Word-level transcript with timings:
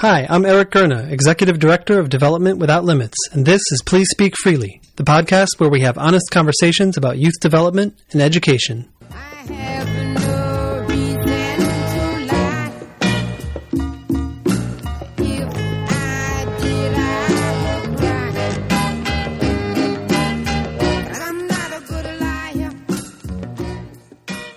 Hi, 0.00 0.26
I'm 0.28 0.44
Eric 0.44 0.72
Gurna, 0.72 1.10
Executive 1.10 1.58
Director 1.58 1.98
of 1.98 2.10
Development 2.10 2.58
Without 2.58 2.84
Limits, 2.84 3.16
and 3.32 3.46
this 3.46 3.62
is 3.72 3.82
Please 3.86 4.08
Speak 4.10 4.34
Freely, 4.42 4.82
the 4.96 5.04
podcast 5.04 5.58
where 5.58 5.70
we 5.70 5.80
have 5.80 5.96
honest 5.96 6.30
conversations 6.30 6.98
about 6.98 7.16
youth 7.16 7.40
development 7.40 7.98
and 8.12 8.20
education. 8.20 8.90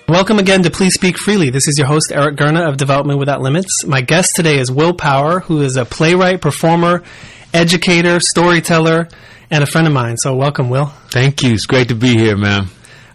Welcome 0.10 0.40
again 0.40 0.64
to 0.64 0.72
Please 0.72 0.96
Speak 0.96 1.20
Freely. 1.20 1.52
This 1.52 1.68
is 1.68 1.78
your 1.78 1.86
host, 1.86 2.12
Eric 2.12 2.36
Gurna 2.36 2.68
of 2.68 2.78
Development 2.78 3.20
Without 3.20 3.42
Limits. 3.42 3.86
My 3.86 4.02
guest 4.02 4.36
today 4.36 4.58
is 4.58 4.72
Will 4.72 4.92
Power, 4.96 5.42
who 5.42 5.62
is 5.62 5.76
a 5.76 5.86
playwright, 5.86 6.42
performer, 6.42 7.04
educator, 7.54 8.20
storyteller, 8.20 9.08
and 9.52 9.64
a 9.64 9.68
friend 9.68 9.86
of 9.86 9.94
mine. 9.94 10.18
So, 10.18 10.36
welcome, 10.36 10.72
Will. 10.72 10.88
Thank 11.12 11.44
you. 11.44 11.54
It's 11.54 11.68
great 11.68 11.90
to 11.90 11.96
be 11.96 12.18
here, 12.18 12.36
man. 12.36 12.70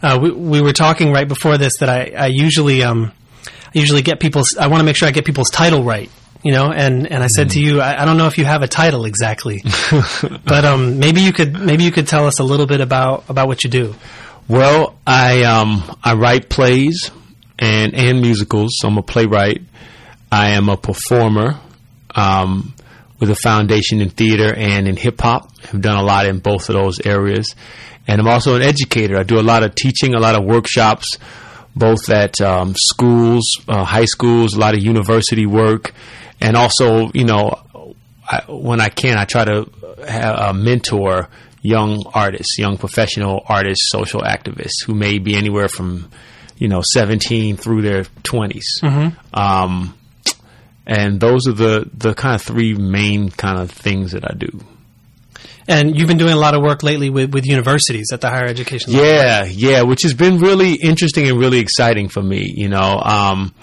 Uh, 0.04 0.20
we, 0.22 0.30
we 0.30 0.62
were 0.62 0.72
talking 0.72 1.10
right 1.10 1.26
before 1.26 1.58
this 1.58 1.78
that 1.78 1.88
I, 1.88 2.12
I 2.16 2.26
usually 2.26 2.84
um, 2.84 3.10
I 3.44 3.50
usually 3.72 4.02
get 4.02 4.20
people's. 4.20 4.56
I 4.56 4.68
want 4.68 4.78
to 4.78 4.84
make 4.84 4.94
sure 4.94 5.08
I 5.08 5.10
get 5.10 5.24
people's 5.24 5.50
title 5.50 5.82
right 5.82 6.08
you 6.44 6.52
know 6.52 6.70
and 6.70 7.10
and 7.10 7.22
i 7.22 7.26
said 7.26 7.46
mm. 7.46 7.52
to 7.52 7.60
you 7.60 7.80
I, 7.80 8.02
I, 8.02 8.04
don't 8.04 8.18
know 8.18 8.26
if 8.26 8.36
you 8.36 8.44
have 8.44 8.60
a 8.60 8.68
title 8.68 9.06
exactly 9.06 9.62
but 10.44 10.66
um 10.66 10.98
maybe 10.98 11.22
you 11.22 11.32
could 11.32 11.58
maybe 11.58 11.84
you 11.84 11.90
could 11.90 12.06
tell 12.06 12.26
us 12.26 12.38
a 12.38 12.44
little 12.44 12.66
bit 12.66 12.82
about 12.82 13.30
about 13.30 13.48
what 13.48 13.64
you 13.64 13.70
do 13.70 13.94
well, 14.48 14.98
I 15.06 15.42
um, 15.44 15.98
I 16.02 16.14
write 16.14 16.48
plays 16.48 17.10
and 17.58 17.94
and 17.94 18.20
musicals. 18.20 18.78
So 18.78 18.88
I'm 18.88 18.98
a 18.98 19.02
playwright. 19.02 19.62
I 20.30 20.50
am 20.50 20.68
a 20.68 20.76
performer 20.76 21.60
um, 22.14 22.74
with 23.20 23.30
a 23.30 23.36
foundation 23.36 24.00
in 24.00 24.10
theater 24.10 24.52
and 24.54 24.88
in 24.88 24.96
hip 24.96 25.20
hop. 25.20 25.50
I've 25.64 25.80
done 25.80 25.96
a 25.96 26.02
lot 26.02 26.26
in 26.26 26.40
both 26.40 26.68
of 26.68 26.74
those 26.74 27.00
areas, 27.06 27.54
and 28.06 28.20
I'm 28.20 28.28
also 28.28 28.56
an 28.56 28.62
educator. 28.62 29.16
I 29.16 29.22
do 29.22 29.38
a 29.38 29.42
lot 29.42 29.62
of 29.62 29.74
teaching, 29.74 30.14
a 30.14 30.20
lot 30.20 30.34
of 30.34 30.44
workshops, 30.44 31.18
both 31.74 32.10
at 32.10 32.40
um, 32.40 32.74
schools, 32.76 33.44
uh, 33.68 33.84
high 33.84 34.04
schools, 34.04 34.54
a 34.54 34.58
lot 34.58 34.74
of 34.74 34.82
university 34.82 35.46
work, 35.46 35.92
and 36.40 36.56
also, 36.56 37.10
you 37.14 37.24
know, 37.24 37.62
I, 38.28 38.42
when 38.48 38.80
I 38.80 38.88
can, 38.88 39.16
I 39.16 39.24
try 39.24 39.44
to 39.44 39.70
a 40.06 40.52
mentor 40.52 41.28
young 41.64 42.04
artists, 42.12 42.58
young 42.58 42.76
professional 42.76 43.42
artists, 43.48 43.90
social 43.90 44.20
activists 44.20 44.84
who 44.84 44.94
may 44.94 45.18
be 45.18 45.34
anywhere 45.34 45.66
from, 45.66 46.10
you 46.58 46.68
know, 46.68 46.82
17 46.82 47.56
through 47.56 47.80
their 47.80 48.02
20s. 48.04 48.82
Mm-hmm. 48.82 49.18
Um, 49.32 49.98
and 50.86 51.18
those 51.18 51.48
are 51.48 51.52
the, 51.52 51.90
the 51.94 52.12
kind 52.12 52.34
of 52.34 52.42
three 52.42 52.74
main 52.74 53.30
kind 53.30 53.58
of 53.58 53.70
things 53.70 54.12
that 54.12 54.30
I 54.30 54.34
do. 54.34 54.60
And 55.66 55.96
you've 55.96 56.06
been 56.06 56.18
doing 56.18 56.34
a 56.34 56.38
lot 56.38 56.54
of 56.54 56.60
work 56.60 56.82
lately 56.82 57.08
with, 57.08 57.32
with 57.32 57.46
universities 57.46 58.12
at 58.12 58.20
the 58.20 58.28
higher 58.28 58.44
education 58.44 58.92
level. 58.92 59.08
Yeah, 59.08 59.44
yeah, 59.44 59.82
which 59.82 60.02
has 60.02 60.12
been 60.12 60.38
really 60.38 60.74
interesting 60.74 61.26
and 61.30 61.40
really 61.40 61.60
exciting 61.60 62.10
for 62.10 62.22
me. 62.22 62.52
You 62.54 62.68
know, 62.68 63.00
um, 63.02 63.54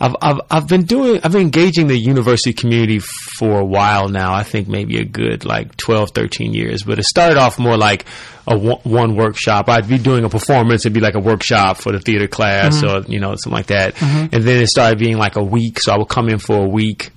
I've, 0.00 0.16
I've, 0.20 0.40
I've 0.50 0.68
been 0.68 0.82
doing, 0.82 1.20
I've 1.22 1.32
been 1.32 1.42
engaging 1.42 1.86
the 1.86 1.96
university 1.96 2.52
community 2.52 2.98
for 2.98 3.60
a 3.60 3.64
while 3.64 4.08
now. 4.08 4.34
I 4.34 4.42
think 4.42 4.68
maybe 4.68 4.98
a 4.98 5.04
good 5.04 5.44
like 5.44 5.76
12, 5.76 6.10
13 6.10 6.54
years, 6.54 6.82
but 6.82 6.98
it 6.98 7.04
started 7.04 7.38
off 7.38 7.58
more 7.58 7.76
like 7.76 8.04
a 8.46 8.58
one, 8.58 8.80
one 8.82 9.16
workshop. 9.16 9.68
I'd 9.68 9.88
be 9.88 9.98
doing 9.98 10.24
a 10.24 10.28
performance. 10.28 10.82
It'd 10.82 10.92
be 10.92 11.00
like 11.00 11.14
a 11.14 11.20
workshop 11.20 11.76
for 11.76 11.92
the 11.92 12.00
theater 12.00 12.26
class 12.26 12.82
mm-hmm. 12.82 13.06
or, 13.06 13.12
you 13.12 13.20
know, 13.20 13.36
something 13.36 13.52
like 13.52 13.66
that. 13.66 13.94
Mm-hmm. 13.94 14.34
And 14.34 14.44
then 14.44 14.62
it 14.62 14.68
started 14.68 14.98
being 14.98 15.18
like 15.18 15.36
a 15.36 15.42
week. 15.42 15.78
So 15.78 15.92
I 15.92 15.98
would 15.98 16.08
come 16.08 16.28
in 16.28 16.38
for 16.38 16.64
a 16.64 16.68
week 16.68 17.10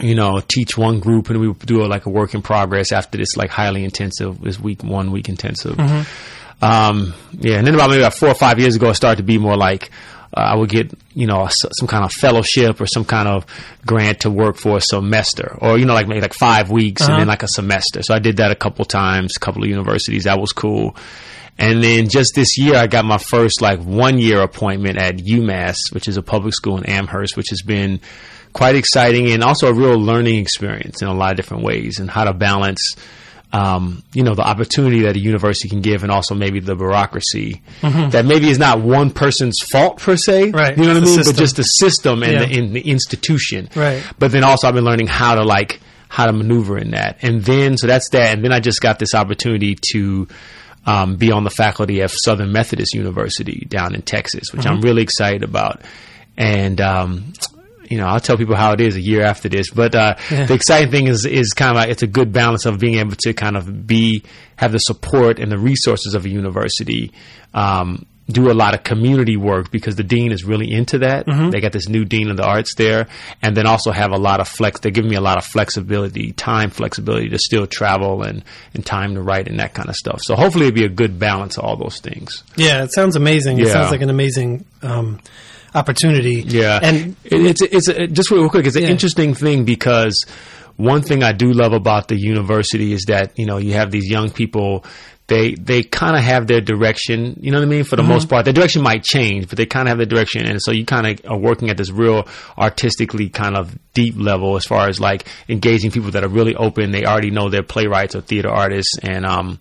you 0.00 0.14
know, 0.16 0.40
teach 0.40 0.76
one 0.76 0.98
group 0.98 1.30
and 1.30 1.38
we 1.38 1.46
would 1.48 1.58
do 1.60 1.82
a, 1.82 1.86
like 1.86 2.06
a 2.06 2.10
work 2.10 2.34
in 2.34 2.42
progress 2.42 2.90
after 2.90 3.18
this 3.18 3.36
like 3.36 3.50
highly 3.50 3.84
intensive, 3.84 4.40
this 4.40 4.58
week, 4.58 4.82
one 4.82 5.12
week 5.12 5.28
intensive. 5.28 5.76
Mm-hmm. 5.76 6.64
Um, 6.64 7.14
yeah. 7.32 7.56
And 7.58 7.66
then 7.66 7.74
about 7.74 7.90
maybe 7.90 8.02
about 8.02 8.14
four 8.14 8.28
or 8.28 8.34
five 8.34 8.58
years 8.58 8.76
ago, 8.76 8.90
it 8.90 8.94
started 8.94 9.18
to 9.18 9.22
be 9.22 9.38
more 9.38 9.56
like, 9.56 9.90
uh, 10.34 10.40
I 10.40 10.56
would 10.56 10.70
get 10.70 10.92
you 11.14 11.26
know 11.26 11.48
some 11.50 11.88
kind 11.88 12.04
of 12.04 12.12
fellowship 12.12 12.80
or 12.80 12.86
some 12.86 13.04
kind 13.04 13.28
of 13.28 13.46
grant 13.86 14.20
to 14.20 14.30
work 14.30 14.56
for 14.56 14.78
a 14.78 14.80
semester, 14.80 15.56
or 15.60 15.78
you 15.78 15.84
know 15.84 15.94
like 15.94 16.08
maybe 16.08 16.20
like 16.20 16.34
five 16.34 16.70
weeks 16.70 17.02
uh-huh. 17.02 17.12
and 17.12 17.20
then 17.20 17.28
uh-huh. 17.28 17.32
like 17.32 17.42
a 17.42 17.48
semester. 17.48 18.02
So 18.02 18.14
I 18.14 18.18
did 18.18 18.38
that 18.38 18.50
a 18.50 18.56
couple 18.56 18.84
times, 18.84 19.34
a 19.36 19.40
couple 19.40 19.62
of 19.62 19.68
universities. 19.68 20.24
That 20.24 20.40
was 20.40 20.52
cool. 20.52 20.96
And 21.58 21.84
then 21.84 22.08
just 22.08 22.34
this 22.34 22.56
year, 22.56 22.76
I 22.76 22.86
got 22.86 23.04
my 23.04 23.18
first 23.18 23.60
like 23.60 23.80
one 23.80 24.18
year 24.18 24.40
appointment 24.40 24.98
at 24.98 25.16
UMass, 25.16 25.92
which 25.92 26.08
is 26.08 26.16
a 26.16 26.22
public 26.22 26.54
school 26.54 26.78
in 26.78 26.86
Amherst, 26.86 27.36
which 27.36 27.50
has 27.50 27.62
been 27.62 28.00
quite 28.52 28.74
exciting 28.74 29.30
and 29.30 29.42
also 29.42 29.68
a 29.68 29.74
real 29.74 29.98
learning 29.98 30.38
experience 30.38 31.02
in 31.02 31.08
a 31.08 31.14
lot 31.14 31.30
of 31.30 31.36
different 31.36 31.62
ways 31.62 31.98
and 31.98 32.10
how 32.10 32.24
to 32.24 32.32
balance 32.32 32.96
um, 33.52 34.02
you 34.14 34.22
know, 34.22 34.34
the 34.34 34.42
opportunity 34.42 35.02
that 35.02 35.14
a 35.16 35.18
university 35.18 35.68
can 35.68 35.82
give, 35.82 36.02
and 36.02 36.10
also 36.10 36.34
maybe 36.34 36.60
the 36.60 36.74
bureaucracy 36.74 37.60
mm-hmm. 37.82 38.10
that 38.10 38.24
maybe 38.24 38.48
is 38.48 38.58
not 38.58 38.80
one 38.80 39.10
person's 39.10 39.58
fault 39.70 39.98
per 39.98 40.16
se. 40.16 40.50
Right. 40.50 40.76
You 40.76 40.84
know 40.84 40.94
what 40.94 41.02
I 41.02 41.04
mean? 41.04 41.14
System. 41.14 41.34
But 41.34 41.38
just 41.38 41.56
the 41.56 41.62
system 41.62 42.22
and 42.22 42.32
yeah. 42.32 42.44
the, 42.46 42.58
in 42.58 42.72
the 42.72 42.80
institution. 42.80 43.68
Right. 43.76 44.02
But 44.18 44.32
then 44.32 44.42
also 44.42 44.68
I've 44.68 44.74
been 44.74 44.84
learning 44.84 45.08
how 45.08 45.34
to 45.34 45.42
like 45.42 45.80
how 46.08 46.26
to 46.26 46.32
maneuver 46.32 46.78
in 46.78 46.90
that, 46.92 47.18
and 47.22 47.42
then 47.42 47.76
so 47.76 47.86
that's 47.86 48.08
that, 48.10 48.34
and 48.34 48.44
then 48.44 48.52
I 48.52 48.60
just 48.60 48.80
got 48.80 48.98
this 48.98 49.14
opportunity 49.14 49.76
to. 49.92 50.28
Um, 50.84 51.14
be 51.14 51.30
on 51.30 51.44
the 51.44 51.50
faculty 51.50 52.00
of 52.00 52.10
Southern 52.10 52.50
Methodist 52.50 52.92
University 52.92 53.64
down 53.68 53.94
in 53.94 54.02
Texas, 54.02 54.52
which 54.52 54.62
mm-hmm. 54.62 54.72
I'm 54.72 54.80
really 54.80 55.02
excited 55.02 55.44
about. 55.44 55.82
And 56.36 56.80
um, 56.80 57.34
you 57.88 57.98
know, 57.98 58.06
I'll 58.06 58.20
tell 58.20 58.36
people 58.36 58.56
how 58.56 58.72
it 58.72 58.80
is 58.80 58.96
a 58.96 59.00
year 59.00 59.22
after 59.22 59.48
this. 59.48 59.70
But 59.70 59.94
uh, 59.94 60.16
yeah. 60.30 60.46
the 60.46 60.54
exciting 60.54 60.90
thing 60.90 61.06
is 61.06 61.24
is 61.24 61.52
kind 61.52 61.70
of 61.70 61.76
like 61.76 61.90
it's 61.90 62.02
a 62.02 62.06
good 62.06 62.32
balance 62.32 62.66
of 62.66 62.78
being 62.78 62.98
able 62.98 63.16
to 63.16 63.32
kind 63.32 63.56
of 63.56 63.86
be 63.86 64.22
have 64.56 64.72
the 64.72 64.78
support 64.78 65.38
and 65.38 65.50
the 65.50 65.58
resources 65.58 66.14
of 66.14 66.24
a 66.24 66.28
university. 66.28 67.12
Um, 67.54 68.06
do 68.28 68.50
a 68.50 68.54
lot 68.54 68.74
of 68.74 68.84
community 68.84 69.36
work 69.36 69.70
because 69.70 69.96
the 69.96 70.04
dean 70.04 70.32
is 70.32 70.44
really 70.44 70.70
into 70.70 70.98
that. 70.98 71.26
Mm-hmm. 71.26 71.50
They 71.50 71.60
got 71.60 71.72
this 71.72 71.88
new 71.88 72.04
dean 72.04 72.30
of 72.30 72.36
the 72.36 72.44
arts 72.44 72.74
there, 72.76 73.08
and 73.42 73.56
then 73.56 73.66
also 73.66 73.90
have 73.90 74.12
a 74.12 74.16
lot 74.16 74.40
of 74.40 74.48
flex. 74.48 74.80
They 74.80 74.90
give 74.90 75.04
me 75.04 75.16
a 75.16 75.20
lot 75.20 75.38
of 75.38 75.44
flexibility, 75.44 76.32
time 76.32 76.70
flexibility 76.70 77.28
to 77.30 77.38
still 77.38 77.66
travel 77.66 78.22
and 78.22 78.44
and 78.74 78.84
time 78.84 79.14
to 79.14 79.22
write 79.22 79.48
and 79.48 79.58
that 79.58 79.74
kind 79.74 79.88
of 79.88 79.96
stuff. 79.96 80.22
So 80.22 80.34
hopefully 80.34 80.66
it'll 80.66 80.74
be 80.74 80.84
a 80.84 80.88
good 80.88 81.18
balance 81.18 81.58
of 81.58 81.64
all 81.64 81.76
those 81.76 81.98
things. 82.00 82.42
Yeah, 82.56 82.84
it 82.84 82.92
sounds 82.92 83.16
amazing. 83.16 83.58
Yeah. 83.58 83.66
It 83.66 83.68
sounds 83.72 83.90
like 83.90 84.02
an 84.02 84.10
amazing. 84.10 84.64
Um, 84.82 85.20
opportunity. 85.74 86.42
Yeah, 86.46 86.80
and 86.82 87.16
it's 87.24 87.62
it's 87.62 87.88
a, 87.88 88.06
just 88.06 88.30
real 88.30 88.48
quick. 88.48 88.66
It's 88.66 88.76
an 88.76 88.82
yeah. 88.82 88.88
interesting 88.88 89.34
thing 89.34 89.64
because 89.64 90.24
one 90.76 91.02
thing 91.02 91.22
I 91.22 91.32
do 91.32 91.52
love 91.52 91.72
about 91.72 92.08
the 92.08 92.16
university 92.16 92.92
is 92.92 93.04
that 93.06 93.38
you 93.38 93.46
know 93.46 93.58
you 93.58 93.74
have 93.74 93.90
these 93.90 94.08
young 94.08 94.30
people. 94.30 94.84
They 95.28 95.54
they 95.54 95.82
kind 95.82 96.16
of 96.16 96.22
have 96.22 96.46
their 96.46 96.60
direction. 96.60 97.38
You 97.40 97.52
know 97.52 97.58
what 97.58 97.66
I 97.66 97.68
mean? 97.68 97.84
For 97.84 97.96
the 97.96 98.02
mm-hmm. 98.02 98.12
most 98.12 98.28
part, 98.28 98.44
their 98.44 98.52
direction 98.52 98.82
might 98.82 99.02
change, 99.04 99.48
but 99.48 99.56
they 99.56 99.66
kind 99.66 99.86
of 99.86 99.90
have 99.90 99.98
their 99.98 100.06
direction, 100.06 100.44
and 100.44 100.60
so 100.60 100.72
you 100.72 100.84
kind 100.84 101.06
of 101.06 101.30
are 101.30 101.38
working 101.38 101.70
at 101.70 101.76
this 101.76 101.90
real 101.90 102.26
artistically 102.58 103.28
kind 103.28 103.56
of 103.56 103.78
deep 103.94 104.14
level 104.18 104.56
as 104.56 104.66
far 104.66 104.88
as 104.88 105.00
like 105.00 105.26
engaging 105.48 105.90
people 105.90 106.10
that 106.10 106.24
are 106.24 106.28
really 106.28 106.54
open. 106.56 106.90
They 106.90 107.04
already 107.04 107.30
know 107.30 107.48
they're 107.48 107.62
playwrights 107.62 108.16
or 108.16 108.20
theater 108.20 108.50
artists, 108.50 108.98
and 109.02 109.24
um 109.24 109.60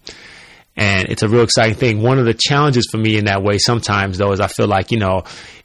and 0.75 1.09
it's 1.09 1.21
a 1.21 1.27
real 1.27 1.43
exciting 1.43 1.75
thing. 1.75 2.01
One 2.01 2.17
of 2.17 2.25
the 2.25 2.33
challenges 2.33 2.87
for 2.89 2.97
me 2.97 3.17
in 3.17 3.25
that 3.25 3.43
way 3.43 3.57
sometimes 3.57 4.17
though 4.17 4.31
is 4.31 4.39
I 4.39 4.47
feel 4.47 4.67
like, 4.67 4.91
you 4.91 4.99
know, 4.99 5.23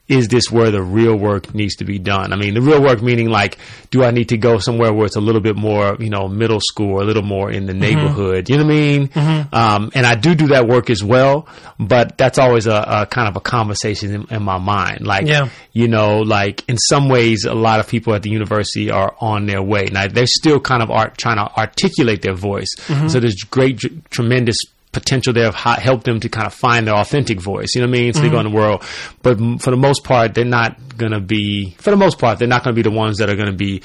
is 0.09 0.29
this 0.29 0.51
where 0.51 0.71
the 0.71 0.83
real 0.83 1.17
work 1.17 1.55
needs 1.55 1.77
to 1.77 1.85
be 1.85 1.99
done? 1.99 2.33
I 2.33 2.37
mean, 2.37 2.55
the 2.55 2.61
real 2.61 2.81
work 2.81 3.03
meaning 3.03 3.29
like, 3.29 3.59
do 3.91 4.05
I 4.05 4.13
need 4.13 4.29
to 4.29 4.37
go 4.37 4.59
somewhere 4.59 4.93
where 4.93 5.07
it's 5.07 5.17
a 5.17 5.21
little 5.21 5.41
bit 5.41 5.57
more, 5.57 5.97
you 5.99 6.11
know, 6.11 6.29
middle 6.29 6.61
school 6.61 6.99
or 6.99 7.03
a 7.03 7.05
little 7.05 7.25
more 7.25 7.51
in 7.51 7.67
the 7.67 7.73
mm-hmm. 7.73 7.81
neighborhood? 7.81 8.49
You 8.49 8.59
know 8.59 8.65
what 8.65 8.73
I 8.73 8.77
mean? 8.77 9.09
Mm-hmm. 9.09 9.55
Um, 9.55 9.91
and 9.95 10.07
I 10.07 10.15
do 10.15 10.35
do 10.35 10.49
that 10.49 10.69
work 10.69 10.91
as 10.91 11.03
well, 11.03 11.49
but 11.79 12.17
that's 12.17 12.39
always 12.39 12.67
a, 12.67 12.85
a 12.87 13.07
kind 13.07 13.29
of 13.29 13.37
a 13.37 13.41
conversation 13.41 14.15
in, 14.15 14.27
in, 14.31 14.43
my 14.43 14.59
mind. 14.59 15.05
Like, 15.07 15.27
yeah. 15.27 15.49
you 15.73 15.89
know, 15.89 16.19
like 16.19 16.69
in 16.69 16.79
some 16.79 17.09
ways, 17.09 17.45
a 17.45 17.55
lot 17.55 17.81
of 17.81 17.89
people 17.89 18.15
at 18.15 18.23
the 18.23 18.31
university 18.31 18.91
are 18.91 19.17
on 19.21 19.47
their 19.47 19.63
way. 19.63 19.87
Now 19.91 20.07
they're 20.07 20.27
still 20.27 20.61
kind 20.61 20.83
of 20.83 20.91
art, 20.91 21.19
trying 21.19 21.37
to 21.37 21.53
articulate 21.57 22.23
their 22.23 22.35
voice. 22.35 22.73
Mm-hmm. 22.87 23.09
So 23.09 23.19
there's 23.19 23.43
great, 23.43 23.81
tremendous 24.11 24.59
potential 24.97 25.33
there 25.33 25.47
of 25.47 25.55
help 25.55 26.05
them 26.05 26.21
to 26.21 26.29
kind 26.29 26.47
of 26.47 26.55
find 26.55 26.87
their 26.87 26.95
authentic 26.95 27.41
voice. 27.41 27.75
You 27.75 27.83
know 27.83 27.89
what 27.89 27.97
I 27.97 28.01
mean? 28.01 28.13
So 28.13 28.21
mm-hmm. 28.21 28.29
they 28.29 28.33
go 28.33 28.41
in 28.41 28.51
the 28.51 28.57
world, 28.57 28.83
but 29.23 29.39
for 29.61 29.71
the 29.71 29.77
most 29.77 30.05
part, 30.05 30.35
they're 30.35 30.45
not 30.45 30.97
going 30.97 31.13
to 31.13 31.21
be. 31.21 31.77
For 31.79 31.91
the 31.91 31.97
most 31.97 32.19
part, 32.19 32.39
they're 32.39 32.49
not 32.49 32.65
going 32.65 32.75
to 32.75 32.83
be 32.83 32.89
the 32.89 32.95
ones 32.95 33.19
that 33.19 33.29
are 33.29 33.37
going 33.37 33.51
to 33.51 33.57
be 33.57 33.83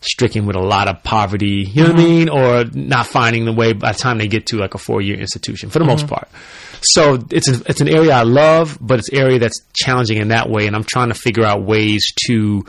stricken 0.00 0.46
with 0.46 0.56
a 0.56 0.60
lot 0.60 0.88
of 0.88 1.02
poverty. 1.02 1.66
You 1.68 1.82
know 1.82 1.90
mm-hmm. 1.90 1.96
what 1.96 2.02
I 2.02 2.08
mean? 2.08 2.28
Or 2.28 2.64
not 2.64 3.06
finding 3.06 3.44
the 3.44 3.52
way 3.52 3.72
by 3.74 3.92
the 3.92 3.98
time 3.98 4.18
they 4.18 4.28
get 4.28 4.46
to 4.46 4.56
like 4.56 4.74
a 4.74 4.78
four 4.78 5.02
year 5.02 5.18
institution. 5.18 5.68
For 5.68 5.78
the 5.78 5.84
mm-hmm. 5.84 5.92
most 5.92 6.06
part. 6.06 6.28
So 6.80 7.18
it's 7.30 7.48
a, 7.48 7.62
it's 7.66 7.80
an 7.80 7.88
area 7.88 8.12
I 8.12 8.22
love, 8.22 8.78
but 8.80 9.00
it's 9.00 9.08
an 9.08 9.18
area 9.18 9.38
that's 9.38 9.60
challenging 9.74 10.18
in 10.18 10.28
that 10.28 10.48
way, 10.48 10.66
and 10.66 10.76
I'm 10.76 10.84
trying 10.84 11.08
to 11.08 11.14
figure 11.14 11.44
out 11.44 11.62
ways 11.62 12.12
to 12.26 12.64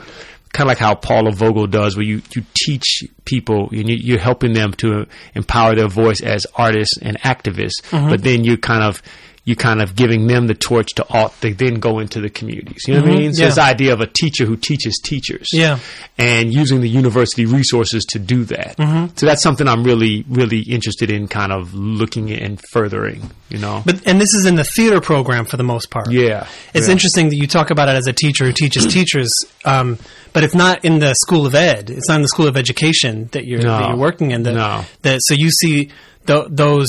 kind 0.52 0.66
of 0.66 0.68
like 0.68 0.78
how 0.78 0.94
Paula 0.94 1.32
Vogel 1.32 1.66
does, 1.66 1.96
where 1.96 2.04
you, 2.04 2.22
you 2.34 2.44
teach 2.54 3.04
people 3.24 3.68
and 3.70 3.88
you, 3.88 4.16
are 4.16 4.18
helping 4.18 4.52
them 4.52 4.72
to 4.74 5.06
empower 5.34 5.74
their 5.74 5.88
voice 5.88 6.20
as 6.20 6.46
artists 6.54 6.98
and 7.00 7.18
activists, 7.20 7.82
mm-hmm. 7.90 8.08
but 8.08 8.22
then 8.22 8.44
you 8.44 8.56
kind 8.56 8.82
of 8.82 9.02
you 9.50 9.56
kind 9.56 9.82
of 9.82 9.94
giving 9.94 10.26
them 10.28 10.46
the 10.46 10.54
torch 10.54 10.94
to 10.94 11.04
all, 11.10 11.34
they 11.40 11.52
then 11.52 11.74
go 11.74 11.98
into 11.98 12.20
the 12.20 12.30
communities. 12.30 12.84
You 12.86 12.94
know 12.94 13.02
what 13.02 13.10
I 13.10 13.16
mean? 13.16 13.34
So 13.34 13.42
yeah. 13.42 13.48
this 13.48 13.58
idea 13.58 13.92
of 13.92 14.00
a 14.00 14.06
teacher 14.06 14.46
who 14.46 14.56
teaches 14.56 14.98
teachers. 15.02 15.50
Yeah. 15.52 15.78
And 16.16 16.54
using 16.54 16.80
the 16.80 16.88
university 16.88 17.44
resources 17.44 18.04
to 18.06 18.18
do 18.18 18.44
that. 18.44 18.76
So 19.18 19.26
that's 19.26 19.42
something 19.42 19.66
I'm 19.68 19.84
really, 19.84 20.24
really 20.28 20.60
interested 20.60 21.10
in 21.10 21.28
kind 21.28 21.52
of 21.52 21.74
looking 21.74 22.30
and 22.30 22.60
furthering, 22.72 23.30
you 23.48 23.58
know? 23.58 23.82
But 23.84 24.06
and 24.06 24.20
this 24.20 24.32
is 24.34 24.46
in 24.46 24.54
the 24.54 24.64
theater 24.64 25.00
program 25.00 25.44
for 25.44 25.56
the 25.56 25.64
most 25.64 25.90
part. 25.90 26.10
yeah. 26.10 26.46
It's 26.72 26.86
yeah. 26.86 26.92
interesting 26.92 27.28
that 27.30 27.36
you 27.36 27.46
talk 27.46 27.70
about 27.70 27.88
it 27.88 27.96
as 27.96 28.06
a 28.06 28.12
teacher 28.12 28.44
who 28.44 28.52
teaches 28.52 28.86
teachers, 28.92 29.34
um, 29.64 29.98
but 30.32 30.44
it's 30.44 30.54
not 30.54 30.84
in 30.84 31.00
the 31.00 31.14
school 31.14 31.44
of 31.46 31.54
ed. 31.54 31.90
It's 31.90 32.08
not 32.08 32.16
in 32.16 32.22
the 32.22 32.28
school 32.28 32.46
of 32.46 32.56
education 32.56 33.28
that 33.32 33.44
you're 33.46 33.60
No. 33.62 33.78
that 33.78 33.88
you're 33.88 33.98
working 33.98 34.30
in. 34.30 34.44
That, 34.44 34.54
No. 34.54 34.84
that 35.02 35.20
so 35.24 35.34
you 35.34 35.50
see 35.50 35.90
th- 36.26 36.46
those 36.50 36.88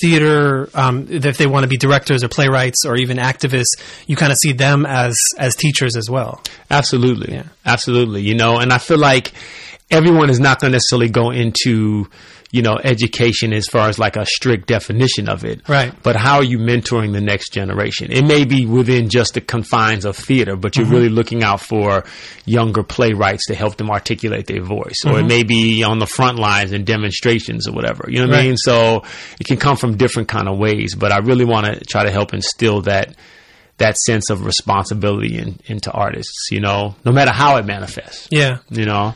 theater 0.00 0.68
um, 0.74 1.06
if 1.10 1.38
they 1.38 1.46
want 1.46 1.64
to 1.64 1.68
be 1.68 1.76
directors 1.76 2.22
or 2.22 2.28
playwrights 2.28 2.84
or 2.84 2.96
even 2.96 3.16
activists, 3.16 3.80
you 4.06 4.16
kind 4.16 4.32
of 4.32 4.38
see 4.38 4.52
them 4.52 4.86
as 4.86 5.18
as 5.38 5.56
teachers 5.56 5.96
as 5.96 6.08
well. 6.10 6.42
Absolutely. 6.70 7.34
Yeah. 7.34 7.44
Absolutely. 7.64 8.22
You 8.22 8.34
know, 8.34 8.58
and 8.58 8.72
I 8.72 8.78
feel 8.78 8.98
like 8.98 9.32
everyone 9.90 10.30
is 10.30 10.40
not 10.40 10.60
going 10.60 10.70
to 10.70 10.76
necessarily 10.76 11.08
go 11.08 11.30
into, 11.30 12.08
you 12.50 12.62
know, 12.62 12.78
education 12.82 13.52
as 13.52 13.66
far 13.66 13.88
as 13.88 13.98
like 13.98 14.16
a 14.16 14.24
strict 14.24 14.66
definition 14.66 15.28
of 15.28 15.44
it. 15.44 15.68
Right. 15.68 15.92
But 16.02 16.16
how 16.16 16.36
are 16.36 16.44
you 16.44 16.58
mentoring 16.58 17.12
the 17.12 17.20
next 17.20 17.52
generation? 17.52 18.10
It 18.10 18.24
may 18.24 18.46
be 18.46 18.64
within 18.64 19.10
just 19.10 19.34
the 19.34 19.42
confines 19.42 20.06
of 20.06 20.16
theater, 20.16 20.56
but 20.56 20.76
you're 20.76 20.86
mm-hmm. 20.86 20.94
really 20.94 21.08
looking 21.10 21.42
out 21.42 21.60
for 21.60 22.04
younger 22.46 22.82
playwrights 22.82 23.46
to 23.46 23.54
help 23.54 23.76
them 23.76 23.90
articulate 23.90 24.46
their 24.46 24.62
voice. 24.62 25.04
Or 25.04 25.12
it 25.12 25.16
mm-hmm. 25.16 25.28
may 25.28 25.42
be 25.42 25.82
on 25.82 25.98
the 25.98 26.06
front 26.06 26.38
lines 26.38 26.72
in 26.72 26.84
demonstrations 26.84 27.68
or 27.68 27.72
whatever. 27.72 28.06
You 28.08 28.20
know 28.22 28.28
what 28.28 28.38
I 28.38 28.42
mean? 28.44 28.56
So 28.56 29.02
it 29.38 29.46
can 29.46 29.58
come 29.58 29.76
from 29.76 29.98
different 29.98 30.28
kind 30.28 30.48
of 30.48 30.58
ways, 30.58 30.94
but 30.94 31.12
I 31.12 31.18
really 31.18 31.44
want 31.44 31.66
to 31.66 31.84
try 31.84 32.04
to 32.04 32.10
help 32.10 32.32
instill 32.32 32.82
that 32.82 33.14
that 33.76 33.96
sense 33.96 34.28
of 34.28 34.44
responsibility 34.44 35.38
in, 35.38 35.60
into 35.66 35.92
artists, 35.92 36.48
you 36.50 36.60
know, 36.60 36.96
no 37.04 37.12
matter 37.12 37.30
how 37.30 37.58
it 37.58 37.64
manifests, 37.64 38.26
Yeah. 38.30 38.58
you 38.70 38.84
know. 38.84 39.14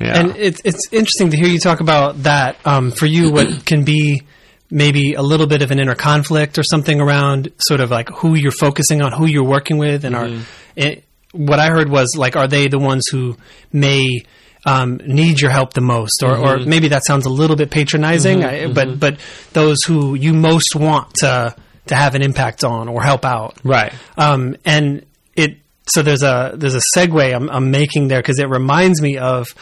Yeah. 0.00 0.18
And 0.18 0.36
it's 0.36 0.60
it's 0.64 0.92
interesting 0.92 1.30
to 1.30 1.36
hear 1.36 1.48
you 1.48 1.58
talk 1.58 1.80
about 1.80 2.22
that. 2.24 2.56
Um, 2.64 2.90
for 2.90 3.06
you, 3.06 3.30
what 3.32 3.64
can 3.66 3.84
be 3.84 4.22
maybe 4.70 5.14
a 5.14 5.22
little 5.22 5.46
bit 5.46 5.62
of 5.62 5.70
an 5.70 5.78
inner 5.78 5.94
conflict 5.94 6.58
or 6.58 6.62
something 6.62 7.00
around 7.00 7.50
sort 7.58 7.80
of 7.80 7.90
like 7.90 8.08
who 8.10 8.34
you're 8.34 8.50
focusing 8.52 9.02
on, 9.02 9.12
who 9.12 9.26
you're 9.26 9.44
working 9.44 9.78
with, 9.78 10.04
and 10.04 10.14
are 10.14 10.30
it, 10.76 11.04
what 11.32 11.58
I 11.58 11.68
heard 11.68 11.88
was 11.90 12.16
like, 12.16 12.36
are 12.36 12.48
they 12.48 12.68
the 12.68 12.78
ones 12.78 13.06
who 13.10 13.36
may 13.72 14.22
um, 14.64 15.00
need 15.06 15.40
your 15.40 15.50
help 15.50 15.72
the 15.72 15.80
most, 15.80 16.22
or, 16.22 16.36
or 16.36 16.58
maybe 16.58 16.88
that 16.88 17.04
sounds 17.04 17.26
a 17.26 17.30
little 17.30 17.56
bit 17.56 17.70
patronizing, 17.70 18.44
I, 18.44 18.72
but 18.72 18.98
but 18.98 19.18
those 19.52 19.82
who 19.84 20.14
you 20.14 20.34
most 20.34 20.74
want 20.76 21.14
to 21.16 21.54
to 21.86 21.94
have 21.94 22.14
an 22.14 22.22
impact 22.22 22.64
on 22.64 22.88
or 22.88 23.02
help 23.02 23.24
out, 23.24 23.56
right. 23.64 23.92
um, 24.16 24.56
and 24.64 25.06
it 25.34 25.58
so 25.86 26.02
there's 26.02 26.22
a 26.22 26.52
there's 26.54 26.74
a 26.74 26.82
segue 26.96 27.34
I'm, 27.34 27.48
I'm 27.48 27.70
making 27.70 28.08
there 28.08 28.20
because 28.20 28.38
it 28.38 28.48
reminds 28.48 29.00
me 29.00 29.16
of 29.16 29.54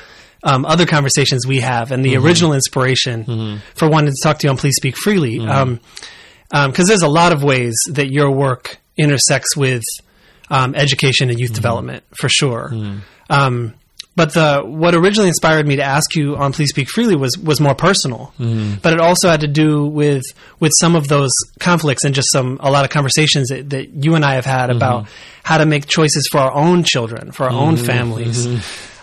um, 0.46 0.64
other 0.64 0.86
conversations 0.86 1.46
we 1.46 1.60
have 1.60 1.90
and 1.90 2.04
the 2.04 2.14
mm-hmm. 2.14 2.24
original 2.24 2.52
inspiration 2.54 3.24
mm-hmm. 3.24 3.56
for 3.74 3.90
wanting 3.90 4.14
to 4.14 4.22
talk 4.22 4.38
to 4.38 4.46
you 4.46 4.50
on 4.50 4.56
Please 4.56 4.76
Speak 4.76 4.96
Freely 4.96 5.38
mm-hmm. 5.38 5.50
um, 5.50 5.80
um, 6.52 6.70
because 6.70 6.86
there's 6.86 7.02
a 7.02 7.08
lot 7.08 7.32
of 7.32 7.42
ways 7.42 7.74
that 7.90 8.10
your 8.10 8.30
work 8.30 8.78
intersects 8.96 9.56
with 9.56 9.82
um, 10.48 10.76
education 10.76 11.28
and 11.30 11.40
youth 11.40 11.52
development 11.52 12.04
for 12.16 12.28
sure. 12.28 12.72
Um, 13.28 13.74
but 14.14 14.32
the 14.32 14.62
what 14.64 14.94
originally 14.94 15.28
inspired 15.28 15.66
me 15.66 15.76
to 15.76 15.82
ask 15.82 16.14
you 16.14 16.36
on 16.36 16.52
Please 16.52 16.70
Speak 16.70 16.88
Freely 16.88 17.16
was 17.16 17.36
was 17.36 17.60
more 17.60 17.74
personal, 17.74 18.32
but 18.38 18.94
it 18.94 19.00
also 19.00 19.28
had 19.28 19.40
to 19.40 19.48
do 19.48 19.84
with 19.84 20.24
with 20.58 20.72
some 20.78 20.96
of 20.96 21.08
those 21.08 21.32
conflicts 21.58 22.04
and 22.04 22.14
just 22.14 22.32
some 22.32 22.58
a 22.62 22.70
lot 22.70 22.84
of 22.84 22.90
conversations 22.90 23.48
that, 23.48 23.68
that 23.70 23.90
you 23.90 24.14
and 24.14 24.24
I 24.24 24.36
have 24.36 24.46
had 24.46 24.70
about 24.70 25.08
how 25.42 25.58
to 25.58 25.66
make 25.66 25.86
choices 25.86 26.28
for 26.30 26.38
our 26.38 26.54
own 26.54 26.82
children, 26.82 27.30
for 27.32 27.44
our 27.44 27.52
own 27.52 27.76
families. 27.76 28.46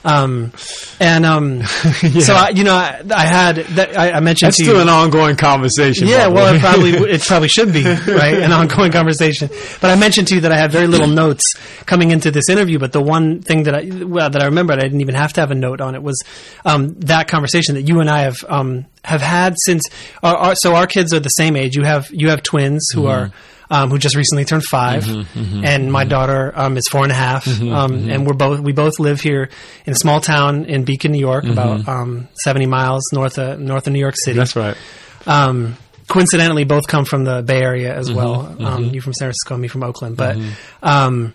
Um, 0.06 0.52
and 1.00 1.26
um, 1.26 1.64
so 2.20 2.34
I, 2.34 2.50
you 2.50 2.64
know, 2.64 2.76
I, 2.76 3.02
I 3.10 3.26
had 3.26 3.56
that 3.56 3.98
I, 3.98 4.12
I 4.12 4.20
mentioned 4.20 4.48
That's 4.48 4.62
still 4.62 4.76
you, 4.76 4.82
an 4.82 4.90
ongoing 4.90 5.38
conversation. 5.38 6.08
yeah, 6.08 6.28
well, 6.28 6.54
it 6.54 6.60
probably 6.60 6.92
it 7.12 7.22
probably 7.22 7.48
should 7.48 7.72
be 7.72 7.84
right 7.84 8.36
an 8.40 8.52
ongoing 8.52 8.92
conversation. 8.92 9.50
But 9.80 9.92
I 9.92 9.96
mentioned 9.96 10.28
to 10.30 10.36
you 10.36 10.42
that 10.42 10.52
I 10.52 10.58
had 10.58 10.72
very 10.72 10.88
little 10.88 11.08
notes 11.08 11.54
coming 11.86 12.12
into 12.12 12.32
this 12.32 12.50
interview. 12.50 12.80
But 12.80 12.92
the 12.92 13.02
one 13.02 13.42
thing 13.42 13.64
that 13.64 13.76
I 13.76 14.04
well, 14.04 14.30
that 14.30 14.42
I 14.42 14.46
remembered, 14.46 14.80
I 14.80 14.84
didn't 14.84 15.02
even 15.02 15.16
have 15.16 15.34
to 15.34 15.42
have 15.42 15.52
a 15.52 15.56
note 15.56 15.80
on 15.80 15.96
it 15.96 16.04
was 16.04 16.22
um, 16.66 16.96
that 17.02 17.28
conversation 17.28 17.76
that 17.76 17.84
you 17.84 18.02
and 18.02 18.10
I 18.10 18.22
have 18.22 18.44
um, 18.50 18.86
have 19.06 19.22
had 19.22 19.56
since. 19.66 19.88
Our, 20.22 20.36
our, 20.36 20.56
so 20.56 20.76
our 20.76 20.88
kids 20.88 21.14
are 21.14 21.20
the 21.20 21.30
same 21.30 21.56
age. 21.56 21.76
You 21.76 21.84
have 21.84 22.10
you 22.12 22.30
have 22.30 22.44
twins 22.44 22.90
who 22.94 23.08
are. 23.08 23.32
Um, 23.74 23.90
who 23.90 23.98
just 23.98 24.16
recently 24.16 24.46
turned 24.46 24.64
5 24.64 25.36
and 25.66 25.92
my 25.92 26.04
daughter 26.04 26.54
um, 26.54 26.78
is 26.78 26.88
four 26.88 27.02
and 27.02 27.12
a 27.12 27.16
half, 27.16 27.48
um, 27.48 28.08
and 28.08 28.28
we're 28.28 28.36
both 28.36 28.60
we 28.60 28.72
both 28.72 29.00
live 29.00 29.20
here 29.20 29.50
in 29.88 29.94
a 29.94 29.96
small 29.96 30.22
town 30.22 30.66
in 30.66 30.84
Beacon, 30.84 31.12
New 31.12 31.20
York, 31.20 31.46
about 31.46 31.88
um, 31.88 32.28
seventy 32.36 32.68
miles 32.68 33.12
north 33.12 33.40
of 33.40 33.60
north 33.60 33.88
of 33.88 33.94
New 33.94 34.00
York 34.00 34.16
City. 34.16 34.38
That's 34.38 34.56
right. 34.56 34.78
Um, 35.26 35.76
coincidentally, 36.08 36.66
both 36.66 36.86
come 36.88 37.06
from 37.06 37.24
the 37.24 37.42
Bay 37.42 37.64
Area 37.64 37.96
as 37.96 38.12
well. 38.12 38.44
Mm-hmm. 38.44 38.64
Um, 38.64 38.84
you 38.86 39.02
from 39.02 39.14
San 39.14 39.26
Francisco, 39.26 39.58
me 39.58 39.68
from 39.68 39.84
Oakland. 39.84 40.18
But 40.18 40.38
um, 40.84 41.34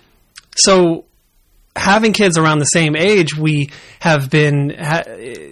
so 0.55 1.07
having 1.79 2.13
kids 2.13 2.37
around 2.37 2.59
the 2.59 2.65
same 2.67 2.97
age, 2.97 3.37
we 3.37 3.71
have 4.01 4.29
been 4.31 4.71
ha- 4.79 5.05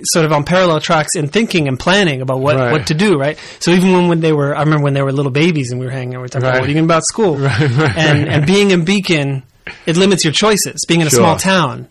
sort 0.05 0.25
of 0.27 0.33
on 0.33 0.45
parallel 0.45 0.81
tracks 0.81 1.15
in 1.17 1.29
thinking 1.29 1.69
and 1.69 1.79
planning 1.79 2.21
about 2.21 2.41
what, 2.41 2.57
Right. 2.57 2.73
what 2.73 2.87
to 2.89 2.95
do. 2.95 3.19
Right. 3.19 3.39
So 3.61 3.71
even 3.71 3.93
when, 3.93 4.09
when 4.09 4.21
they 4.21 4.33
were, 4.33 4.55
I 4.55 4.61
remember 4.61 4.85
when 4.85 4.95
they 4.95 5.03
were 5.03 5.13
little 5.13 5.33
babies 5.33 5.71
and 5.71 5.81
we 5.81 5.87
were 5.87 5.93
hanging 5.93 6.15
out, 6.15 6.19
we 6.19 6.23
were 6.23 6.29
talking 6.29 6.49
about 6.49 6.61
what 6.61 6.65
are 6.65 6.69
you 6.69 6.75
doing 6.75 6.85
about 6.85 7.05
school, 7.05 7.37
right, 7.39 7.61
and 7.97 8.29
and 8.29 8.47
being 8.47 8.71
in 8.73 8.85
Beacon, 8.85 9.43
it 9.87 9.97
limits 9.97 10.25
your 10.25 10.33
choices. 10.33 10.85
Being 10.87 11.01
in 11.01 11.07
a 11.07 11.11
Sure. 11.11 11.21
small 11.21 11.37
town. 11.37 11.89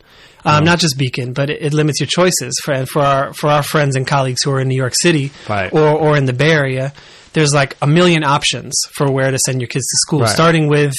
Um, 0.47 0.63
Not 0.63 0.77
just 0.77 0.95
Beacon, 0.99 1.33
but 1.33 1.49
it, 1.49 1.59
it 1.63 1.73
limits 1.73 1.99
your 1.99 2.05
choices 2.07 2.59
for 2.63 2.85
for 2.85 3.01
our 3.01 3.33
for 3.33 3.49
our 3.49 3.63
friends 3.63 3.95
and 3.95 4.05
colleagues 4.05 4.43
who 4.43 4.51
are 4.51 4.59
in 4.59 4.67
New 4.67 4.75
York 4.75 4.93
City 4.93 5.31
Right. 5.49 5.73
or 5.73 5.89
or 5.89 6.15
in 6.17 6.25
the 6.25 6.33
Bay 6.33 6.51
Area. 6.51 6.93
There's 7.33 7.51
like 7.53 7.75
a 7.81 7.87
million 7.87 8.23
options 8.23 8.73
for 8.93 9.11
where 9.11 9.31
to 9.31 9.39
send 9.39 9.59
your 9.59 9.67
kids 9.67 9.85
to 9.87 9.97
school, 9.97 10.19
Right. 10.21 10.29
starting 10.29 10.67
with 10.69 10.95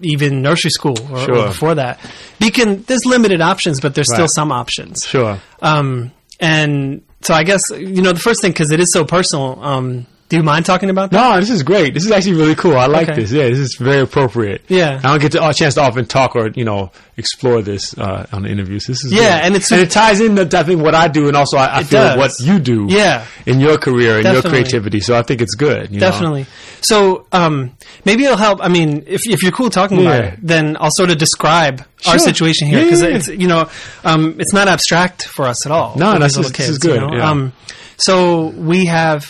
even 0.00 0.42
nursery 0.42 0.70
school 0.70 0.96
or, 1.10 1.30
or 1.30 1.46
before 1.46 1.74
that. 1.74 1.98
Beacon, 2.38 2.82
there's 2.82 3.04
limited 3.04 3.40
options, 3.40 3.80
but 3.80 3.94
there's 3.94 4.12
still 4.12 4.28
some 4.28 4.52
options. 4.52 5.06
Sure. 5.06 5.38
Um, 5.60 6.12
and 6.40 7.02
so 7.22 7.34
I 7.34 7.42
guess 7.42 7.62
you 7.70 8.02
know 8.02 8.12
the 8.12 8.20
first 8.20 8.40
thing 8.40 8.52
because 8.52 8.70
it 8.70 8.80
is 8.80 8.92
so 8.92 9.04
personal. 9.04 9.62
Um, 9.62 10.06
do 10.28 10.36
you 10.36 10.42
mind 10.42 10.66
talking 10.66 10.90
about 10.90 11.10
that? 11.10 11.16
No, 11.34 11.40
this 11.40 11.48
is 11.48 11.62
great. 11.62 11.94
This 11.94 12.04
is 12.04 12.10
actually 12.10 12.34
really 12.34 12.54
cool. 12.54 12.76
I 12.76 12.86
like 12.86 13.08
Okay. 13.08 13.20
this. 13.22 13.32
Yeah, 13.32 13.48
this 13.48 13.58
is 13.58 13.76
very 13.76 14.00
appropriate. 14.00 14.62
Yeah. 14.68 15.00
I 15.02 15.08
don't 15.12 15.20
get 15.22 15.32
to, 15.32 15.48
a 15.48 15.54
chance 15.54 15.74
to 15.74 15.80
often 15.82 16.04
talk 16.04 16.36
or 16.36 16.48
you 16.48 16.64
know 16.64 16.90
explore 17.16 17.62
this 17.62 17.96
uh, 17.96 18.26
on 18.32 18.42
the 18.42 18.50
interviews. 18.50 18.84
This 18.86 19.04
is 19.04 19.12
Yeah, 19.12 19.38
good. 19.38 19.46
and 19.46 19.54
it's- 19.56 19.72
and 19.72 19.80
it 19.80 19.90
ties 19.90 20.20
in. 20.20 20.38
I 20.38 20.62
think 20.64 20.82
what 20.82 20.94
I 20.94 21.08
do, 21.08 21.28
and 21.28 21.36
also 21.36 21.56
I, 21.56 21.78
I 21.78 21.82
feel 21.84 22.02
does. 22.02 22.18
what 22.18 22.46
you 22.46 22.58
do. 22.58 22.86
Yeah. 22.90 23.24
in 23.46 23.58
your 23.60 23.78
career 23.78 24.18
and 24.18 24.24
your 24.26 24.42
creativity. 24.42 25.00
So 25.00 25.16
I 25.16 25.22
think 25.22 25.40
it's 25.40 25.54
good. 25.54 25.90
you 25.90 25.98
know? 26.00 26.10
Definitely. 26.10 26.46
So 26.82 27.26
um, 27.32 27.76
maybe 28.04 28.24
it'll 28.24 28.36
help. 28.36 28.60
I 28.62 28.68
mean, 28.68 29.04
if 29.06 29.26
if 29.26 29.42
you're 29.42 29.52
cool 29.52 29.70
talking 29.70 30.00
about 30.02 30.24
it, 30.24 30.38
then 30.42 30.76
I'll 30.78 30.90
sort 30.92 31.10
of 31.10 31.16
describe 31.18 31.82
our 32.06 32.18
situation 32.18 32.68
here 32.68 32.84
because 32.84 33.00
yeah, 33.02 33.08
yeah. 33.08 33.16
it's 33.16 33.28
you 33.28 33.48
know 33.48 33.68
um, 34.04 34.36
it's 34.38 34.52
not 34.52 34.68
abstract 34.68 35.26
for 35.26 35.46
us 35.46 35.64
at 35.66 35.72
all. 35.72 35.96
No, 35.96 36.18
this 36.18 36.36
these 36.36 36.46
is- 36.46 36.52
this 36.52 36.68
is 36.68 36.84
you 36.84 36.90
good, 36.90 37.00
know? 37.00 37.16
yeah. 37.16 37.30
Um, 37.30 37.52
so 37.96 38.48
we 38.48 38.84
have. 38.86 39.26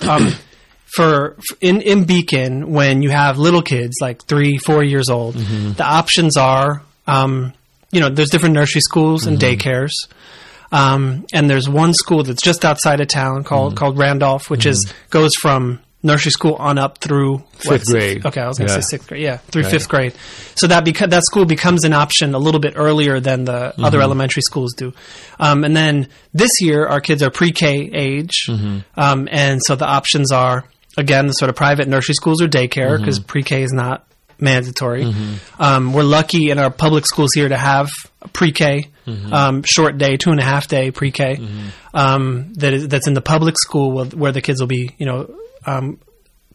For 0.94 1.36
in 1.60 1.80
in 1.82 2.04
Beacon, 2.04 2.70
when 2.72 3.02
you 3.02 3.10
have 3.10 3.38
little 3.38 3.62
kids 3.62 3.96
like 4.00 4.24
three, 4.24 4.56
four 4.58 4.82
years 4.82 5.10
old, 5.10 5.34
Mm-hmm. 5.34 5.72
the 5.74 5.84
options 5.84 6.36
are, 6.36 6.82
um, 7.06 7.52
you 7.92 8.00
know, 8.00 8.08
there's 8.08 8.30
different 8.30 8.54
nursery 8.54 8.80
schools 8.80 9.26
and 9.26 9.38
Mm-hmm. 9.38 9.60
daycares, 9.68 9.92
um, 10.72 11.26
and 11.32 11.48
there's 11.48 11.68
one 11.68 11.94
school 11.94 12.22
that's 12.22 12.42
just 12.42 12.64
outside 12.64 13.00
of 13.00 13.08
town 13.08 13.44
called 13.44 13.72
Mm-hmm. 13.74 13.78
called 13.78 13.98
Randolph, 13.98 14.50
which 14.50 14.66
is 14.66 14.92
goes 15.10 15.34
from 15.34 15.80
nursery 16.02 16.30
school 16.30 16.54
on 16.54 16.78
up 16.78 16.98
through 16.98 17.42
Fifth 17.58 17.86
grade. 17.86 18.24
Okay, 18.24 18.40
I 18.40 18.46
was 18.46 18.56
going 18.56 18.68
to 18.68 18.74
Yeah. 18.74 18.80
say 18.80 18.86
sixth 18.96 19.08
grade. 19.08 19.20
Yeah, 19.22 19.38
through 19.38 19.62
Right. 19.62 19.70
fifth 19.72 19.88
grade. 19.88 20.14
So 20.54 20.68
that 20.68 20.84
beca- 20.84 21.10
that 21.10 21.24
school 21.24 21.44
becomes 21.44 21.84
an 21.84 21.92
option 21.92 22.34
a 22.34 22.38
little 22.38 22.60
bit 22.60 22.74
earlier 22.76 23.18
than 23.20 23.44
the 23.44 23.52
Mm-hmm. 23.72 23.84
other 23.84 24.00
elementary 24.00 24.42
schools 24.42 24.74
do. 24.74 24.92
Um, 25.40 25.64
and 25.64 25.76
then 25.76 26.08
this 26.32 26.52
year, 26.60 26.86
our 26.86 27.00
kids 27.00 27.22
are 27.22 27.30
pre-K 27.30 27.90
age, 27.92 28.46
Mm-hmm. 28.48 28.78
um, 28.96 29.28
and 29.30 29.60
so 29.62 29.74
the 29.76 29.86
options 29.86 30.30
are 30.32 30.64
again 30.98 31.26
the 31.28 31.32
sort 31.32 31.48
of 31.48 31.56
private 31.56 31.88
nursery 31.88 32.14
schools 32.14 32.42
or 32.42 32.48
daycare 32.48 32.90
Mm-hmm. 32.92 33.02
because 33.02 33.18
pre-K 33.20 33.62
is 33.62 33.72
not 33.72 34.04
mandatory. 34.40 35.04
Um, 35.58 35.92
we're 35.92 36.02
lucky 36.04 36.50
in 36.50 36.58
our 36.58 36.70
public 36.70 37.06
schools 37.06 37.32
here 37.32 37.48
to 37.48 37.56
have 37.56 37.90
pre-K, 38.32 38.90
Mm-hmm. 39.06 39.32
um, 39.32 39.62
short 39.64 39.96
day, 39.96 40.18
two 40.18 40.30
and 40.30 40.38
a 40.38 40.44
half 40.44 40.68
day 40.68 40.90
pre-K, 40.90 41.40
um, 41.94 42.52
that 42.58 42.74
is 42.74 42.88
that's 42.88 43.06
in 43.06 43.14
the 43.14 43.22
public 43.22 43.56
school 43.58 43.92
where, 43.92 44.04
where 44.06 44.32
the 44.32 44.42
kids 44.42 44.60
will 44.60 44.66
be, 44.68 44.90
you 44.98 45.06
know, 45.06 45.34
um, 45.64 45.98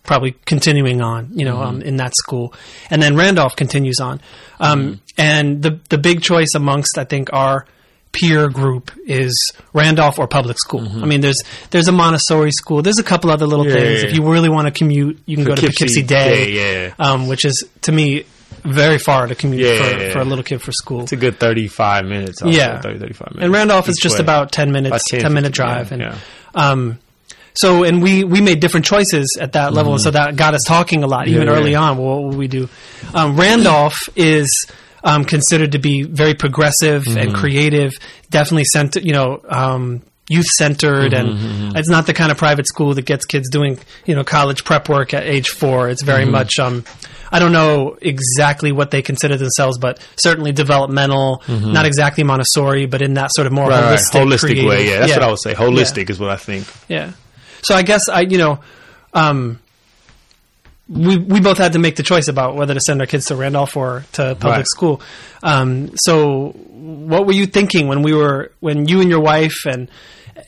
probably 0.04 0.34
continuing 0.46 1.02
on, 1.02 1.32
you 1.34 1.46
know, 1.46 1.58
um, 1.62 1.82
in 1.82 1.98
that 1.98 2.14
school, 2.16 2.54
and 2.92 3.02
then 3.02 3.16
Randolph 3.16 3.56
continues 3.56 4.00
on, 4.00 4.22
um, 4.60 5.02
and 5.18 5.64
the 5.64 5.80
the 5.90 5.98
big 5.98 6.22
choice 6.22 6.54
amongst 6.56 6.98
I 7.00 7.06
think 7.06 7.34
our 7.34 7.66
peer 8.14 8.48
group 8.48 8.92
is 9.06 9.52
Randolph 9.74 10.18
or 10.20 10.28
public 10.28 10.58
school. 10.60 10.82
Mm-hmm. 10.82 11.04
I 11.04 11.08
mean, 11.08 11.20
there's 11.22 11.42
there's 11.72 11.88
a 11.90 11.92
Montessori 11.92 12.52
school. 12.52 12.82
There's 12.82 13.00
a 13.00 13.04
couple 13.04 13.30
other 13.32 13.46
little 13.48 13.68
Yeah, 13.68 13.74
things. 13.74 14.04
yeah, 14.04 14.10
If 14.10 14.16
you 14.16 14.24
really 14.32 14.48
want 14.50 14.68
to 14.68 14.72
commute, 14.72 15.20
you 15.26 15.36
can 15.36 15.44
go 15.46 15.56
to 15.56 15.62
Poughkeepsie 15.62 16.04
Poughkeepsie 16.04 16.08
Day, 16.08 16.86
yeah. 16.88 16.94
um, 17.00 17.28
which 17.28 17.44
is 17.44 17.66
to 17.82 17.92
me 17.92 18.24
very 18.64 19.00
far 19.00 19.28
to 19.28 19.36
commute 19.36 19.62
Yeah, 19.64 19.78
for, 19.78 19.84
yeah, 19.98 20.02
yeah. 20.08 20.14
for 20.14 20.20
a 20.20 20.24
little 20.26 20.44
kid 20.44 20.62
for 20.62 20.72
school. 20.72 21.02
It's 21.02 21.12
a 21.12 21.18
good 21.18 21.40
35 21.40 22.06
minutes. 22.06 22.42
I'll 22.42 22.54
Yeah. 22.54 22.80
30, 22.80 23.00
35 23.00 23.28
minutes. 23.32 23.44
And 23.44 23.52
Randolph 23.54 23.90
is 23.90 23.98
just 23.98 24.16
way. 24.20 24.24
about 24.24 24.52
ten 24.54 24.72
minutes, 24.72 24.92
About 24.96 25.06
10, 25.10 25.20
ten 25.22 25.34
minute 25.34 25.52
drive, 25.52 25.88
yeah, 25.90 25.94
and 25.94 26.02
yeah. 26.04 26.18
um, 26.54 27.00
so 27.56 27.84
and 27.84 28.02
we 28.02 28.24
we 28.24 28.42
made 28.42 28.60
different 28.60 28.86
choices 28.86 29.38
at 29.42 29.54
that 29.54 29.74
level, 29.74 29.92
and 29.94 30.02
so 30.02 30.12
that 30.12 30.36
got 30.36 30.54
us 30.54 30.64
talking 30.66 31.04
a 31.04 31.08
lot, 31.08 31.28
even 31.28 31.42
Mm-hmm. 31.42 31.50
Yeah, 31.52 31.60
early 31.60 31.72
yeah. 31.72 31.82
on. 31.82 31.98
What 31.98 32.22
will 32.24 32.38
we 32.38 32.48
do? 32.48 32.70
Um, 33.14 33.36
Randolph 33.40 34.08
is. 34.16 34.68
Um, 35.06 35.26
considered 35.26 35.74
to 35.74 35.80
be 35.80 36.04
very 36.04 36.34
progressive 36.34 37.04
Mm-hmm. 37.04 37.18
and 37.18 37.34
creative, 37.36 37.92
definitely 38.30 38.64
center, 38.64 39.02
you 39.02 39.12
know, 39.12 39.42
um, 39.50 40.02
youth 40.30 40.46
centered, 40.46 41.12
Mm-hmm, 41.12 41.66
and 41.68 41.78
it's 41.78 41.90
not 41.90 42.06
the 42.06 42.14
kind 42.14 42.32
of 42.32 42.38
private 42.38 42.68
school 42.68 42.94
that 42.94 43.04
gets 43.06 43.26
kids 43.26 43.50
doing, 43.50 43.78
you 44.06 44.16
know, 44.16 44.24
college 44.24 44.64
prep 44.64 44.88
work 44.88 45.14
at 45.14 45.24
age 45.24 45.50
four. 45.50 45.90
It's 45.90 46.02
very 46.02 46.24
Mm-hmm. 46.24 46.32
much, 46.32 46.58
um, 46.58 46.86
I 47.34 47.40
don't 47.40 47.52
know 47.52 47.98
exactly 48.02 48.72
what 48.72 48.92
they 48.92 49.02
consider 49.02 49.36
themselves, 49.36 49.78
but 49.78 50.00
certainly 50.16 50.54
developmental, 50.54 51.44
not 51.50 51.86
exactly 51.86 52.24
Montessori, 52.24 52.86
but 52.86 53.02
in 53.02 53.16
that 53.16 53.32
sort 53.34 53.46
of 53.48 53.52
more 53.52 53.68
Mm-hmm. 53.70 53.84
Right, 53.84 53.92
right. 53.92 54.00
holistic, 54.00 54.24
holistic 54.26 54.40
creative- 54.40 54.70
way. 54.70 54.88
Yeah, 54.88 55.00
that's 55.00 55.14
what 55.16 55.24
I 55.24 55.30
would 55.32 55.40
say. 55.42 55.54
Holistic 55.54 56.08
Yeah. 56.08 56.12
is 56.14 56.20
what 56.22 56.30
I 56.30 56.38
think. 56.38 56.66
Yeah. 56.88 57.12
So 57.64 57.76
I 57.76 57.82
guess 57.82 58.08
I, 58.08 58.22
you 58.22 58.38
know, 58.38 58.60
um, 59.14 59.60
we 60.90 61.18
we 61.18 61.40
both 61.40 61.58
had 61.58 61.74
to 61.74 61.80
make 61.80 61.96
the 61.96 62.04
choice 62.04 62.28
about 62.28 62.56
whether 62.56 62.74
to 62.74 62.80
send 62.82 63.00
our 63.02 63.08
kids 63.08 63.26
to 63.28 63.36
Randolph 63.36 63.78
or 63.78 64.04
to 64.14 64.36
public 64.36 64.58
Right. 64.58 64.68
school. 64.68 65.02
Um, 65.42 65.92
so 65.96 66.50
what 66.52 67.26
were 67.26 67.32
you 67.34 67.46
thinking 67.46 67.88
when 67.88 68.02
we 68.02 68.14
were 68.14 68.52
when 68.60 68.88
you 68.88 69.00
and 69.02 69.10
your 69.10 69.22
wife 69.22 69.66
and 69.66 69.90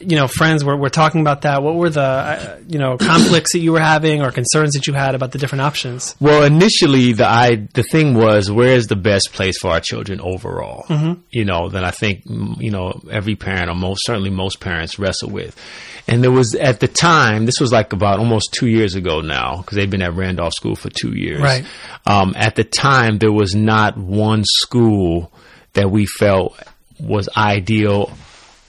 you 0.02 0.18
know 0.18 0.28
friends 0.28 0.64
were, 0.66 0.76
were 0.76 0.90
talking 0.90 1.22
about 1.22 1.44
that? 1.44 1.64
What 1.64 1.76
were 1.76 1.90
the 1.90 2.02
uh, 2.02 2.58
you 2.68 2.80
know 2.80 2.98
conflicts 3.12 3.54
that 3.54 3.60
you 3.60 3.72
were 3.72 3.80
having 3.80 4.22
or 4.22 4.32
concerns 4.32 4.74
that 4.74 4.88
you 4.88 4.94
had 4.94 5.16
about 5.16 5.32
the 5.32 5.38
different 5.38 5.62
options? 5.62 6.16
Well, 6.20 6.44
initially, 6.44 7.14
the 7.14 7.28
I 7.28 7.68
the 7.74 7.84
thing 7.84 8.14
was, 8.16 8.52
where 8.52 8.76
is 8.76 8.88
the 8.88 8.96
best 8.98 9.32
place 9.32 9.58
for 9.58 9.72
our 9.72 9.80
children 9.80 10.20
overall? 10.20 10.84
Mm-hmm. 10.90 11.22
You 11.32 11.46
know, 11.46 11.70
then 11.70 11.86
I 11.86 11.92
think 11.92 12.24
you 12.26 12.72
know 12.72 13.02
every 13.10 13.36
parent, 13.38 13.70
or 13.70 13.76
most 13.76 14.06
certainly 14.06 14.32
most 14.32 14.60
parents, 14.60 15.00
wrestle 15.00 15.30
with. 15.30 15.58
And 16.08 16.24
there 16.24 16.32
was 16.32 16.54
at 16.56 16.80
the 16.80 16.88
time, 16.88 17.46
this 17.46 17.60
was 17.60 17.72
like 17.72 17.92
about 17.94 18.20
almost 18.20 18.54
two 18.54 18.68
years 18.68 18.96
ago 18.96 19.22
now, 19.22 19.58
because 19.58 19.76
they've 19.76 19.90
been 19.90 20.04
at 20.04 20.14
Randolph 20.14 20.54
School 20.54 20.76
for 20.76 20.90
two 20.90 21.16
years. 21.18 21.42
Right. 21.42 21.66
Um, 22.06 22.34
at 22.38 22.56
the 22.56 22.64
time, 22.64 23.18
there 23.18 23.32
was 23.32 23.56
not 23.56 23.98
one 23.98 24.44
school 24.46 25.32
that 25.74 25.90
we 25.90 26.06
felt 26.06 26.60
was 27.00 27.28
ideal 27.36 28.12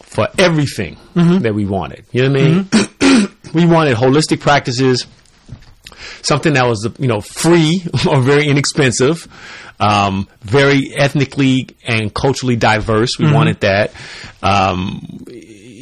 for 0.03 0.29
everything 0.39 0.97
Mm-hmm. 1.15 1.39
that 1.39 1.55
we 1.55 1.65
wanted. 1.65 2.05
You 2.13 2.29
know 2.29 2.33
what 2.33 2.41
I 2.41 3.21
mean? 3.21 3.29
we 3.55 3.67
wanted 3.67 3.97
holistic 3.97 4.41
practices 4.41 5.07
something 6.23 6.55
that 6.55 6.67
was 6.67 6.87
you 6.99 7.09
know 7.09 7.21
free 7.21 7.83
or 8.09 8.21
very 8.21 8.47
inexpensive, 8.49 9.27
um, 9.81 10.29
very 10.43 10.93
ethnically 10.95 11.69
and 11.87 12.13
culturally 12.13 12.57
diverse. 12.57 13.19
We 13.19 13.33
wanted 13.33 13.61
that. 13.61 13.93
Um, 14.43 15.25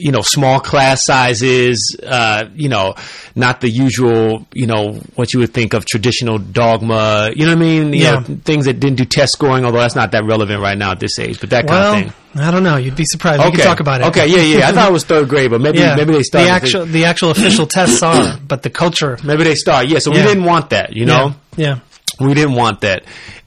you 0.04 0.12
know, 0.12 0.20
small 0.20 0.60
class 0.60 1.04
sizes. 1.06 1.96
Uh, 2.04 2.44
you 2.54 2.68
know, 2.68 2.94
not 3.34 3.60
the 3.60 3.68
usual. 3.70 4.46
You 4.52 4.66
know 4.66 5.00
what 5.14 5.32
you 5.32 5.40
would 5.40 5.54
think 5.54 5.72
of 5.74 5.84
traditional 5.86 6.38
dogma. 6.38 7.30
You 7.34 7.46
know 7.46 7.52
what 7.52 7.58
I 7.58 7.60
mean? 7.60 7.92
You 7.94 8.02
Yeah. 8.04 8.10
know, 8.20 8.20
things 8.44 8.66
that 8.66 8.80
didn't 8.80 8.96
do 8.98 9.04
test 9.06 9.32
scoring, 9.32 9.64
although 9.64 9.80
that's 9.80 9.94
not 9.96 10.12
that 10.12 10.24
relevant 10.24 10.60
right 10.60 10.76
now 10.76 10.90
at 10.92 11.00
this 11.00 11.18
age. 11.18 11.40
But 11.40 11.50
that 11.50 11.64
Well, 11.66 11.92
kind 11.92 12.06
of 12.06 12.12
thing. 12.14 12.42
I 12.46 12.50
don't 12.50 12.62
know. 12.64 12.76
You'd 12.76 12.96
be 12.96 13.04
surprised. 13.04 13.40
We 13.40 13.46
Okay, 13.46 13.56
can 13.58 13.66
talk 13.66 13.80
about 13.80 14.00
it. 14.02 14.06
Okay, 14.08 14.26
yeah, 14.26 14.58
yeah. 14.58 14.68
I 14.68 14.72
thought 14.72 14.88
it 14.90 14.92
was 14.92 15.04
third 15.04 15.28
grade, 15.28 15.50
but 15.50 15.60
maybe 15.60 15.78
Yeah, 15.78 15.94
maybe 15.96 16.12
they 16.12 16.22
started. 16.22 16.48
the 16.48 16.52
actual 16.52 16.84
the 16.86 17.04
actual 17.04 17.30
official 17.30 17.66
tests 17.66 18.02
are, 18.02 18.36
but 18.46 18.62
the 18.62 18.70
culture. 18.70 19.18
maybe 19.24 19.44
they 19.44 19.54
start. 19.54 19.86
Yeah, 19.88 20.00
so 20.00 20.12
Yeah. 20.12 20.20
we 20.22 20.28
didn't 20.28 20.44
want 20.44 20.70
that. 20.70 20.94
You 20.94 21.06
know. 21.06 21.34
yeah, 21.56 21.78
we 22.20 22.34
didn't 22.34 22.54
want 22.54 22.80
that 22.82 23.04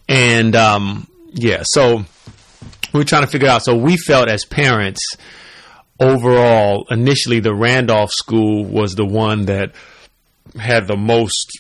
and 0.10 0.56
um, 0.56 1.06
yeah 1.34 1.64
so 1.64 1.98
we 2.94 2.98
were 3.00 3.04
trying 3.04 3.24
to 3.24 3.28
figure 3.28 3.50
out 3.50 3.62
so 3.64 3.76
we 3.76 3.98
felt 3.98 4.30
as 4.30 4.46
parents 4.46 5.02
overall 6.00 6.86
initially 6.90 7.40
the 7.40 7.54
randolph 7.56 8.12
school 8.12 8.64
was 8.66 8.96
the 8.96 9.06
one 9.06 9.46
that 9.46 9.72
had 10.60 10.88
the 10.88 10.96
most 10.98 11.60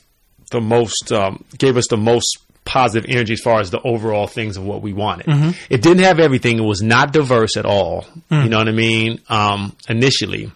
the 0.51 0.61
most 0.61 1.11
um, 1.11 1.43
gave 1.57 1.75
us 1.77 1.87
the 1.89 1.97
most 1.97 2.37
positive 2.63 3.09
energy 3.09 3.33
as 3.33 3.41
far 3.41 3.59
as 3.61 3.71
the 3.71 3.81
overall 3.81 4.27
things 4.27 4.57
of 4.57 4.63
what 4.63 4.81
we 4.81 4.91
wanted. 4.93 5.25
It 5.69 5.81
didn't 5.81 6.03
have 6.03 6.19
everything. 6.19 6.57
It 6.59 6.63
was 6.63 6.81
not 6.81 7.13
diverse 7.13 7.55
at 7.57 7.65
all. 7.65 8.05
You 8.43 8.49
know 8.49 8.57
what 8.57 8.67
i 8.67 8.71
mean? 8.71 9.21
Um, 9.29 9.75
initially 9.89 10.51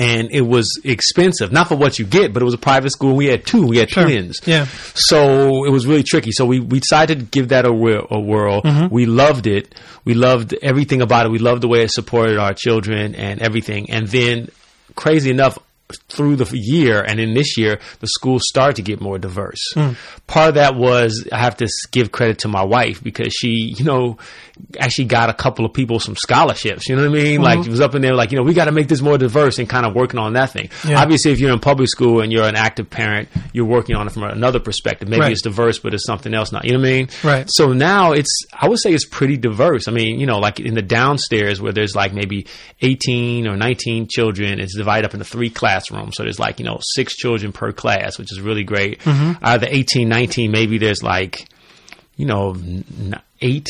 and 0.00 0.28
it 0.32 0.40
was 0.42 0.80
expensive 0.84 1.52
not 1.52 1.68
for 1.68 1.76
what 1.76 1.98
you 1.98 2.04
get 2.06 2.32
but 2.32 2.40
it 2.42 2.44
was 2.44 2.54
a 2.54 2.58
private 2.70 2.90
school 2.90 3.10
and 3.10 3.18
we 3.18 3.26
had 3.26 3.44
two 3.44 3.66
we 3.66 3.76
had 3.78 3.90
Sure. 3.90 4.04
twins 4.04 4.40
Yeah. 4.46 4.64
so 4.94 5.64
it 5.66 5.70
was 5.70 5.86
really 5.86 6.02
tricky. 6.02 6.32
So 6.32 6.44
we, 6.46 6.60
we 6.60 6.80
decided 6.80 7.18
to 7.18 7.24
give 7.26 7.48
that 7.48 7.64
a, 7.66 7.72
whir- 7.72 8.06
a 8.10 8.18
whirl. 8.20 8.62
Mm-hmm. 8.62 8.92
We 8.94 9.06
loved 9.06 9.46
it. 9.46 9.74
We 10.04 10.14
loved 10.14 10.54
everything 10.62 11.02
about 11.02 11.26
it. 11.26 11.32
We 11.32 11.38
loved 11.38 11.62
the 11.62 11.68
way 11.68 11.82
it 11.82 11.90
supported 11.92 12.38
our 12.38 12.54
children 12.54 13.14
and 13.14 13.40
everything. 13.40 13.90
And 13.90 14.06
then, 14.08 14.48
crazy 14.94 15.30
enough, 15.30 15.58
through 16.10 16.36
the 16.36 16.56
year 16.56 17.00
and 17.02 17.20
in 17.20 17.34
this 17.34 17.56
year, 17.56 17.78
the 18.00 18.06
school 18.06 18.38
started 18.40 18.76
to 18.76 18.82
get 18.82 19.00
more 19.00 19.18
diverse. 19.18 19.62
Hmm. 19.74 19.92
Part 20.26 20.50
of 20.50 20.54
that 20.56 20.74
was 20.76 21.26
I 21.32 21.38
have 21.38 21.56
to 21.58 21.68
give 21.92 22.12
credit 22.12 22.40
to 22.40 22.48
my 22.48 22.62
wife 22.64 23.02
because 23.02 23.32
she, 23.32 23.74
you 23.76 23.84
know, 23.84 24.18
actually 24.78 25.06
got 25.06 25.30
a 25.30 25.34
couple 25.34 25.64
of 25.64 25.72
people 25.72 25.98
some 26.00 26.16
scholarships. 26.16 26.88
You 26.88 26.96
know 26.96 27.02
what 27.08 27.18
I 27.18 27.22
mean? 27.22 27.40
Like 27.42 27.60
it 27.60 27.68
was 27.68 27.80
up 27.80 27.94
in 27.94 28.02
there, 28.02 28.14
like 28.14 28.30
you 28.32 28.38
know, 28.38 28.44
we 28.44 28.54
got 28.54 28.66
to 28.66 28.72
make 28.72 28.88
this 28.88 29.00
more 29.00 29.16
diverse 29.18 29.58
and 29.58 29.68
kind 29.68 29.86
of 29.86 29.94
working 29.94 30.18
on 30.20 30.34
that 30.34 30.50
thing. 30.50 30.68
Yeah. 30.86 31.00
Obviously, 31.00 31.32
if 31.32 31.40
you're 31.40 31.52
in 31.52 31.60
public 31.60 31.88
school 31.88 32.20
and 32.20 32.30
you're 32.32 32.46
an 32.46 32.56
active 32.56 32.90
parent, 32.90 33.28
you're 33.52 33.64
working 33.66 33.96
on 33.96 34.06
it 34.06 34.10
from 34.12 34.24
another 34.24 34.60
perspective. 34.60 35.08
Maybe 35.08 35.20
Right. 35.22 35.32
it's 35.32 35.42
diverse, 35.42 35.78
but 35.78 35.94
it's 35.94 36.04
something 36.04 36.34
else 36.34 36.52
now. 36.52 36.60
You 36.62 36.72
know 36.72 36.78
what 36.80 36.88
I 36.88 36.92
mean? 36.92 37.08
Right. 37.24 37.46
So 37.50 37.72
now 37.72 38.12
it's, 38.12 38.44
I 38.52 38.68
would 38.68 38.78
say 38.80 38.92
it's 38.92 39.06
pretty 39.06 39.36
diverse. 39.36 39.88
I 39.88 39.92
mean, 39.92 40.20
you 40.20 40.26
know, 40.26 40.38
like 40.38 40.60
in 40.60 40.74
the 40.74 40.82
downstairs 40.82 41.60
where 41.60 41.72
there's 41.72 41.94
like 41.96 42.12
maybe 42.12 42.46
18 42.82 43.46
or 43.48 43.56
19 43.56 44.08
children, 44.08 44.60
it's 44.60 44.76
divided 44.76 45.06
up 45.06 45.14
into 45.14 45.24
three 45.24 45.50
classrooms. 45.50 45.99
So 46.12 46.22
there's 46.22 46.38
like, 46.38 46.58
you 46.58 46.64
know, 46.64 46.78
six 46.80 47.16
children 47.16 47.52
per 47.52 47.72
class, 47.72 48.18
which 48.18 48.32
is 48.32 48.40
really 48.40 48.64
great. 48.64 49.00
Mm-hmm. 49.00 49.44
Out 49.44 49.56
of 49.56 49.60
the 49.62 49.74
18, 49.74 50.08
19, 50.08 50.50
maybe 50.50 50.78
there's 50.78 51.02
like, 51.02 51.46
you 52.16 52.26
know, 52.26 52.56
eight, 53.40 53.68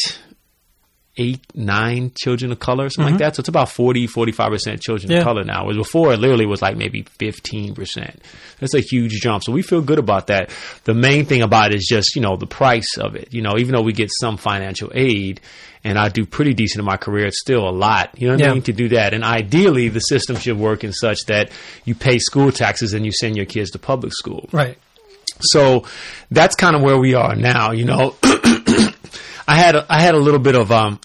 eight, 1.21 1.41
nine 1.55 2.13
children 2.17 2.51
of 2.53 2.59
color, 2.59 2.89
something 2.89 3.13
like 3.15 3.21
that. 3.21 3.37
So 3.37 3.41
it's 3.41 3.49
about 3.49 3.69
40, 3.69 4.07
45% 4.09 4.81
children 4.81 5.09
Mm-hmm. 5.09 5.13
Yeah. 5.13 5.19
of 5.19 5.25
color 5.25 5.45
now. 5.45 5.65
Whereas 5.65 5.77
before, 5.77 6.13
it 6.13 6.19
literally 6.19 6.47
was 6.47 6.63
like 6.63 6.77
maybe 6.77 7.03
15%. 7.03 8.17
That's 8.59 8.75
a 8.75 8.81
huge 8.81 9.13
jump. 9.21 9.45
So 9.45 9.53
we 9.53 9.63
feel 9.63 9.83
good 9.83 9.99
about 9.99 10.29
that. 10.29 10.51
The 10.85 10.95
main 10.95 11.27
thing 11.27 11.43
about 11.43 11.73
it 11.73 11.77
is 11.77 11.87
just, 11.87 12.17
you 12.17 12.23
know, 12.23 12.37
the 12.37 12.47
price 12.47 12.97
of 12.99 13.15
it. 13.17 13.33
You 13.35 13.43
know, 13.43 13.59
even 13.59 13.75
though 13.75 13.83
we 13.83 13.93
get 13.93 14.11
some 14.21 14.37
financial 14.37 14.91
aid 14.95 15.41
and 15.85 15.99
I 15.99 16.09
do 16.09 16.27
pretty 16.27 16.53
decent 16.55 16.81
in 16.81 16.85
my 16.87 16.97
career, 16.97 17.27
it's 17.27 17.41
still 17.41 17.69
a 17.69 17.71
lot, 17.71 18.11
you 18.19 18.27
know 18.29 18.35
what 18.35 18.41
Yeah. 18.41 18.51
I 18.51 18.55
mean, 18.55 18.63
to 18.65 18.73
do 18.73 18.89
that. 18.91 19.15
And 19.15 19.23
ideally, 19.25 19.89
the 19.89 20.01
system 20.01 20.37
should 20.37 20.59
work 20.59 20.85
in 20.85 20.93
such 20.93 21.25
that 21.27 21.51
you 21.85 21.95
pay 21.95 22.19
school 22.19 22.53
taxes 22.53 22.93
and 22.95 23.05
you 23.07 23.13
send 23.13 23.37
your 23.37 23.47
kids 23.47 23.71
to 23.73 23.79
public 23.79 24.13
school. 24.13 24.49
Right. 24.53 24.77
So 25.43 25.85
that's 26.31 26.55
kind 26.55 26.77
of 26.77 26.83
where 26.83 26.99
we 26.99 27.15
are 27.15 27.35
now. 27.35 27.71
You 27.73 27.87
know, 27.87 28.15
I 28.23 29.57
had 29.57 29.75
a, 29.75 29.87
I 29.89 30.01
had 30.01 30.15
a 30.15 30.19
little 30.19 30.39
bit 30.41 30.55
of 30.55 30.71
um, 30.71 31.01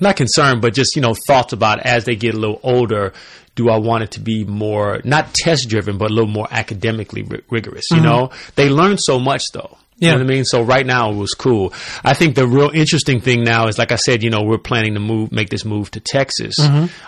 not 0.00 0.16
concerned, 0.16 0.62
but 0.62 0.74
just 0.74 0.96
you 0.96 1.02
know 1.02 1.14
thoughts 1.14 1.52
about 1.52 1.80
as 1.80 2.04
they 2.04 2.16
get 2.16 2.34
a 2.34 2.38
little 2.38 2.60
older. 2.62 3.12
Do 3.54 3.68
I 3.68 3.76
want 3.76 4.02
it 4.04 4.12
to 4.12 4.20
be 4.20 4.44
more 4.44 5.00
not 5.04 5.34
test 5.34 5.68
driven, 5.68 5.98
but 5.98 6.10
a 6.10 6.14
little 6.14 6.30
more 6.30 6.48
academically 6.50 7.22
ri- 7.22 7.42
rigorous? 7.50 7.90
You 7.90 7.98
mm-hmm. 7.98 8.06
know, 8.06 8.30
they 8.54 8.70
learn 8.70 8.96
so 8.98 9.18
much 9.18 9.44
though. 9.52 9.76
You 10.02 10.08
Yeah. 10.08 10.14
know 10.14 10.24
what 10.24 10.30
I 10.32 10.34
mean? 10.34 10.44
So 10.44 10.62
right 10.62 10.84
now 10.84 11.10
it 11.12 11.16
was 11.16 11.32
cool. 11.32 11.72
I 12.04 12.12
think 12.14 12.34
the 12.34 12.46
real 12.48 12.70
interesting 12.74 13.20
thing 13.20 13.44
now 13.44 13.68
is, 13.68 13.78
like 13.78 13.92
I 13.92 13.96
said, 13.96 14.22
you 14.24 14.30
know, 14.30 14.42
we're 14.42 14.58
planning 14.58 14.94
to 14.94 15.00
move, 15.00 15.30
make 15.30 15.48
this 15.48 15.64
move 15.64 15.92
to 15.92 16.00
Texas. 16.00 16.58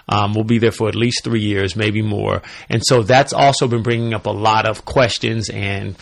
Um, 0.08 0.32
we'll 0.34 0.44
be 0.44 0.58
there 0.58 0.70
for 0.70 0.88
at 0.88 0.94
least 0.94 1.24
three 1.24 1.40
years, 1.40 1.74
maybe 1.74 2.02
more. 2.02 2.40
And 2.68 2.86
so 2.86 3.02
that's 3.02 3.32
also 3.32 3.66
been 3.66 3.82
bringing 3.82 4.14
up 4.14 4.26
a 4.26 4.30
lot 4.30 4.64
of 4.66 4.84
questions 4.84 5.50
and 5.50 5.96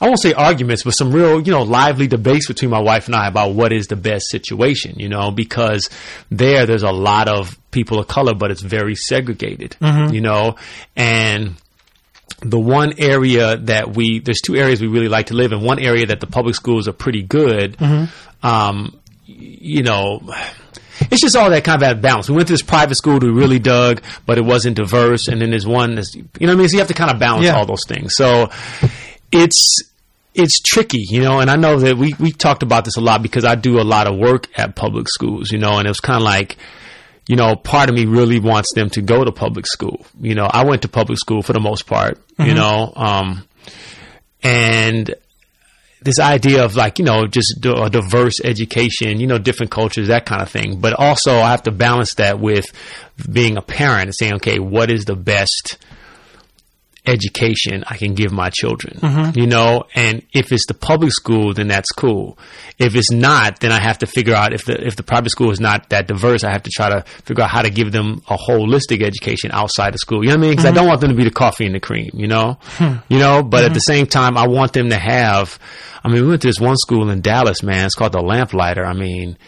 I 0.00 0.06
won't 0.06 0.20
say 0.20 0.32
arguments, 0.32 0.84
but 0.84 0.92
some 0.92 1.12
real, 1.12 1.40
you 1.40 1.50
know, 1.52 1.62
lively 1.64 2.06
debates 2.06 2.46
between 2.46 2.70
my 2.70 2.78
wife 2.80 3.06
and 3.08 3.14
I 3.16 3.26
about 3.26 3.54
what 3.54 3.72
is 3.72 3.88
the 3.88 3.96
best 3.96 4.30
situation, 4.30 4.94
you 4.98 5.08
know, 5.08 5.30
because 5.32 5.90
there, 6.30 6.64
there's 6.66 6.84
a 6.84 6.92
lot 6.92 7.28
of 7.28 7.58
people 7.72 7.98
of 7.98 8.06
color, 8.08 8.32
but 8.32 8.50
it's 8.50 8.62
very 8.62 8.94
segregated, 8.94 9.76
you 10.12 10.20
know, 10.20 10.54
and 10.96 11.56
the 12.40 12.58
one 12.58 12.94
area 12.98 13.56
that 13.56 13.94
we 13.96 14.20
there's 14.20 14.40
two 14.40 14.54
areas 14.56 14.80
we 14.80 14.86
really 14.86 15.08
like 15.08 15.26
to 15.26 15.34
live 15.34 15.52
in. 15.52 15.62
One 15.62 15.78
area 15.78 16.06
that 16.06 16.20
the 16.20 16.26
public 16.26 16.54
schools 16.54 16.86
are 16.88 16.92
pretty 16.92 17.22
good. 17.22 17.76
Um, 18.42 18.98
you 19.26 19.82
know, 19.82 20.20
it's 21.00 21.20
just 21.20 21.36
all 21.36 21.50
that 21.50 21.64
kind 21.64 21.82
of 21.82 22.00
balance. 22.00 22.28
We 22.28 22.36
went 22.36 22.48
to 22.48 22.54
this 22.54 22.62
private 22.62 22.94
school 22.94 23.18
that 23.18 23.26
we 23.26 23.32
really 23.32 23.58
dug, 23.58 24.02
but 24.26 24.38
it 24.38 24.44
wasn't 24.44 24.76
diverse. 24.76 25.28
And 25.28 25.40
then 25.40 25.50
there's 25.50 25.66
one 25.66 25.96
that's 25.96 26.14
you 26.14 26.22
know 26.40 26.48
what 26.48 26.50
I 26.52 26.54
mean. 26.56 26.68
So 26.68 26.74
you 26.74 26.78
have 26.78 26.88
to 26.88 26.94
kind 26.94 27.10
of 27.10 27.18
balance 27.18 27.44
Yeah. 27.46 27.56
all 27.56 27.66
those 27.66 27.84
things. 27.86 28.14
So 28.14 28.50
it's 29.32 29.82
it's 30.34 30.60
tricky, 30.60 31.04
you 31.08 31.20
know, 31.22 31.40
and 31.40 31.50
I 31.50 31.56
know 31.56 31.78
that 31.80 31.96
we 31.96 32.14
we 32.20 32.30
talked 32.30 32.62
about 32.62 32.84
this 32.84 32.96
a 32.96 33.00
lot 33.00 33.22
because 33.22 33.44
I 33.44 33.54
do 33.56 33.80
a 33.80 33.82
lot 33.82 34.06
of 34.06 34.16
work 34.16 34.46
at 34.56 34.76
public 34.76 35.08
schools, 35.08 35.50
you 35.50 35.58
know, 35.58 35.78
and 35.78 35.86
it 35.86 35.90
was 35.90 36.00
kind 36.00 36.16
of 36.18 36.22
like 36.22 36.56
you 37.28 37.36
know, 37.36 37.54
part 37.54 37.90
of 37.90 37.94
me 37.94 38.06
really 38.06 38.40
wants 38.40 38.72
them 38.74 38.88
to 38.90 39.02
go 39.02 39.22
to 39.22 39.30
public 39.30 39.66
school. 39.66 40.04
You 40.18 40.34
know, 40.34 40.46
I 40.46 40.64
went 40.64 40.82
to 40.82 40.88
public 40.88 41.18
school 41.18 41.42
for 41.42 41.52
the 41.52 41.60
most 41.60 41.86
part, 41.86 42.18
you 42.38 42.54
know, 42.54 42.90
um, 42.96 43.46
and 44.42 45.14
this 46.00 46.18
idea 46.18 46.64
of 46.64 46.74
like, 46.74 46.98
you 46.98 47.04
know, 47.04 47.26
just 47.26 47.64
a 47.64 47.90
diverse 47.90 48.40
education, 48.42 49.20
you 49.20 49.26
know, 49.26 49.36
different 49.36 49.70
cultures, 49.70 50.08
that 50.08 50.24
kind 50.24 50.40
of 50.40 50.50
thing. 50.50 50.80
But 50.80 50.94
also 50.94 51.38
I 51.38 51.50
have 51.50 51.64
to 51.64 51.70
balance 51.70 52.14
that 52.14 52.40
with 52.40 52.72
being 53.30 53.58
a 53.58 53.62
parent 53.62 54.04
and 54.04 54.14
saying, 54.14 54.34
okay, 54.36 54.58
what 54.58 54.90
is 54.90 55.04
the 55.04 55.16
best 55.16 55.76
education 57.08 57.84
I 57.86 57.96
can 57.96 58.14
give 58.14 58.32
my 58.32 58.50
children, 58.50 58.98
Mm-hmm. 59.00 59.38
you 59.38 59.46
know, 59.46 59.84
and 59.94 60.22
if 60.32 60.52
it's 60.52 60.66
the 60.66 60.74
public 60.74 61.12
school, 61.12 61.54
then 61.54 61.68
that's 61.68 61.90
cool. 61.90 62.38
If 62.78 62.94
it's 62.94 63.10
not, 63.10 63.60
then 63.60 63.72
I 63.72 63.80
have 63.80 63.98
to 63.98 64.06
figure 64.06 64.34
out 64.34 64.52
if 64.52 64.64
the, 64.66 64.86
if 64.86 64.96
the 64.96 65.02
private 65.02 65.30
school 65.30 65.50
is 65.50 65.60
not 65.60 65.88
that 65.90 66.06
diverse, 66.06 66.44
I 66.44 66.52
have 66.52 66.62
to 66.64 66.70
try 66.70 66.90
to 66.90 67.02
figure 67.24 67.42
out 67.42 67.50
how 67.50 67.62
to 67.62 67.70
give 67.70 67.92
them 67.92 68.22
a 68.28 68.36
holistic 68.36 69.02
education 69.02 69.50
outside 69.52 69.94
of 69.94 70.00
school. 70.00 70.22
You 70.22 70.28
know 70.28 70.34
what 70.34 70.38
I 70.38 70.42
mean? 70.42 70.50
Because 70.52 70.64
I 70.64 70.68
mm-hmm. 70.68 70.76
don't 70.76 70.88
want 70.88 71.00
them 71.00 71.10
to 71.10 71.16
be 71.16 71.24
the 71.24 71.30
coffee 71.30 71.66
and 71.66 71.74
the 71.74 71.80
cream, 71.80 72.10
you 72.14 72.28
know, 72.28 72.58
hmm. 72.62 72.96
you 73.08 73.18
know, 73.18 73.42
but 73.42 73.64
at 73.64 73.72
the 73.72 73.80
mm-hmm. 73.80 73.92
same 73.92 74.06
time, 74.06 74.36
I 74.36 74.46
want 74.46 74.72
them 74.72 74.90
to 74.90 74.98
have, 74.98 75.58
I 76.04 76.08
mean, 76.08 76.22
we 76.22 76.28
went 76.28 76.42
to 76.42 76.48
this 76.48 76.60
one 76.60 76.76
school 76.76 77.10
in 77.10 77.20
Dallas, 77.20 77.62
man, 77.62 77.86
it's 77.86 77.94
called 77.94 78.12
the 78.12 78.20
Lamplighter. 78.20 78.84
I 78.84 78.92
mean, 78.92 79.38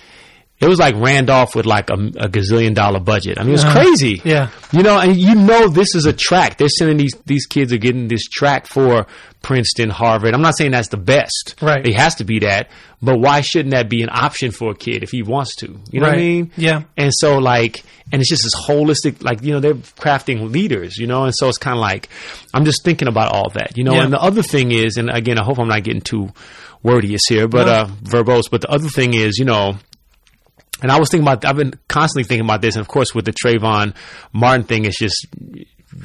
it 0.60 0.68
was 0.68 0.78
like 0.78 0.94
Randolph 0.96 1.54
with 1.54 1.64
like 1.66 1.88
a, 1.90 1.94
a 1.94 2.28
gazillion 2.28 2.74
dollar 2.74 3.00
budget. 3.00 3.38
I 3.38 3.42
mean, 3.42 3.50
it 3.50 3.52
was 3.52 3.64
crazy. 3.64 4.20
Yeah. 4.24 4.50
You 4.72 4.82
know, 4.82 4.98
and 4.98 5.16
you 5.16 5.34
know 5.34 5.68
this 5.68 5.94
is 5.94 6.04
a 6.06 6.12
track. 6.12 6.58
They're 6.58 6.68
sending 6.68 6.98
these 6.98 7.14
these 7.26 7.46
kids 7.46 7.72
are 7.72 7.78
getting 7.78 8.08
this 8.08 8.24
track 8.28 8.66
for 8.66 9.06
Princeton, 9.42 9.88
Harvard. 9.88 10.34
I'm 10.34 10.42
not 10.42 10.56
saying 10.56 10.72
that's 10.72 10.88
the 10.88 10.98
best. 10.98 11.54
Right. 11.62 11.86
It 11.86 11.94
has 11.94 12.16
to 12.16 12.24
be 12.24 12.40
that. 12.40 12.68
But 13.02 13.18
why 13.18 13.40
shouldn't 13.40 13.70
that 13.70 13.88
be 13.88 14.02
an 14.02 14.10
option 14.12 14.50
for 14.50 14.72
a 14.72 14.74
kid 14.74 15.02
if 15.02 15.10
he 15.10 15.22
wants 15.22 15.56
to? 15.56 15.80
You 15.90 16.00
know 16.00 16.06
what 16.08 16.16
I 16.16 16.18
mean? 16.18 16.50
Yeah. 16.56 16.82
And 16.98 17.10
so 17.14 17.38
like 17.38 17.82
and 18.12 18.20
it's 18.20 18.28
just 18.28 18.42
this 18.42 18.54
holistic 18.54 19.22
like, 19.22 19.42
you 19.42 19.52
know, 19.52 19.60
they're 19.60 19.74
crafting 19.74 20.50
leaders, 20.52 20.98
you 20.98 21.06
know, 21.06 21.24
and 21.24 21.34
so 21.34 21.48
it's 21.48 21.56
kinda 21.58 21.78
like 21.78 22.10
I'm 22.52 22.66
just 22.66 22.84
thinking 22.84 23.08
about 23.08 23.32
all 23.32 23.48
that. 23.54 23.78
You 23.78 23.84
know, 23.84 23.94
Yeah. 23.94 24.04
and 24.04 24.12
the 24.12 24.20
other 24.20 24.42
thing 24.42 24.72
is, 24.72 24.98
and 24.98 25.08
again 25.08 25.38
I 25.38 25.44
hope 25.44 25.58
I'm 25.58 25.68
not 25.68 25.84
getting 25.84 26.02
too 26.02 26.28
wordious 26.84 27.20
here, 27.28 27.48
but 27.48 27.64
No. 27.66 27.72
uh 27.72 27.86
verbose, 28.04 28.50
but 28.50 28.60
the 28.60 28.70
other 28.70 28.88
thing 28.88 29.14
is, 29.14 29.38
you 29.38 29.44
know, 29.46 29.76
and 30.82 30.90
I 30.90 30.99
was 30.99 31.10
thinking 31.10 31.26
about, 31.26 31.44
I've 31.44 31.56
been 31.56 31.75
constantly 31.88 32.25
thinking 32.25 32.44
about 32.46 32.60
this. 32.62 32.75
And 32.76 32.80
of 32.80 32.88
course, 32.88 33.14
with 33.14 33.25
the 33.25 33.32
Trayvon 33.32 33.94
Martin 34.32 34.64
thing, 34.64 34.84
it's 34.84 34.99
just 34.99 35.26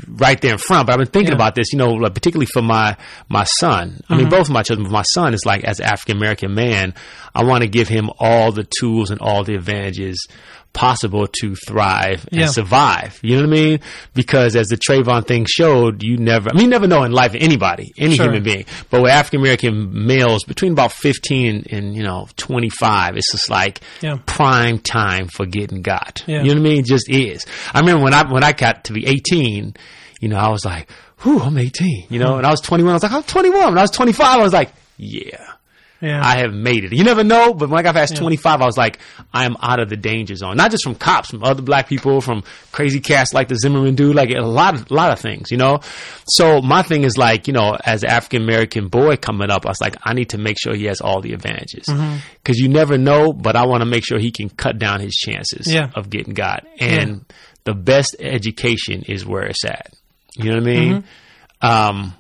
right 0.08 0.42
there 0.42 0.54
in 0.54 0.58
front. 0.58 0.88
But 0.88 0.94
I've 0.94 1.00
been 1.00 1.08
thinking 1.08 1.32
Yeah. 1.32 1.36
about 1.36 1.56
this, 1.56 1.72
you 1.72 1.78
know, 1.80 1.92
like 1.92 2.14
particularly 2.14 2.48
for 2.48 2.62
my, 2.62 2.98
my 3.30 3.44
son. 3.44 4.02
I 4.10 4.14
Mm-hmm. 4.14 4.18
mean, 4.18 4.30
both 4.30 4.48
of 4.48 4.54
my 4.54 4.64
children, 4.64 4.86
but 4.88 4.92
my 4.94 5.04
son 5.04 5.34
is 5.34 5.46
like, 5.46 5.64
as 5.64 5.80
African 5.80 6.18
American 6.18 6.54
man, 6.56 6.94
I 7.34 7.44
want 7.44 7.62
to 7.64 7.68
give 7.70 7.88
him 7.88 8.10
all 8.20 8.52
the 8.52 8.64
tools 8.80 9.12
and 9.12 9.22
all 9.22 9.44
the 9.44 9.56
advantages 9.56 10.28
possible 10.76 11.26
to 11.42 11.56
thrive 11.56 12.28
and 12.32 12.42
Yeah. 12.42 12.46
survive. 12.48 13.20
You 13.24 13.38
know 13.38 13.48
what 13.48 13.58
I 13.58 13.62
mean? 13.62 13.80
Because 14.14 14.56
as 14.56 14.68
the 14.68 14.78
Trayvon 14.78 15.26
thing 15.26 15.46
showed, 15.50 16.04
you 16.04 16.18
never, 16.18 16.50
I 16.50 16.54
mean, 16.54 16.66
you 16.66 16.70
never 16.70 16.86
know 16.86 17.04
in 17.04 17.12
life 17.12 17.34
anybody, 17.34 17.92
any 17.98 18.16
Sure. 18.16 18.26
human 18.26 18.44
being. 18.44 18.66
But 18.92 19.02
with 19.02 19.12
African 19.12 19.40
American 19.40 20.06
males 20.06 20.44
between 20.44 20.74
about 20.74 20.92
15 20.92 21.66
and, 21.72 21.96
you 21.96 22.04
know, 22.04 22.28
25, 22.38 23.18
it's 23.18 23.32
just 23.32 23.50
like 23.50 23.82
Yeah. 24.02 24.18
prime 24.28 24.78
time 24.78 25.28
for 25.28 25.46
getting 25.48 25.82
got. 25.82 26.22
Yeah. 26.28 26.44
You 26.44 26.50
know 26.54 26.62
what 26.62 26.68
I 26.68 26.70
mean? 26.70 26.80
It 26.82 26.86
just 26.86 27.10
is. 27.10 27.46
I 27.74 27.80
remember 27.80 28.04
when 28.04 28.14
I, 28.14 28.32
when 28.32 28.44
I 28.44 28.52
got 28.52 28.84
to 28.86 28.94
be 28.94 29.08
18, 29.08 29.76
you 30.22 30.28
know, 30.30 30.38
I 30.38 30.50
was 30.50 30.66
like, 30.66 30.90
whew, 31.22 31.40
I'm 31.40 31.58
18, 31.58 32.06
you 32.10 32.20
know, 32.20 32.34
hmm. 32.34 32.38
and 32.40 32.46
I 32.46 32.52
was 32.52 32.62
21. 32.62 32.92
I 32.92 32.96
was 32.96 33.04
like, 33.04 33.12
I'm 33.14 33.24
21. 33.24 33.66
When 33.70 33.78
I 33.78 33.82
was 33.82 33.92
25, 33.92 34.26
I 34.28 34.44
was 34.44 34.54
like, 34.54 34.72
yeah. 34.98 35.54
Yeah. 36.02 36.22
I 36.24 36.40
have 36.40 36.54
made 36.54 36.84
it. 36.84 36.94
You 36.94 37.04
never 37.04 37.24
know, 37.24 37.54
but 37.54 37.70
when 37.70 37.80
I 37.80 37.82
got 37.84 37.96
past 37.96 38.16
25, 38.18 38.62
I 38.62 38.66
was 38.66 38.78
like, 38.78 39.00
I 39.34 39.46
am 39.46 39.56
out 39.62 39.80
of 39.80 39.90
the 39.90 39.96
danger 39.96 40.36
zone. 40.36 40.58
Not 40.58 40.70
just 40.72 40.84
from 40.84 40.96
cops, 40.96 41.30
from 41.30 41.44
other 41.44 41.62
black 41.62 41.88
people, 41.88 42.20
from 42.22 42.44
crazy 42.72 43.00
cats 43.00 43.34
like 43.34 43.48
the 43.48 43.56
Zimmerman 43.56 43.96
dude, 43.96 44.14
like 44.16 44.30
a 44.30 44.42
lot 44.42 44.76
of, 44.76 44.92
lot 44.92 45.12
of 45.12 45.20
things, 45.20 45.52
you 45.52 45.58
know? 45.58 45.80
So 46.28 46.62
my 46.62 46.82
thing 46.84 47.04
is 47.06 47.18
like, 47.18 47.48
you 47.48 47.54
know, 47.54 47.78
as 47.84 48.04
African 48.04 48.44
American 48.44 48.90
boy 48.90 49.16
coming 49.16 49.50
up, 49.50 49.66
I 49.66 49.70
was 49.70 49.82
like, 49.82 49.96
I 50.04 50.14
need 50.14 50.30
to 50.32 50.38
make 50.38 50.58
sure 50.60 50.76
he 50.76 50.86
has 50.86 51.00
all 51.02 51.22
the 51.22 51.34
advantages. 51.34 51.86
Mm-hmm. 51.88 52.18
Cause 52.44 52.58
you 52.58 52.68
never 52.70 52.98
know, 52.98 53.32
but 53.34 53.56
I 53.56 53.66
want 53.66 53.82
to 53.82 53.86
make 53.90 54.06
sure 54.06 54.20
he 54.20 54.32
can 54.32 54.50
cut 54.50 54.78
down 54.78 55.00
his 55.00 55.14
chances 55.16 55.72
Yeah. 55.72 55.90
of 55.96 56.10
getting 56.10 56.34
got. 56.34 56.66
And 56.80 57.26
the 57.64 57.74
best 57.74 58.16
education 58.20 59.04
is 59.08 59.26
where 59.26 59.44
it's 59.44 59.64
at. 59.66 59.94
You 60.36 60.52
know 60.52 60.58
what 60.60 60.64
I 60.64 60.66
mean? 60.66 61.04
Um, 61.62 62.14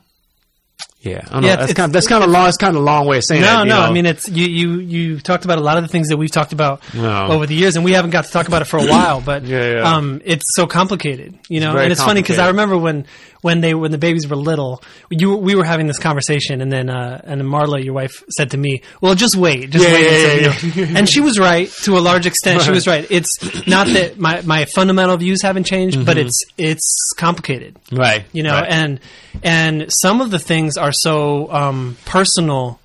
yeah, 1.05 1.22
I 1.27 1.33
don't 1.33 1.41
know. 1.44 1.48
Yeah, 1.48 1.55
That's 1.57 1.72
it's- 1.72 1.77
kind 1.77 1.89
of, 1.89 1.94
that's 1.94 2.07
kind 2.07 2.24
of 2.24 2.29
long. 2.29 2.48
It's 2.48 2.57
kind 2.57 2.75
of 2.75 2.81
a 2.81 2.85
long 2.85 3.05
way 3.07 3.18
of 3.20 3.24
saying 3.24 3.41
that. 3.44 3.53
No, 3.57 3.63
you 3.63 3.70
no. 3.70 3.75
know? 3.79 3.85
I 3.85 3.91
mean, 3.91 4.05
it's 4.05 4.27
you. 4.27 4.46
You 4.48 4.79
you 4.79 5.20
talked 5.20 5.46
about 5.46 5.59
a 5.59 5.61
lot 5.61 5.77
of 5.77 5.83
the 5.83 5.87
things 5.87 6.07
that 6.09 6.18
we've 6.18 6.31
talked 6.31 6.51
about 6.51 6.81
No. 6.94 7.27
over 7.27 7.46
the 7.46 7.55
years, 7.55 7.75
and 7.75 7.85
we 7.85 7.91
haven't 7.94 8.09
got 8.11 8.25
to 8.25 8.31
talk 8.31 8.48
about 8.48 8.61
it 8.63 8.65
for 8.65 8.77
a 8.79 8.85
while. 8.87 9.22
But 9.22 9.44
Yeah, 9.46 9.75
yeah. 9.75 9.96
um, 9.96 10.22
it's 10.25 10.46
so 10.55 10.65
complicated, 10.68 11.37
you 11.48 11.59
know. 11.61 11.72
very 11.74 11.83
and 11.85 11.91
it's 11.91 12.03
funny 12.03 12.22
because 12.22 12.39
I 12.39 12.48
remember 12.48 12.77
when 12.77 13.05
when 13.46 13.62
they 13.62 13.75
when 13.75 13.92
the 13.92 14.00
babies 14.00 14.27
were 14.27 14.36
little, 14.36 14.81
you 15.12 15.36
we 15.36 15.53
were 15.53 15.64
having 15.64 15.86
this 15.86 16.00
conversation, 16.00 16.62
and 16.62 16.72
then 16.72 16.90
uh, 16.90 17.22
and 17.24 17.40
then 17.40 17.48
Marla, 17.48 17.84
your 17.84 17.94
wife, 17.94 18.24
said 18.29 18.51
to 18.51 18.58
me, 18.58 18.81
"Well, 19.01 19.14
just 19.14 19.36
wait, 19.36 19.70
just 19.70 19.86
Yeah, 19.88 19.94
wait." 19.94 20.42
yeah, 20.42 20.53
until, 20.53 20.84
yeah, 20.86 20.98
and 20.98 21.08
she 21.08 21.22
was 21.22 21.38
right 21.38 21.70
to 21.84 21.98
a 21.98 22.01
large 22.10 22.25
extent. 22.25 22.64
She 22.64 22.72
was 22.72 22.88
right. 22.88 23.05
It's 23.12 23.38
not 23.68 23.86
that 23.88 24.18
my 24.18 24.42
my 24.42 24.66
fundamental 24.66 25.18
views 25.18 25.44
haven't 25.44 25.66
changed, 25.66 26.05
but 26.05 26.18
it's 26.18 26.42
it's 26.58 26.88
complicated 27.18 27.75
right. 27.92 28.25
you 28.34 28.42
know 28.42 28.53
right. 28.53 28.68
and 28.72 29.00
and 29.44 29.86
some 29.90 30.22
of 30.22 30.31
the 30.31 30.40
things 30.40 30.75
are 30.77 30.92
so 30.92 31.51
um, 31.53 31.98
personal 32.05 32.79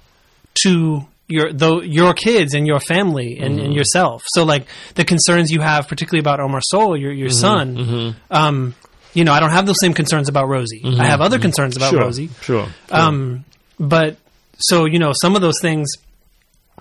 to 0.62 1.06
your 1.28 1.52
though 1.52 1.80
your 1.80 2.12
kids 2.12 2.54
and 2.54 2.66
your 2.66 2.80
family 2.80 3.38
and, 3.38 3.54
Mm-hmm. 3.56 3.64
and 3.66 3.74
yourself 3.74 4.24
so 4.26 4.44
like 4.44 4.66
the 4.96 5.04
concerns 5.04 5.50
you 5.50 5.60
have 5.60 5.86
particularly 5.88 6.20
about 6.20 6.40
Omar 6.40 6.60
Soul 6.60 6.96
your 6.96 7.12
Mm-hmm. 7.12 7.20
your 7.20 7.30
son 7.30 8.16
um, 8.30 8.74
you 9.14 9.24
know 9.24 9.32
I 9.32 9.40
don't 9.40 9.50
have 9.52 9.66
those 9.66 9.80
same 9.80 9.94
concerns 9.94 10.28
about 10.28 10.48
Rosie 10.48 10.82
I 10.84 11.06
have 11.06 11.20
other 11.20 11.38
concerns 11.38 11.76
about 11.76 11.88
Mm-hmm. 11.92 11.96
sure, 11.96 12.04
Rosie 12.04 12.30
Sure. 12.42 12.68
um, 12.90 13.44
but 13.78 14.16
so 14.58 14.84
you 14.86 14.98
know 14.98 15.12
some 15.20 15.34
of 15.36 15.42
those 15.42 15.60
things 15.60 15.88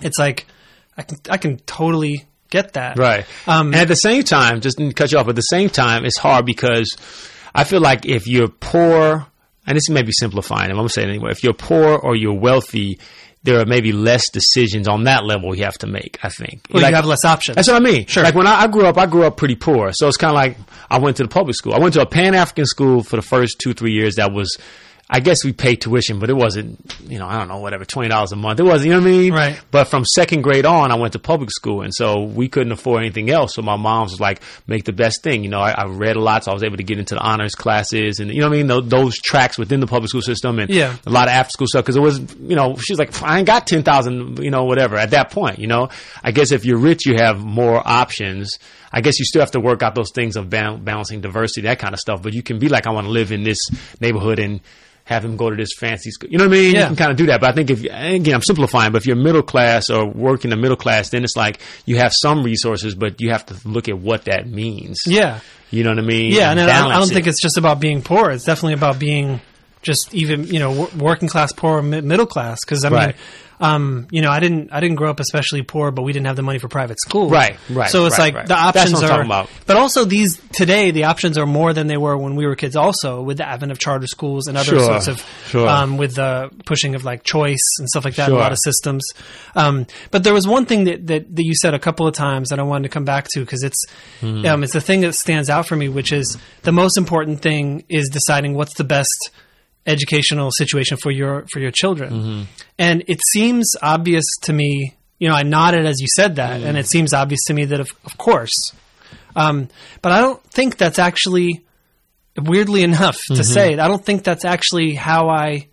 it's 0.02 0.18
like 0.20 0.46
I 0.98 1.04
can 1.04 1.18
I 1.30 1.38
can 1.38 1.58
totally 1.60 2.26
get 2.50 2.74
that 2.74 2.98
Right. 2.98 3.26
Um, 3.48 3.68
and 3.68 3.76
at 3.84 3.88
the 3.88 3.96
same 3.96 4.24
time, 4.24 4.62
just 4.62 4.78
to 4.80 4.92
cut 4.94 5.12
you 5.12 5.18
off, 5.20 5.28
at 5.28 5.36
the 5.36 5.42
same 5.42 5.70
time, 5.70 6.04
it's 6.06 6.18
hard 6.18 6.46
because 6.46 6.98
I 7.54 7.64
feel 7.64 7.80
like 7.80 8.06
if 8.08 8.26
you're 8.28 8.48
poor, 8.48 9.28
and 9.68 9.76
this 9.78 9.88
may 9.90 10.02
be 10.02 10.12
simplifying, 10.12 10.70
I'm 10.72 10.76
going 10.78 10.88
to 10.88 10.94
say 10.94 11.04
it 11.04 11.10
anyway, 11.10 11.30
if 11.32 11.44
you're 11.44 11.54
poor 11.54 11.96
or 11.96 12.16
you're 12.16 12.34
wealthy, 12.40 13.00
there 13.44 13.60
are 13.60 13.66
maybe 13.66 13.92
less 13.94 14.30
decisions 14.30 14.88
on 14.88 15.06
that 15.06 15.24
level 15.24 15.56
you 15.56 15.64
have 15.64 15.78
to 15.78 15.88
make, 15.88 16.20
I 16.24 16.30
think. 16.30 16.68
well, 16.72 16.82
Like- 16.84 16.90
you 16.92 16.96
have 16.98 17.06
less 17.06 17.24
options 17.24 17.56
That's 17.56 17.70
what 17.70 17.78
I 17.78 17.80
mean. 17.80 18.06
Sure. 18.06 18.22
Like 18.24 18.36
when 18.36 18.46
I, 18.48 18.62
I 18.64 18.68
grew 18.68 18.86
up, 18.86 18.98
I 18.98 19.06
grew 19.06 19.24
up 19.24 19.38
pretty 19.38 19.56
poor. 19.56 19.94
So 19.94 20.08
it's 20.08 20.18
kind 20.18 20.32
of 20.32 20.36
like 20.36 20.58
I 20.90 20.98
went 21.00 21.18
to 21.18 21.24
the 21.24 21.30
public 21.30 21.56
school. 21.56 21.74
I 21.74 21.80
went 21.80 21.94
to 21.94 22.02
a 22.02 22.06
Pan 22.06 22.36
African 22.36 22.66
school 22.66 23.02
for 23.02 23.16
the 23.16 23.22
first 23.22 23.60
two, 23.60 23.74
three 23.74 23.94
years. 23.94 24.16
That 24.16 24.34
was, 24.34 24.58
I 25.12 25.22
guess 25.22 25.44
we 25.44 25.54
paid 25.54 25.78
tuition, 25.82 26.20
but 26.20 26.30
it 26.30 26.36
wasn't, 26.36 26.96
you 27.10 27.18
know, 27.18 27.26
I 27.28 27.40
don't 27.40 27.48
know, 27.48 27.58
whatever, 27.58 27.84
$20 27.84 28.32
a 28.32 28.36
month. 28.36 28.60
It 28.60 28.64
wasn't, 28.64 28.90
you 28.90 28.94
know 28.94 29.00
what 29.02 29.08
I 29.08 29.12
mean? 29.12 29.34
Right. 29.34 29.60
But 29.72 29.86
from 29.86 30.06
second 30.06 30.44
grade 30.44 30.68
on, 30.68 30.92
I 30.92 30.96
went 30.96 31.14
to 31.14 31.20
public 31.20 31.50
school. 31.50 31.82
And 31.82 31.92
so 31.96 32.22
we 32.26 32.48
couldn't 32.48 32.72
afford 32.72 33.02
anything 33.02 33.32
else. 33.32 33.56
So 33.56 33.64
my 33.64 33.76
mom 33.76 34.04
was 34.04 34.20
like, 34.20 34.40
make 34.68 34.84
the 34.84 34.94
best 34.94 35.24
thing. 35.24 35.44
You 35.44 35.50
know, 35.50 35.62
I, 35.62 35.72
I 35.72 35.86
read 35.88 36.16
a 36.16 36.20
lot, 36.22 36.44
so 36.44 36.52
I 36.52 36.54
was 36.54 36.62
able 36.62 36.78
to 36.78 36.84
get 36.84 37.00
into 37.00 37.16
the 37.16 37.22
honors 37.22 37.56
classes 37.56 38.20
and, 38.20 38.30
you 38.32 38.42
know 38.42 38.50
what 38.50 38.54
I 38.54 38.58
mean? 38.58 38.68
Those, 38.68 38.88
those 38.88 39.18
tracks 39.18 39.58
within 39.58 39.80
the 39.80 39.88
public 39.88 40.10
school 40.10 40.22
system 40.22 40.60
and 40.60 40.70
Yeah. 40.70 40.96
a 41.08 41.10
lot 41.10 41.28
of 41.28 41.34
after 41.34 41.54
school 41.54 41.66
stuff 41.68 41.84
because 41.86 41.96
it 41.96 42.02
was, 42.02 42.20
you 42.40 42.56
know, 42.56 42.76
she 42.78 42.94
was 42.94 43.00
like, 43.00 43.20
I 43.24 43.40
ain't 43.40 43.48
got 43.48 43.66
10,000, 43.66 44.38
you 44.44 44.52
know, 44.52 44.66
whatever 44.66 44.96
at 44.96 45.10
that 45.10 45.32
point, 45.32 45.58
you 45.58 45.66
know. 45.68 45.90
I 46.24 46.30
guess 46.30 46.52
if 46.52 46.66
you're 46.66 46.78
rich, 46.78 47.08
you 47.08 47.16
have 47.16 47.40
more 47.44 47.82
options. 47.84 48.60
I 48.94 49.02
guess 49.02 49.18
you 49.18 49.26
still 49.26 49.42
have 49.42 49.52
to 49.52 49.60
work 49.60 49.82
out 49.82 49.96
those 49.96 50.12
things 50.12 50.36
of 50.36 50.52
ba- 50.52 50.78
balancing 50.80 51.22
diversity, 51.22 51.62
that 51.62 51.80
kind 51.80 51.96
of 51.96 52.00
stuff. 52.00 52.22
But 52.22 52.34
you 52.34 52.44
can 52.44 52.60
be 52.60 52.70
like, 52.70 52.86
I 52.86 52.92
want 52.92 53.08
to 53.08 53.12
live 53.12 53.32
in 53.32 53.42
this 53.44 53.60
neighborhood 54.00 54.38
and 54.38 54.62
have 55.10 55.26
him 55.26 55.36
go 55.38 55.50
to 55.50 55.56
this 55.56 55.74
fancy 55.76 56.12
school. 56.12 56.30
You 56.30 56.38
know 56.38 56.46
what 56.46 56.56
I 56.56 56.62
mean? 56.62 56.76
Yeah. 56.76 56.82
You 56.82 56.86
can 56.88 56.96
kind 56.96 57.10
of 57.12 57.18
do 57.18 57.26
that. 57.26 57.42
But 57.42 57.50
I 57.50 57.54
think 57.54 57.72
if, 57.72 57.80
again, 57.84 58.36
I'm 58.36 58.44
simplifying, 58.44 58.92
but 58.92 59.02
if 59.02 59.08
you're 59.08 59.16
middle 59.16 59.42
class 59.42 59.90
or 59.90 60.08
work 60.08 60.44
in 60.44 60.52
the 60.52 60.56
middle 60.56 60.78
class, 60.78 61.10
then 61.10 61.24
it's 61.24 61.36
like 61.36 61.60
you 61.86 61.98
have 61.98 62.14
some 62.14 62.44
resources, 62.44 62.94
but 62.94 63.20
you 63.20 63.32
have 63.32 63.44
to 63.48 63.56
look 63.68 63.90
at 63.90 63.98
what 63.98 64.26
that 64.26 64.48
means. 64.48 65.02
yeah 65.08 65.40
You 65.72 65.84
know 65.84 65.90
what 65.90 65.98
I 66.00 66.04
mean? 66.04 66.32
Yeah, 66.32 66.52
and 66.52 66.60
I 66.60 66.82
don't, 66.82 66.92
I 66.92 67.00
don't 67.00 67.08
think 67.10 67.26
it. 67.26 67.32
it's 67.32 67.42
just 67.42 67.58
about 67.58 67.80
being 67.80 68.04
poor. 68.04 68.30
It's 68.30 68.46
definitely 68.46 68.74
about 68.76 69.00
being 69.00 69.42
just 69.82 70.14
even 70.14 70.46
you 70.46 70.60
know 70.60 70.90
working 70.98 71.28
class, 71.28 71.52
poor, 71.54 71.82
mi- 71.82 72.02
middle 72.02 72.26
class. 72.28 72.64
Because 72.64 72.86
I 72.86 72.90
mean, 72.90 73.00
Right. 73.00 73.16
Um, 73.60 74.08
you 74.12 74.22
know, 74.22 74.32
I 74.32 74.40
didn't 74.40 74.72
I 74.72 74.80
didn't 74.80 74.96
grow 74.96 75.10
up 75.10 75.20
especially 75.20 75.62
poor, 75.64 75.92
but 75.92 76.04
we 76.04 76.14
didn't 76.14 76.28
have 76.28 76.36
the 76.38 76.42
money 76.42 76.60
for 76.60 76.68
private 76.70 77.00
school. 77.00 77.30
Right, 77.30 77.58
right, 77.70 77.90
So 77.92 78.06
it's 78.06 78.18
right, 78.18 78.34
like 78.34 78.36
right. 78.36 78.48
the 78.48 78.54
That's 78.56 78.78
options 78.78 78.94
what 78.94 79.04
I'm 79.04 79.10
are. 79.10 79.14
talking 79.18 79.26
about. 79.26 79.50
But 79.66 79.76
also 79.78 80.06
these 80.06 80.38
today, 80.54 80.92
the 80.92 81.04
options 81.06 81.38
are 81.38 81.46
more 81.46 81.74
than 81.74 81.88
they 81.88 81.98
were 81.98 82.18
when 82.18 82.36
we 82.36 82.46
were 82.48 82.56
kids. 82.56 82.76
Also, 82.76 83.22
with 83.22 83.38
the 83.38 83.48
advent 83.48 83.72
of 83.72 83.80
charter 83.80 84.08
schools 84.08 84.48
and 84.48 84.58
other 84.58 84.70
Sure, 84.70 84.80
sorts 84.80 85.08
of, 85.08 85.26
sure. 85.48 85.68
um, 85.68 85.98
with 85.98 86.16
the 86.16 86.50
pushing 86.66 86.96
of 86.96 87.04
like 87.04 87.24
choice 87.24 87.66
and 87.80 87.90
stuff 87.90 88.06
like 88.06 88.16
that, 88.16 88.30
in 88.30 88.36
a 88.36 88.38
lot 88.38 88.52
of 88.54 88.60
systems. 88.60 89.06
Um, 89.56 89.88
but 90.12 90.24
there 90.24 90.34
was 90.34 90.48
one 90.48 90.66
thing 90.66 90.86
that, 90.86 91.08
that 91.08 91.36
that 91.36 91.44
you 91.44 91.54
said 91.56 91.74
a 91.74 91.80
couple 91.80 92.08
of 92.08 92.14
times 92.14 92.50
that 92.50 92.60
I 92.60 92.64
wanted 92.64 92.84
to 92.84 92.90
come 92.94 93.06
back 93.06 93.28
to 93.34 93.42
because 93.42 93.64
it's 93.64 93.84
um, 94.22 94.64
it's 94.64 94.74
the 94.74 94.82
thing 94.82 95.02
that 95.02 95.14
stands 95.16 95.50
out 95.50 95.68
for 95.68 95.76
me, 95.76 95.90
which 95.90 96.14
is 96.14 96.38
the 96.62 96.72
most 96.72 96.98
important 96.98 97.42
thing 97.42 97.84
is 97.90 98.10
deciding 98.10 98.54
what's 98.54 98.76
the 98.76 98.84
best 98.86 99.32
educational 99.90 100.50
situation 100.52 100.98
for 100.98 101.12
your 101.12 101.46
for 101.52 101.60
your 101.60 101.72
children. 101.72 102.10
Mm-hmm. 102.14 102.42
And 102.78 103.04
it 103.08 103.20
seems 103.34 103.66
obvious 103.82 104.26
to 104.44 104.54
me. 104.54 104.96
You 105.22 105.28
know, 105.30 105.36
I 105.36 105.44
nodded 105.44 105.86
as 105.86 106.00
you 106.00 106.08
said 106.16 106.36
that, 106.38 106.62
Mm. 106.62 106.66
and 106.68 106.78
it 106.78 106.88
seems 106.88 107.14
obvious 107.14 107.42
to 107.48 107.54
me 107.54 107.66
that 107.66 107.80
of, 107.82 107.90
of 108.06 108.18
course, 108.18 108.56
Um, 109.36 109.68
but 110.02 110.12
I 110.14 110.22
don't 110.22 110.42
think 110.58 110.78
that's 110.78 110.98
actually, 111.00 111.50
weirdly 112.52 112.84
enough 112.84 113.20
to 113.28 113.44
say 113.44 113.74
it, 113.74 113.80
I 113.80 113.88
don't 113.90 114.04
think 114.06 114.24
that's 114.24 114.46
actually 114.46 114.96
how 114.96 115.28
I 115.30 115.68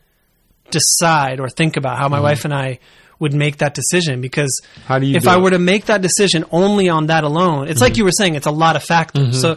decide 0.71 1.41
or 1.41 1.49
think 1.49 1.77
about 1.77 1.99
how 1.99 2.09
my 2.09 2.21
wife 2.21 2.45
and 2.45 2.53
I 2.53 2.79
would 3.19 3.33
make 3.33 3.59
that 3.59 3.73
decision 3.75 4.21
because 4.21 4.61
How 4.87 4.99
do 4.99 5.07
you 5.07 5.17
if 5.17 5.27
I 5.27 5.37
it? 5.37 5.43
were 5.43 5.51
to 5.51 5.59
make 5.59 5.87
that 5.87 6.03
decision 6.03 6.45
only 6.51 6.89
on 6.91 7.07
that 7.07 7.25
alone, 7.25 7.69
it's 7.69 7.81
like 7.81 7.97
you 7.97 8.05
were 8.05 8.13
saying, 8.13 8.35
it's 8.35 8.47
a 8.47 8.51
lot 8.51 8.77
of 8.77 8.83
factors. 8.83 9.41
so 9.41 9.57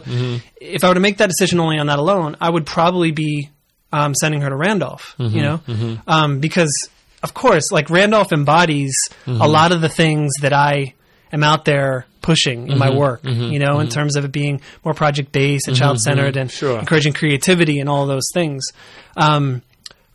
if 0.60 0.82
I 0.84 0.88
were 0.88 0.94
to 0.94 1.00
make 1.08 1.18
that 1.18 1.28
decision 1.28 1.60
only 1.60 1.78
on 1.78 1.88
that 1.88 1.98
alone, 1.98 2.36
I 2.40 2.48
would 2.48 2.64
probably 2.64 3.10
be 3.10 3.50
um, 3.92 4.14
sending 4.14 4.40
her 4.42 4.48
to 4.48 4.56
Randolph, 4.56 5.14
you 5.18 5.26
mm-hmm, 5.26 5.38
know, 5.38 5.58
mm-hmm. 5.66 5.94
um, 6.08 6.40
because 6.40 6.88
of 7.22 7.34
course, 7.34 7.70
like 7.70 7.90
Randolph 7.90 8.32
embodies 8.32 8.96
a 9.26 9.30
mm-hmm. 9.30 9.42
lot 9.42 9.72
of 9.72 9.80
the 9.80 9.88
things 9.88 10.32
that 10.40 10.52
I 10.52 10.94
am 11.32 11.42
out 11.44 11.64
there 11.64 12.06
pushing 12.22 12.68
in 12.68 12.78
my 12.78 12.94
work, 12.94 13.20
you 13.24 13.58
know, 13.58 13.80
in 13.80 13.88
terms 13.88 14.16
of 14.16 14.24
it 14.24 14.32
being 14.32 14.60
more 14.84 14.94
project 14.94 15.32
based 15.32 15.68
and 15.68 15.76
child 15.76 16.00
centered 16.00 16.36
and 16.36 16.50
Sure. 16.50 16.78
encouraging 16.78 17.12
creativity 17.12 17.78
and 17.80 17.88
all 17.88 18.06
those 18.06 18.30
things. 18.32 18.72
Um, 19.16 19.62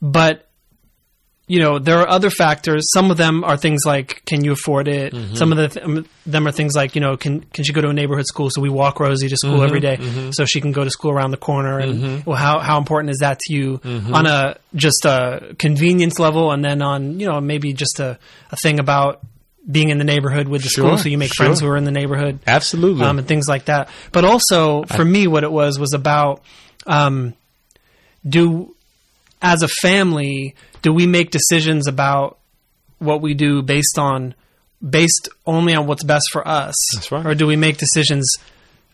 but 0.01 0.44
you 1.47 1.59
know, 1.59 1.77
there 1.77 1.99
are 1.99 2.07
other 2.09 2.31
factors. 2.31 2.91
Some 2.91 3.11
of 3.11 3.17
them 3.17 3.43
are 3.43 3.55
things 3.55 3.81
like, 3.85 4.23
can 4.25 4.43
you 4.43 4.51
afford 4.53 4.87
it? 4.87 5.13
Some 5.35 5.51
of 5.51 5.57
the 5.59 5.67
th- 5.67 5.85
um, 5.85 6.05
them 6.25 6.47
are 6.47 6.51
things 6.51 6.73
like, 6.75 6.95
you 6.95 7.01
know, 7.01 7.17
can 7.17 7.41
can 7.53 7.63
she 7.63 7.71
go 7.71 7.81
to 7.81 7.89
a 7.89 7.93
neighborhood 7.93 8.25
school? 8.25 8.49
So 8.49 8.61
we 8.61 8.69
walk 8.69 8.99
Rosie 8.99 9.29
to 9.29 9.37
school 9.37 9.61
every 9.63 9.79
day, 9.79 9.97
so 10.31 10.45
she 10.45 10.59
can 10.59 10.71
go 10.71 10.83
to 10.83 10.89
school 10.89 11.11
around 11.11 11.31
the 11.31 11.37
corner. 11.37 11.77
And 11.79 12.25
well, 12.25 12.35
how 12.35 12.59
how 12.59 12.77
important 12.79 13.11
is 13.11 13.19
that 13.19 13.39
to 13.41 13.53
you 13.53 13.79
on 13.85 14.25
a 14.25 14.57
just 14.73 15.05
a 15.05 15.55
convenience 15.59 16.17
level, 16.19 16.51
and 16.51 16.65
then 16.65 16.81
on 16.81 17.19
you 17.19 17.27
know 17.27 17.39
maybe 17.39 17.73
just 17.73 17.99
a, 17.99 18.17
a 18.51 18.55
thing 18.55 18.79
about 18.79 19.21
being 19.69 19.89
in 19.89 19.97
the 19.97 20.03
neighborhood 20.03 20.47
with 20.47 20.61
the 20.63 20.69
Sure, 20.69 20.85
school, 20.85 20.97
so 20.97 21.09
you 21.09 21.17
make 21.17 21.33
sure. 21.33 21.45
friends 21.45 21.59
who 21.59 21.67
are 21.67 21.75
in 21.77 21.85
the 21.85 21.91
neighborhood 21.91 22.39
Absolutely. 22.45 23.03
um, 23.03 23.17
and 23.19 23.27
things 23.27 23.47
like 23.47 23.65
that. 23.65 23.89
But 24.11 24.23
also 24.25 24.83
for 24.83 25.03
me, 25.05 25.25
what 25.27 25.43
it 25.43 25.51
was 25.51 25.79
was 25.79 25.93
about 25.93 26.43
um, 26.87 27.33
do 28.27 28.74
as 29.41 29.61
a 29.61 29.67
family 29.67 30.55
do 30.81 30.93
we 30.93 31.07
make 31.07 31.31
decisions 31.31 31.87
about 31.87 32.39
what 32.99 33.21
we 33.21 33.33
do 33.33 33.61
based 33.61 33.97
on 33.97 34.35
based 34.87 35.29
only 35.45 35.73
on 35.73 35.87
what's 35.87 36.03
best 36.03 36.29
for 36.31 36.47
us, 36.47 36.75
That's 36.93 37.11
right. 37.11 37.25
or 37.25 37.35
do 37.35 37.47
we 37.47 37.55
make 37.55 37.77
decisions 37.77 38.35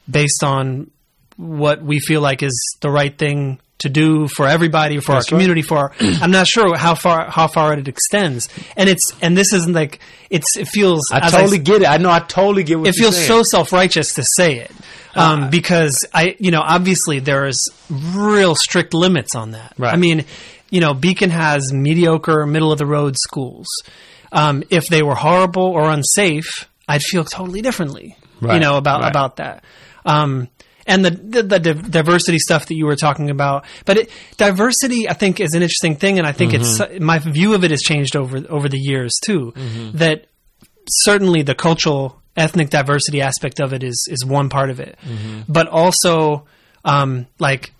based 0.09 0.43
on 0.43 0.89
what 1.37 1.81
we 1.81 1.99
feel 1.99 2.21
like 2.21 2.43
is 2.43 2.77
the 2.81 2.89
right 2.89 3.17
thing 3.17 3.59
to 3.81 3.89
do 3.89 4.27
for 4.27 4.47
everybody, 4.47 4.99
for 4.99 5.11
That's 5.11 5.11
our 5.11 5.19
right. 5.19 5.27
community, 5.27 5.61
for 5.61 5.77
our, 5.77 5.93
I'm 5.99 6.31
not 6.31 6.47
sure 6.47 6.75
how 6.77 6.95
far 6.95 7.29
how 7.29 7.47
far 7.47 7.73
it 7.73 7.87
extends, 7.87 8.49
and 8.75 8.89
it's 8.89 9.13
and 9.21 9.37
this 9.37 9.53
isn't 9.53 9.73
like 9.73 9.99
it's 10.29 10.57
it 10.57 10.67
feels 10.67 11.11
I 11.11 11.29
totally 11.29 11.59
get 11.59 11.81
it. 11.81 11.87
I 11.87 11.97
know. 11.97 12.09
I 12.09 12.19
totally 12.19 12.63
get 12.63 12.79
what 12.79 12.87
it 12.87 12.95
you're 12.95 13.09
doing. 13.09 13.13
It 13.13 13.15
feels 13.15 13.27
saying. 13.27 13.43
so 13.43 13.43
self 13.43 13.71
righteous 13.71 14.13
to 14.15 14.23
say 14.23 14.59
it. 14.59 14.71
Um, 15.13 15.49
because 15.49 16.07
I, 16.13 16.37
you 16.39 16.51
know, 16.51 16.61
obviously 16.61 17.19
there's 17.19 17.59
real 17.89 18.55
strict 18.55 18.93
limits 18.93 19.35
on 19.35 19.51
that. 19.51 19.73
Right. 19.77 19.93
I 19.93 19.97
mean, 19.97 20.23
you 20.69 20.79
know, 20.79 20.93
Beacon 20.93 21.31
has 21.31 21.73
mediocre, 21.73 22.45
middle 22.45 22.71
of 22.71 22.77
the 22.77 22.85
road 22.85 23.17
schools. 23.17 23.67
Um, 24.31 24.63
if 24.69 24.87
they 24.87 25.03
were 25.03 25.15
horrible 25.15 25.63
or 25.63 25.89
unsafe, 25.89 26.69
I'd 26.87 27.03
feel 27.03 27.25
totally 27.25 27.61
differently. 27.61 28.15
You 28.41 28.59
know 28.59 28.77
about 28.77 29.01
right. 29.01 29.09
about 29.09 29.35
that. 29.35 29.63
Um, 30.03 30.47
and 30.91 31.03
the, 31.05 31.11
the 31.11 31.43
the 31.43 31.59
div- 31.59 31.89
diversity 31.91 32.37
stuff 32.39 32.65
that 32.67 32.75
you 32.75 32.85
were 32.85 32.95
talking 32.95 33.29
about, 33.29 33.65
but 33.85 33.97
it, 33.97 34.09
diversity, 34.37 35.07
I 35.09 35.13
think, 35.13 35.39
is 35.39 35.53
an 35.55 35.61
interesting 35.63 35.95
thing, 35.95 36.17
and 36.19 36.27
I 36.27 36.31
think 36.33 36.51
Mm-hmm. 36.53 36.93
it's 36.93 36.99
my 37.01 37.17
view 37.19 37.53
of 37.55 37.63
it 37.63 37.71
has 37.71 37.81
changed 37.81 38.15
over 38.15 38.43
over 38.49 38.67
the 38.69 38.77
years 38.79 39.13
too. 39.23 39.53
Mm-hmm. 39.55 39.97
That 39.97 40.25
certainly 41.05 41.41
the 41.43 41.55
cultural 41.55 42.19
ethnic 42.35 42.69
diversity 42.69 43.21
aspect 43.21 43.59
of 43.59 43.73
it 43.73 43.83
is 43.83 44.07
is 44.09 44.25
one 44.25 44.49
part 44.49 44.69
of 44.69 44.79
it 44.79 44.97
Mm-hmm. 45.03 45.51
but 45.51 45.67
also 45.67 46.45
um 46.85 47.27
like 47.39 47.73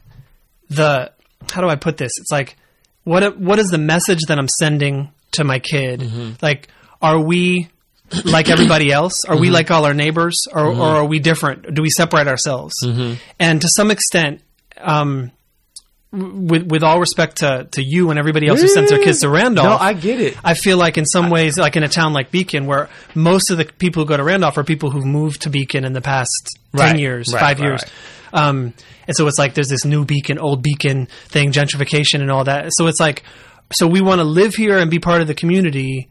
the 0.69 1.11
how 1.51 1.61
do 1.61 1.69
i 1.69 1.75
put 1.75 1.95
this 1.97 2.11
it's 2.19 2.31
like 2.31 2.57
what 3.05 3.37
what 3.39 3.59
is 3.59 3.67
the 3.69 3.77
message 3.77 4.19
that 4.27 4.37
i'm 4.37 4.49
sending 4.59 5.09
to 5.31 5.43
my 5.45 5.57
kid 5.59 6.01
Mm-hmm. 6.01 6.31
like 6.41 6.67
are 7.01 7.17
we 7.19 7.69
like 8.25 8.49
everybody 8.49 8.91
else 8.91 9.23
are 9.25 9.37
we 9.37 9.47
Mm-hmm. 9.47 9.53
like 9.53 9.71
all 9.71 9.85
our 9.85 9.93
neighbors 9.93 10.45
or, 10.51 10.65
or 10.67 10.81
are 10.97 11.05
we 11.05 11.19
different 11.19 11.73
do 11.73 11.81
we 11.81 11.89
separate 11.89 12.27
ourselves 12.27 12.73
Mm-hmm. 12.83 13.13
and 13.39 13.61
to 13.61 13.67
some 13.69 13.91
extent 13.91 14.41
um 14.79 15.31
with 16.11 16.63
with 16.69 16.83
all 16.83 16.99
respect 16.99 17.37
to, 17.37 17.69
to 17.71 17.81
you 17.81 18.09
and 18.09 18.19
everybody 18.19 18.47
else 18.47 18.61
who 18.61 18.67
sends 18.67 18.89
their 18.91 18.99
kids 19.01 19.21
to 19.21 19.29
Randolph, 19.29 19.79
No, 19.79 19.85
I 19.85 19.93
get 19.93 20.19
it. 20.19 20.35
I 20.43 20.55
feel 20.55 20.77
like 20.77 20.97
in 20.97 21.05
some 21.05 21.29
ways, 21.29 21.57
like 21.57 21.77
in 21.77 21.83
a 21.83 21.87
town 21.87 22.11
like 22.11 22.31
Beacon, 22.31 22.65
where 22.65 22.89
most 23.15 23.49
of 23.49 23.57
the 23.57 23.63
people 23.63 24.03
who 24.03 24.07
go 24.09 24.17
to 24.17 24.23
Randolph 24.23 24.57
are 24.57 24.65
people 24.65 24.91
who've 24.91 25.05
moved 25.05 25.43
to 25.43 25.49
Beacon 25.49 25.85
in 25.85 25.93
the 25.93 26.01
past 26.01 26.49
Right, 26.73 26.87
ten 26.87 26.99
years, 26.99 27.31
right, 27.31 27.39
five 27.39 27.59
right, 27.61 27.65
years. 27.65 27.83
Um, 28.33 28.73
and 29.07 29.15
so 29.15 29.25
it's 29.27 29.39
like 29.39 29.53
there's 29.53 29.69
this 29.69 29.85
new 29.85 30.03
Beacon, 30.03 30.37
old 30.37 30.61
Beacon 30.61 31.05
thing, 31.29 31.53
gentrification 31.53 32.19
and 32.19 32.29
all 32.29 32.43
that. 32.43 32.71
So 32.73 32.87
it's 32.87 32.99
like, 32.99 33.23
so 33.71 33.87
we 33.87 34.01
want 34.01 34.19
to 34.19 34.25
live 34.25 34.53
here 34.53 34.77
and 34.79 34.91
be 34.91 34.99
part 34.99 35.21
of 35.21 35.27
the 35.27 35.33
community, 35.33 36.09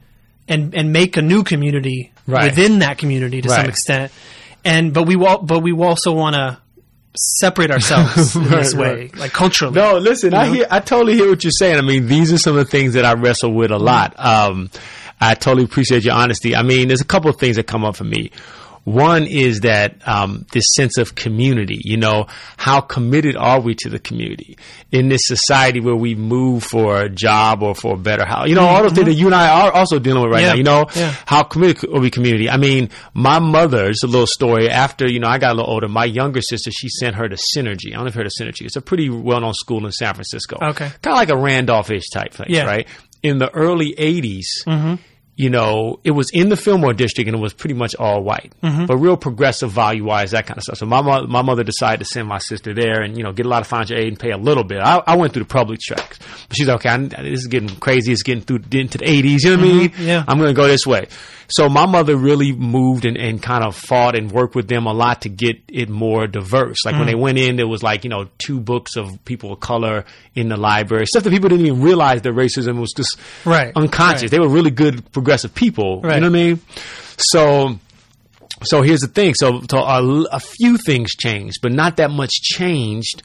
and 0.50 0.74
and 0.74 0.92
make 0.92 1.16
a 1.16 1.22
new 1.22 1.42
community 1.44 2.12
Right. 2.26 2.44
within 2.44 2.80
that 2.80 2.98
community 2.98 3.40
to 3.42 3.48
some 3.48 3.64
extent. 3.66 4.12
And 4.64 4.92
but 4.92 5.04
we 5.06 5.16
wa- 5.16 5.38
but 5.40 5.60
we 5.60 5.72
also 5.72 6.12
want 6.12 6.36
to 6.36 6.58
separate 7.16 7.70
ourselves 7.70 8.36
in 8.36 8.44
this 8.44 8.74
Right, 8.74 8.96
way, 8.96 9.10
like 9.16 9.32
culturally. 9.32 9.74
No, 9.74 9.98
listen, 9.98 10.32
I 10.34 10.46
know? 10.46 10.52
hear, 10.52 10.66
I 10.70 10.80
totally 10.80 11.14
hear 11.14 11.28
what 11.28 11.42
you're 11.42 11.50
saying. 11.50 11.78
I 11.78 11.80
mean, 11.80 12.06
these 12.06 12.32
are 12.32 12.38
some 12.38 12.56
of 12.56 12.64
the 12.66 12.70
things 12.70 12.94
that 12.94 13.04
I 13.04 13.14
wrestle 13.14 13.52
with 13.52 13.70
a 13.70 13.78
lot. 13.78 14.14
Um, 14.18 14.70
I 15.20 15.34
totally 15.34 15.64
appreciate 15.64 16.04
your 16.04 16.14
honesty. 16.14 16.54
I 16.54 16.62
mean, 16.62 16.88
there's 16.88 17.00
a 17.00 17.04
couple 17.06 17.30
of 17.30 17.36
things 17.36 17.56
that 17.56 17.66
come 17.66 17.84
up 17.84 17.96
for 17.96 18.04
me. 18.04 18.30
One 18.84 19.24
is 19.26 19.60
that 19.60 19.96
um, 20.08 20.46
this 20.52 20.64
sense 20.74 20.96
of 20.98 21.14
community. 21.14 21.78
You 21.84 21.96
know, 21.98 22.26
how 22.56 22.80
committed 22.80 23.36
are 23.36 23.60
we 23.60 23.74
to 23.76 23.88
the 23.90 23.98
community 23.98 24.56
in 24.90 25.08
this 25.08 25.26
society 25.26 25.80
where 25.80 25.94
we 25.94 26.14
move 26.14 26.64
for 26.64 27.00
a 27.02 27.08
job 27.08 27.62
or 27.62 27.74
for 27.74 27.94
a 27.94 27.98
better 27.98 28.24
house? 28.24 28.48
You 28.48 28.54
know, 28.54 28.64
all 28.66 28.82
those 28.82 28.92
things 28.92 29.06
that 29.06 29.14
you 29.14 29.26
and 29.26 29.34
I 29.34 29.48
are 29.66 29.72
also 29.72 29.98
dealing 29.98 30.22
with 30.22 30.32
right 30.32 30.42
Yeah. 30.42 30.48
now. 30.50 30.54
You 30.54 30.62
know, 30.64 30.86
Yeah. 30.96 31.14
how 31.26 31.42
committed 31.42 31.84
are 31.92 32.00
we 32.00 32.10
community? 32.10 32.48
I 32.48 32.56
mean, 32.56 32.88
my 33.14 33.38
mother, 33.38 33.90
it's 33.90 34.02
a 34.02 34.06
little 34.06 34.26
story. 34.26 34.68
After, 34.70 35.06
you 35.06 35.20
know, 35.20 35.28
I 35.28 35.38
got 35.38 35.52
a 35.52 35.54
little 35.56 35.70
older, 35.70 35.88
my 35.88 36.06
younger 36.06 36.40
sister, 36.40 36.70
she 36.70 36.88
sent 36.88 37.16
her 37.16 37.28
to 37.28 37.36
Synergy. 37.36 37.88
I 37.88 37.96
don't 37.96 38.04
know 38.04 38.06
if 38.08 38.14
you 38.14 38.20
heard 38.20 38.26
of 38.26 38.32
Synergy. 38.40 38.62
It's 38.66 38.76
a 38.76 38.80
pretty 38.82 39.10
well 39.10 39.40
known 39.40 39.54
school 39.54 39.84
in 39.84 39.92
San 39.92 40.14
Francisco. 40.14 40.56
Okay. 40.60 40.86
Kind 41.02 41.06
of 41.06 41.14
like 41.16 41.28
a 41.30 41.36
Randolph 41.36 41.90
ish 41.90 42.08
type 42.08 42.32
place, 42.32 42.48
Yeah. 42.50 42.64
right? 42.64 42.88
In 43.22 43.38
the 43.38 43.50
early 43.54 43.94
80s, 43.98 44.46
you 45.40 45.48
know, 45.48 45.98
it 46.04 46.10
was 46.10 46.28
in 46.34 46.50
the 46.50 46.56
Fillmore 46.56 46.92
district 46.92 47.26
and 47.26 47.34
it 47.34 47.40
was 47.40 47.54
pretty 47.54 47.72
much 47.72 47.96
all 47.96 48.22
white, 48.22 48.52
mm-hmm. 48.62 48.84
but 48.84 48.98
real 48.98 49.16
progressive 49.16 49.70
value 49.70 50.04
wise, 50.04 50.32
that 50.32 50.46
kind 50.46 50.58
of 50.58 50.64
stuff. 50.64 50.76
So 50.76 50.84
my, 50.84 51.00
mo- 51.00 51.26
my 51.26 51.40
mother 51.40 51.64
decided 51.64 52.00
to 52.00 52.04
send 52.04 52.28
my 52.28 52.36
sister 52.36 52.74
there 52.74 53.00
and, 53.00 53.16
you 53.16 53.22
know, 53.22 53.32
get 53.32 53.46
a 53.46 53.48
lot 53.48 53.62
of 53.62 53.66
financial 53.66 53.96
aid 53.96 54.08
and 54.08 54.20
pay 54.20 54.32
a 54.32 54.36
little 54.36 54.64
bit. 54.64 54.80
I, 54.80 55.02
I 55.06 55.16
went 55.16 55.32
through 55.32 55.44
the 55.44 55.48
public 55.48 55.80
tracks. 55.80 56.18
But 56.46 56.58
she's 56.58 56.68
like, 56.68 56.84
okay, 56.84 56.90
I, 56.90 57.22
this 57.22 57.40
is 57.40 57.46
getting 57.46 57.70
crazy. 57.76 58.12
It's 58.12 58.22
getting 58.22 58.42
through 58.42 58.64
into 58.70 58.98
the 58.98 59.06
80s. 59.06 59.38
You 59.40 59.56
know 59.56 59.56
what 59.56 59.64
I 59.64 59.68
mm-hmm. 59.68 59.78
mean? 59.78 60.08
yeah. 60.08 60.24
I'm 60.28 60.36
going 60.36 60.50
to 60.50 60.54
go 60.54 60.68
this 60.68 60.86
way. 60.86 61.08
So 61.50 61.68
my 61.68 61.84
mother 61.86 62.16
really 62.16 62.52
moved 62.52 63.04
and, 63.04 63.16
and 63.16 63.42
kind 63.42 63.64
of 63.64 63.74
fought 63.76 64.16
and 64.16 64.30
worked 64.30 64.54
with 64.54 64.68
them 64.68 64.86
a 64.86 64.92
lot 64.92 65.22
to 65.22 65.28
get 65.28 65.56
it 65.68 65.88
more 65.88 66.26
diverse. 66.26 66.84
Like 66.84 66.94
when 66.94 67.04
Mm. 67.04 67.10
they 67.10 67.14
went 67.16 67.38
in, 67.38 67.56
there 67.56 67.66
was 67.68 67.82
like, 67.82 68.04
you 68.04 68.10
know, 68.10 68.28
two 68.38 68.60
books 68.60 68.96
of 68.96 69.24
people 69.24 69.52
of 69.52 69.60
color 69.60 70.04
in 70.34 70.48
the 70.48 70.56
library. 70.56 71.06
Stuff 71.06 71.24
that 71.24 71.30
people 71.30 71.48
didn't 71.48 71.66
even 71.66 71.82
realize 71.82 72.22
that 72.22 72.32
racism 72.34 72.78
was 72.80 72.92
just 72.96 73.18
Right, 73.44 73.72
unconscious. 73.76 74.22
right. 74.22 74.30
They 74.30 74.38
were 74.40 74.48
really 74.48 74.70
good 74.70 75.10
progressive 75.12 75.54
people. 75.54 76.00
Right. 76.00 76.14
You 76.14 76.20
know 76.20 76.30
what 76.30 76.38
I 76.38 76.42
mean? 76.44 76.60
So, 77.16 77.78
so 78.62 78.82
here's 78.82 79.00
the 79.00 79.08
thing. 79.08 79.34
So, 79.34 79.62
so 79.70 79.78
a, 79.78 80.22
a 80.32 80.40
few 80.40 80.76
things 80.76 81.14
changed, 81.16 81.58
but 81.62 81.72
not 81.72 81.96
that 81.96 82.10
much 82.10 82.30
changed 82.42 83.22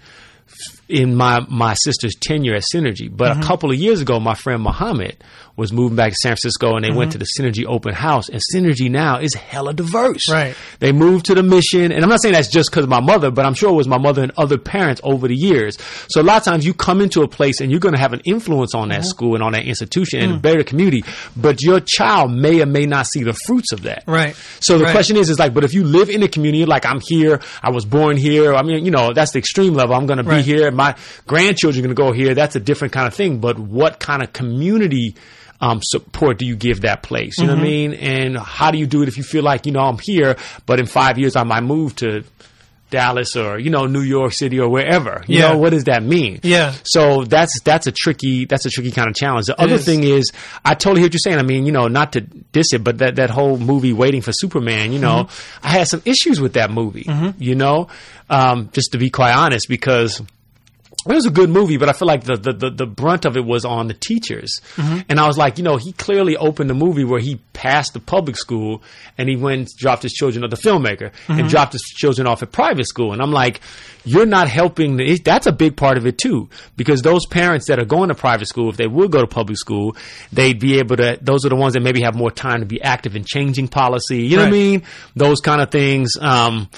in 0.88 1.16
my 1.16 1.40
my 1.50 1.74
sister's 1.74 2.14
tenure 2.16 2.56
at 2.56 2.64
Synergy. 2.74 3.10
But 3.16 3.32
Mm-hmm. 3.34 3.42
a 3.42 3.46
couple 3.46 3.72
of 3.72 3.78
years 3.78 4.02
ago, 4.02 4.20
my 4.20 4.36
friend 4.36 4.62
Muhammad 4.62 5.18
was 5.58 5.72
moving 5.72 5.96
back 5.96 6.12
to 6.12 6.16
San 6.18 6.32
Francisco, 6.32 6.76
and 6.76 6.84
they 6.84 6.90
Mm-hmm. 6.90 6.98
went 6.98 7.12
to 7.14 7.18
the 7.18 7.26
Synergy 7.40 7.66
open 7.66 7.94
house. 7.94 8.28
And 8.30 8.42
Synergy 8.54 8.92
now 8.92 9.20
is 9.20 9.34
hella 9.34 9.74
diverse. 9.74 10.30
Right. 10.30 10.56
They 10.80 10.92
moved 10.92 11.26
to 11.28 11.34
the 11.36 11.44
mission, 11.44 11.92
and 11.92 12.04
I'm 12.04 12.10
not 12.10 12.22
saying 12.22 12.34
that's 12.34 12.50
just 12.50 12.70
because 12.70 12.84
of 12.84 12.90
my 12.90 13.00
mother, 13.00 13.32
but 13.32 13.46
I'm 13.46 13.54
sure 13.54 13.70
it 13.70 13.76
was 13.76 13.88
my 13.88 13.98
mother 13.98 14.22
and 14.22 14.32
other 14.38 14.58
parents 14.58 15.00
over 15.04 15.28
the 15.28 15.36
years. 15.36 15.78
So 16.10 16.22
a 16.22 16.24
lot 16.24 16.38
of 16.38 16.44
times 16.44 16.66
you 16.66 16.74
come 16.74 17.00
into 17.02 17.22
a 17.22 17.28
place 17.28 17.62
and 17.62 17.72
you're 17.72 17.80
going 17.80 17.96
to 17.96 18.00
have 18.00 18.14
an 18.14 18.22
influence 18.26 18.76
on 18.76 18.90
that 18.90 19.00
Mm-hmm. 19.00 19.08
school 19.08 19.36
and 19.36 19.44
on 19.44 19.54
that 19.54 19.66
institution 19.66 20.20
and 20.20 20.34
Mm. 20.34 20.42
better 20.42 20.64
community, 20.64 21.04
but 21.38 21.62
your 21.64 21.80
child 21.80 22.32
may 22.32 22.62
or 22.62 22.66
may 22.66 22.86
not 22.86 23.08
see 23.08 23.24
the 23.24 23.34
fruits 23.34 23.72
of 23.72 23.84
that. 23.84 24.04
Right. 24.08 24.36
So 24.60 24.78
the 24.78 24.84
Right. 24.86 24.92
question 24.92 25.16
is, 25.18 25.30
is 25.30 25.40
like, 25.40 25.54
but 25.54 25.64
if 25.64 25.74
you 25.74 25.84
live 25.86 26.10
in 26.10 26.22
a 26.22 26.28
community, 26.28 26.66
like 26.66 26.86
I'm 26.86 27.00
here, 27.02 27.40
I 27.64 27.72
was 27.72 27.86
born 27.86 28.18
here. 28.18 28.54
I 28.54 28.62
mean, 28.62 28.84
you 28.86 28.92
know, 28.92 29.14
that's 29.14 29.32
the 29.32 29.40
extreme 29.40 29.74
level. 29.74 29.96
I'm 29.96 30.06
going 30.06 30.18
to 30.18 30.24
be 30.24 30.30
Right. 30.30 30.46
here. 30.46 30.70
My 30.76 30.96
grandchildren 31.28 31.84
are 31.84 31.88
going 31.88 31.96
to 31.96 32.02
go 32.02 32.12
here. 32.12 32.36
That's 32.36 32.56
a 32.56 32.60
different 32.60 32.94
kind 32.94 33.08
of 33.08 33.14
thing. 33.14 33.40
But 33.40 33.58
what 33.58 34.00
kind 34.00 34.22
of 34.24 34.34
community 34.34 35.16
um, 35.62 35.80
support 35.82 36.38
do 36.38 36.46
you 36.46 36.56
give 36.56 36.82
that 36.82 37.02
place? 37.02 37.38
You 37.38 37.48
know 37.48 37.54
what 37.54 37.60
I 37.60 37.66
Mm-hmm. 37.66 37.92
mean? 37.92 37.94
And 37.94 38.38
how 38.38 38.72
do 38.72 38.78
you 38.78 38.86
do 38.86 39.02
it 39.04 39.08
if 39.08 39.18
you 39.18 39.24
feel 39.24 39.44
like, 39.44 39.66
you 39.66 39.72
know, 39.72 39.80
I'm 39.82 39.98
here, 39.98 40.36
but 40.66 40.80
in 40.80 40.86
five 40.86 41.18
years 41.18 41.36
I 41.36 41.44
might 41.44 41.64
move 41.64 41.96
to 41.98 42.24
Dallas 42.92 43.36
or 43.36 43.58
you 43.58 43.72
know 43.72 43.88
New 43.88 44.02
York 44.02 44.32
City 44.32 44.60
or 44.60 44.70
wherever. 44.70 45.24
You 45.28 45.40
Yeah. 45.40 45.50
know 45.52 45.58
what 45.58 45.72
does 45.72 45.86
that 45.86 46.04
mean? 46.04 46.40
Yeah. 46.44 46.74
So 46.84 47.24
that's 47.24 47.60
that's 47.62 47.88
a 47.88 47.92
tricky 47.92 48.46
that's 48.46 48.66
a 48.68 48.70
tricky 48.70 48.92
kind 48.92 49.10
of 49.10 49.16
challenge. 49.16 49.48
The 49.48 49.60
other 49.60 49.74
is. 49.76 49.86
thing 49.86 50.04
is, 50.04 50.32
I 50.64 50.76
totally 50.76 51.02
hear 51.02 51.08
what 51.08 51.14
you're 51.14 51.20
saying. 51.20 51.40
I 51.40 51.44
mean, 51.44 51.66
you 51.66 51.72
know, 51.72 51.88
not 51.88 52.14
to 52.14 52.22
diss 52.22 52.74
it, 52.74 52.84
but 52.84 53.00
that 53.00 53.16
that 53.16 53.32
whole 53.32 53.58
movie 53.58 53.92
Waiting 53.92 54.22
for 54.22 54.32
Superman, 54.32 54.94
you 54.94 55.00
know, 55.00 55.24
Mm-hmm. 55.24 55.66
I 55.68 55.70
had 55.72 55.88
some 55.88 56.04
issues 56.06 56.40
with 56.40 56.54
that 56.54 56.70
movie. 56.70 57.10
You 57.40 57.56
know, 57.56 57.88
um, 58.30 58.70
just 58.72 58.92
to 58.92 59.00
be 59.00 59.10
quite 59.10 59.34
honest, 59.34 59.68
because 59.68 60.22
it 61.08 61.14
was 61.14 61.26
a 61.26 61.32
good 61.32 61.50
movie, 61.50 61.78
but 61.78 61.88
I 61.90 61.94
feel 61.94 62.08
like 62.08 62.24
the, 62.24 62.36
the, 62.36 62.54
the, 62.54 62.70
the 62.72 62.86
brunt 62.86 63.26
of 63.26 63.38
it 63.38 63.46
was 63.46 63.64
on 63.66 63.88
the 63.88 63.94
teachers. 63.94 64.60
And 65.10 65.20
I 65.20 65.28
was 65.28 65.38
like, 65.38 65.58
you 65.58 65.64
know, 65.64 65.78
he 65.78 65.92
clearly 65.94 66.36
opened 66.36 66.70
the 66.70 66.74
movie 66.74 67.04
where 67.04 67.20
he 67.20 67.36
passed 67.54 67.94
the 67.94 68.00
public 68.00 68.36
school 68.38 68.82
and 69.18 69.30
he 69.30 69.36
went 69.36 69.70
dropped 69.78 70.04
his 70.04 70.14
children, 70.14 70.44
or 70.44 70.48
the 70.48 70.56
filmmaker, 70.58 71.12
and 71.28 71.48
dropped 71.50 71.74
his 71.74 71.84
children 71.84 72.28
off 72.28 72.42
at 72.44 72.52
private 72.52 72.86
school. 72.86 73.14
And 73.14 73.22
I'm 73.22 73.32
like, 73.32 73.62
you're 74.04 74.26
not 74.26 74.48
helping. 74.48 74.98
The, 74.98 75.20
that's 75.24 75.48
a 75.48 75.52
big 75.52 75.76
part 75.78 75.98
of 75.98 76.06
it 76.06 76.18
too, 76.18 76.50
because 76.76 77.02
those 77.02 77.26
parents 77.26 77.68
that 77.68 77.80
are 77.80 77.86
going 77.86 78.10
to 78.10 78.16
private 78.16 78.48
school, 78.48 78.70
if 78.70 78.78
they 78.78 78.88
would 78.88 79.12
go 79.12 79.22
to 79.22 79.28
public 79.28 79.58
school, 79.58 79.96
they'd 80.32 80.60
be 80.60 80.80
able 80.80 80.98
to, 80.98 81.18
those 81.22 81.46
are 81.46 81.50
the 81.50 81.56
ones 81.56 81.74
that 81.74 81.82
maybe 81.82 82.02
have 82.02 82.16
more 82.16 82.32
time 82.32 82.60
to 82.60 82.66
be 82.66 82.82
active 82.82 83.16
in 83.16 83.24
changing 83.24 83.68
policy. 83.68 84.24
You 84.24 84.38
know 84.38 84.44
what 84.44 84.50
I 84.50 84.52
mean? 84.52 84.84
Those 85.16 85.40
kind 85.42 85.62
of 85.62 85.72
things. 85.72 86.18
Um, 86.20 86.70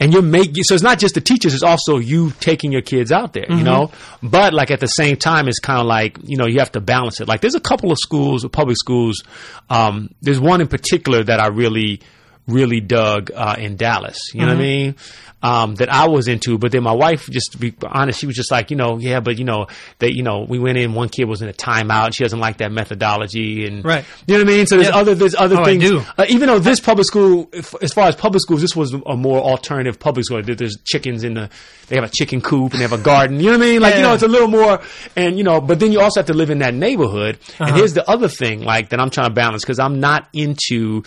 and 0.00 0.12
you're 0.12 0.22
making 0.22 0.62
so 0.64 0.74
it's 0.74 0.82
not 0.82 0.98
just 0.98 1.14
the 1.14 1.20
teachers 1.20 1.54
it's 1.54 1.62
also 1.62 1.98
you 1.98 2.30
taking 2.40 2.72
your 2.72 2.82
kids 2.82 3.10
out 3.12 3.32
there 3.32 3.46
you 3.48 3.62
know? 3.62 3.90
But 4.22 4.52
like 4.54 4.70
at 4.70 4.80
the 4.80 4.86
same 4.86 5.16
time 5.16 5.48
it's 5.48 5.58
kind 5.58 5.80
of 5.80 5.86
like 5.86 6.18
you 6.24 6.36
know 6.36 6.46
you 6.46 6.58
have 6.58 6.72
to 6.72 6.80
balance 6.80 7.20
it. 7.20 7.28
Like 7.28 7.40
there's 7.40 7.54
a 7.54 7.60
couple 7.60 7.92
of 7.92 7.98
schools 7.98 8.44
public 8.48 8.76
schools 8.76 9.22
um, 9.70 10.10
there's 10.20 10.40
one 10.40 10.60
in 10.60 10.68
particular 10.68 11.22
that 11.22 11.40
i 11.40 11.46
really 11.46 12.00
really 12.46 12.80
dug 12.80 13.30
uh, 13.34 13.56
in 13.58 13.76
dallas 13.76 14.18
you 14.32 14.40
know 14.40 14.48
what 14.48 14.56
i 14.56 14.60
mean 14.60 14.96
um, 15.42 15.76
that 15.76 15.88
I 15.92 16.08
was 16.08 16.26
into, 16.26 16.58
but 16.58 16.72
then 16.72 16.82
my 16.82 16.92
wife, 16.92 17.28
just 17.30 17.52
to 17.52 17.58
be 17.58 17.72
honest, 17.86 18.18
she 18.18 18.26
was 18.26 18.34
just 18.34 18.50
like, 18.50 18.70
you 18.72 18.76
know, 18.76 18.98
yeah, 18.98 19.20
but 19.20 19.38
you 19.38 19.44
know, 19.44 19.68
they, 20.00 20.08
you 20.10 20.24
know, 20.24 20.44
we 20.48 20.58
went 20.58 20.78
in, 20.78 20.94
one 20.94 21.08
kid 21.08 21.26
was 21.26 21.42
in 21.42 21.48
a 21.48 21.52
timeout. 21.52 22.12
She 22.14 22.24
doesn't 22.24 22.40
like 22.40 22.56
that 22.58 22.72
methodology, 22.72 23.64
and 23.66 23.84
Right. 23.84 24.04
you 24.26 24.36
know 24.36 24.42
what 24.44 24.50
I 24.52 24.56
mean. 24.56 24.66
So 24.66 24.74
there's 24.76 24.88
Yeah. 24.88 24.96
other, 24.96 25.14
there's 25.14 25.36
other 25.36 25.58
Oh, 25.58 25.62
I 25.62 25.64
things. 25.64 25.84
do. 25.84 26.02
Uh, 26.18 26.26
even 26.28 26.48
though 26.48 26.58
this 26.58 26.80
public 26.80 27.06
school, 27.06 27.48
if, 27.52 27.72
as 27.82 27.92
far 27.92 28.08
as 28.08 28.16
public 28.16 28.42
schools, 28.42 28.60
this 28.62 28.74
was 28.74 28.92
a 29.06 29.16
more 29.16 29.40
alternative 29.40 30.00
public 30.00 30.24
school. 30.24 30.42
There's 30.42 30.76
chickens 30.84 31.22
in 31.22 31.34
the, 31.34 31.50
they 31.86 31.94
have 31.94 32.04
a 32.04 32.08
chicken 32.08 32.40
coop 32.40 32.72
and 32.72 32.80
they 32.80 32.84
have 32.88 32.92
a 32.92 32.98
garden. 32.98 33.38
You 33.38 33.52
know 33.52 33.58
what 33.58 33.64
I 33.66 33.70
mean? 33.70 33.80
Like, 33.80 33.94
you 33.94 34.02
know, 34.02 34.14
it's 34.14 34.24
a 34.24 34.28
little 34.28 34.48
more, 34.48 34.80
and 35.14 35.38
you 35.38 35.44
know, 35.44 35.60
but 35.60 35.78
then 35.78 35.92
you 35.92 36.00
also 36.00 36.18
have 36.20 36.26
to 36.26 36.34
live 36.34 36.50
in 36.50 36.58
that 36.58 36.74
neighborhood. 36.74 37.38
And 37.60 37.76
here's 37.76 37.94
the 37.94 38.08
other 38.10 38.28
thing, 38.28 38.62
like, 38.62 38.88
that 38.90 38.98
I'm 39.00 39.10
trying 39.10 39.28
to 39.28 39.34
balance 39.34 39.62
because 39.62 39.78
I'm 39.78 40.00
not 40.00 40.28
into, 40.32 41.04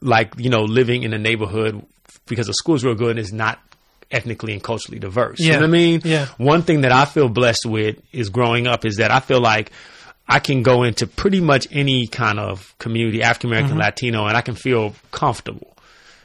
like, 0.00 0.34
you 0.38 0.50
know, 0.50 0.62
living 0.62 1.02
in 1.02 1.12
a 1.12 1.18
neighborhood 1.18 1.84
because 2.28 2.46
the 2.46 2.54
school's 2.54 2.84
real 2.84 2.94
good 2.94 3.10
and 3.10 3.18
it's 3.18 3.32
not 3.32 3.58
ethnically 4.10 4.52
and 4.52 4.62
culturally 4.62 4.98
diverse. 4.98 5.38
You 5.40 5.46
Yeah. 5.48 5.54
know 5.56 5.60
what 5.62 5.68
I 5.68 5.72
mean? 5.72 6.00
Yeah. 6.04 6.26
One 6.38 6.62
thing 6.62 6.82
that 6.82 6.92
I 6.92 7.04
feel 7.04 7.28
blessed 7.28 7.66
with 7.66 8.00
is 8.12 8.28
growing 8.30 8.66
up 8.66 8.84
is 8.84 8.96
that 8.96 9.10
I 9.10 9.20
feel 9.20 9.40
like 9.40 9.70
I 10.26 10.38
can 10.40 10.62
go 10.62 10.82
into 10.82 11.06
pretty 11.06 11.40
much 11.40 11.66
any 11.72 12.06
kind 12.06 12.38
of 12.38 12.74
community, 12.78 13.22
African 13.22 13.50
American, 13.50 13.70
Mm-hmm. 13.72 13.80
Latino, 13.80 14.26
and 14.26 14.36
I 14.36 14.40
can 14.42 14.54
feel 14.54 14.94
comfortable. 15.10 15.74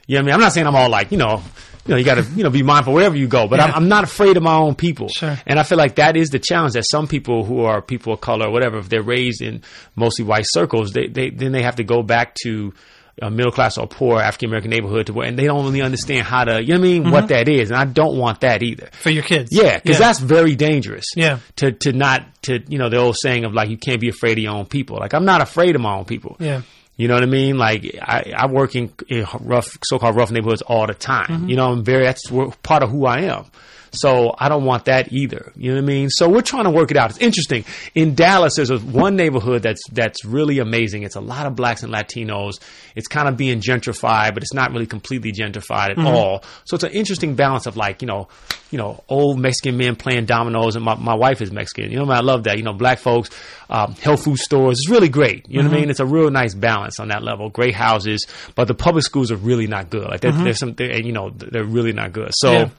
You 0.08 0.16
know 0.16 0.20
what 0.20 0.24
I 0.24 0.26
mean? 0.26 0.34
I'm 0.36 0.40
not 0.42 0.52
saying 0.54 0.68
I'm 0.68 0.76
all 0.76 0.90
like, 0.90 1.12
you 1.12 1.18
know, 1.18 1.42
you 1.86 1.92
know, 1.92 1.96
you 1.98 2.06
got 2.06 2.16
to, 2.16 2.24
you 2.36 2.44
know, 2.44 2.50
be 2.50 2.64
mindful 2.64 2.94
wherever 2.94 3.16
you 3.16 3.28
go, 3.28 3.48
but 3.50 3.60
I'm, 3.60 3.74
I'm 3.74 3.88
not 3.90 4.06
afraid 4.06 4.38
of 4.38 4.44
my 4.44 4.56
own 4.56 4.76
people. 4.76 5.10
Sure. 5.10 5.38
And 5.46 5.60
I 5.60 5.64
feel 5.64 5.78
like 5.78 5.96
that 5.96 6.16
is 6.16 6.30
the 6.30 6.40
challenge 6.40 6.74
that 6.74 6.84
some 6.84 7.08
people 7.08 7.44
who 7.44 7.62
are 7.66 7.82
people 7.82 8.14
of 8.14 8.22
color 8.22 8.48
or 8.48 8.52
whatever, 8.52 8.78
if 8.78 8.88
they're 8.88 9.02
raised 9.02 9.42
in 9.42 9.62
mostly 9.96 10.24
white 10.24 10.46
circles, 10.48 10.92
they, 10.94 11.08
they, 11.08 11.30
then 11.30 11.52
they 11.52 11.62
have 11.64 11.76
to 11.78 11.84
go 11.84 12.02
back 12.02 12.36
to 12.44 12.74
a 13.22 13.30
middle 13.30 13.52
class 13.52 13.78
or 13.78 13.88
poor 13.88 14.20
African 14.20 14.50
American 14.50 14.72
neighborhood 14.72 15.08
to 15.08 15.14
where, 15.14 15.28
and 15.28 15.38
they 15.38 15.46
don't 15.46 15.64
really 15.66 15.82
understand 15.82 16.26
how 16.26 16.44
to, 16.44 16.62
you 16.62 16.74
know 16.74 16.80
what 16.80 16.86
I 16.86 16.90
mean? 16.90 17.12
What 17.12 17.28
that 17.28 17.48
is. 17.48 17.70
And 17.70 17.80
I 17.80 17.86
don't 17.86 18.18
want 18.18 18.42
that 18.42 18.64
either. 18.64 18.90
for 18.94 19.10
your 19.12 19.24
kids. 19.24 19.50
Yeah, 19.52 19.80
because 19.80 20.00
that's 20.00 20.20
very 20.20 20.56
dangerous. 20.56 21.06
Yeah. 21.16 21.40
To 21.58 21.72
to 21.72 21.94
not 21.94 22.24
to 22.44 22.60
you 22.68 22.78
know 22.78 22.90
the 22.90 22.98
old 22.98 23.18
saying 23.18 23.46
of 23.46 23.54
like 23.54 23.70
you 23.70 23.78
can't 23.78 24.02
be 24.02 24.10
afraid 24.10 24.38
of 24.38 24.44
your 24.44 24.54
own 24.54 24.66
people. 24.66 24.98
Like 25.00 25.14
I'm 25.14 25.26
not 25.26 25.42
afraid 25.42 25.76
of 25.76 25.82
my 25.82 25.96
own 25.96 26.06
people. 26.06 26.38
Yeah. 26.40 26.62
You 26.96 27.08
know 27.08 27.16
what 27.16 27.24
I 27.24 27.28
mean? 27.28 27.58
Like 27.58 27.96
I, 28.02 28.34
I 28.36 28.46
work 28.48 28.76
in, 28.76 28.94
in 29.08 29.26
rough, 29.40 29.78
so-called 29.84 30.16
rough 30.16 30.32
neighborhoods 30.32 30.62
all 30.62 30.86
the 30.86 30.94
time. 30.94 31.28
Mm-hmm. 31.28 31.50
You 31.50 31.56
know, 31.56 31.72
I'm 31.72 31.84
very 31.84 32.04
that's 32.04 32.30
part 32.62 32.84
of 32.84 32.90
who 32.92 33.06
I 33.06 33.22
am. 33.22 33.46
So 33.94 34.36
I 34.38 34.50
don't 34.50 34.66
want 34.66 34.86
that 34.86 35.14
either. 35.14 35.52
You 35.56 35.70
know 35.70 35.78
what 35.78 35.84
I 35.84 35.88
mean? 35.88 36.10
So 36.10 36.28
we're 36.28 36.42
trying 36.42 36.64
to 36.66 36.72
work 36.72 36.92
it 36.92 36.98
out. 36.98 37.12
It's 37.12 37.20
interesting. 37.20 37.64
In 37.94 38.16
Dallas, 38.16 38.56
there's 38.56 38.72
one 38.72 39.16
neighborhood 39.16 39.62
that's 39.62 39.82
that's 39.92 40.26
really 40.26 40.60
amazing. 40.60 41.04
It's 41.04 41.16
a 41.16 41.22
lot 41.22 41.46
of 41.46 41.56
blacks 41.56 41.84
and 41.84 41.94
Latinos. 41.94 42.60
It's 42.96 43.08
kind 43.08 43.28
of 43.28 43.38
being 43.38 43.62
gentrified, 43.62 44.34
but 44.34 44.44
it's 44.44 44.54
not 44.54 44.72
really 44.72 44.88
completely 44.88 45.32
gentrified 45.32 45.92
at 45.92 45.98
mm-hmm. 45.98 46.08
all. 46.08 46.44
So 46.66 46.76
it's 46.76 46.84
an 46.84 46.92
interesting 46.92 47.36
balance 47.36 47.68
of 47.68 47.78
like 47.78 48.02
you 48.02 48.08
know, 48.08 48.28
you 48.72 48.78
know, 48.80 49.04
old 49.08 49.40
Mexican 49.40 49.78
men 49.78 49.96
playing 49.96 50.26
dominoes, 50.26 50.76
and 50.76 50.84
my, 50.84 50.96
my 50.96 51.14
wife 51.14 51.42
is 51.42 51.52
Mexican. 51.52 51.92
You 51.92 52.04
know, 52.04 52.12
I 52.12 52.22
love 52.22 52.46
that. 52.46 52.58
You 52.58 52.64
know, 52.64 52.74
black 52.74 52.98
folks, 52.98 53.30
um, 53.70 53.94
health 53.94 54.24
food 54.24 54.40
stores. 54.40 54.80
It's 54.80 54.90
really 54.90 55.10
great. 55.10 55.48
You 55.48 55.58
know 55.58 55.66
what 55.66 55.66
I 55.66 55.74
mm-hmm. 55.74 55.82
mean? 55.82 55.90
It's 55.92 56.00
a 56.00 56.06
real 56.06 56.32
nice 56.32 56.56
balance 56.56 57.00
on 57.00 57.10
that 57.10 57.24
level. 57.24 57.50
Great 57.50 57.76
houses, 57.76 58.26
but 58.56 58.68
the 58.68 58.74
public 58.74 59.04
schools 59.04 59.32
are 59.32 59.38
really 59.38 59.68
not 59.68 59.92
good. 59.92 60.08
Like 60.08 60.22
they're, 60.22 60.32
mm-hmm. 60.32 60.44
there's 60.44 60.60
some, 60.60 60.74
they're, 60.74 61.00
you 61.00 61.12
know, 61.12 61.30
they're 61.30 61.64
really 61.64 61.94
not 61.94 62.14
good. 62.14 62.32
So 62.34 62.52
Yeah. 62.52 62.70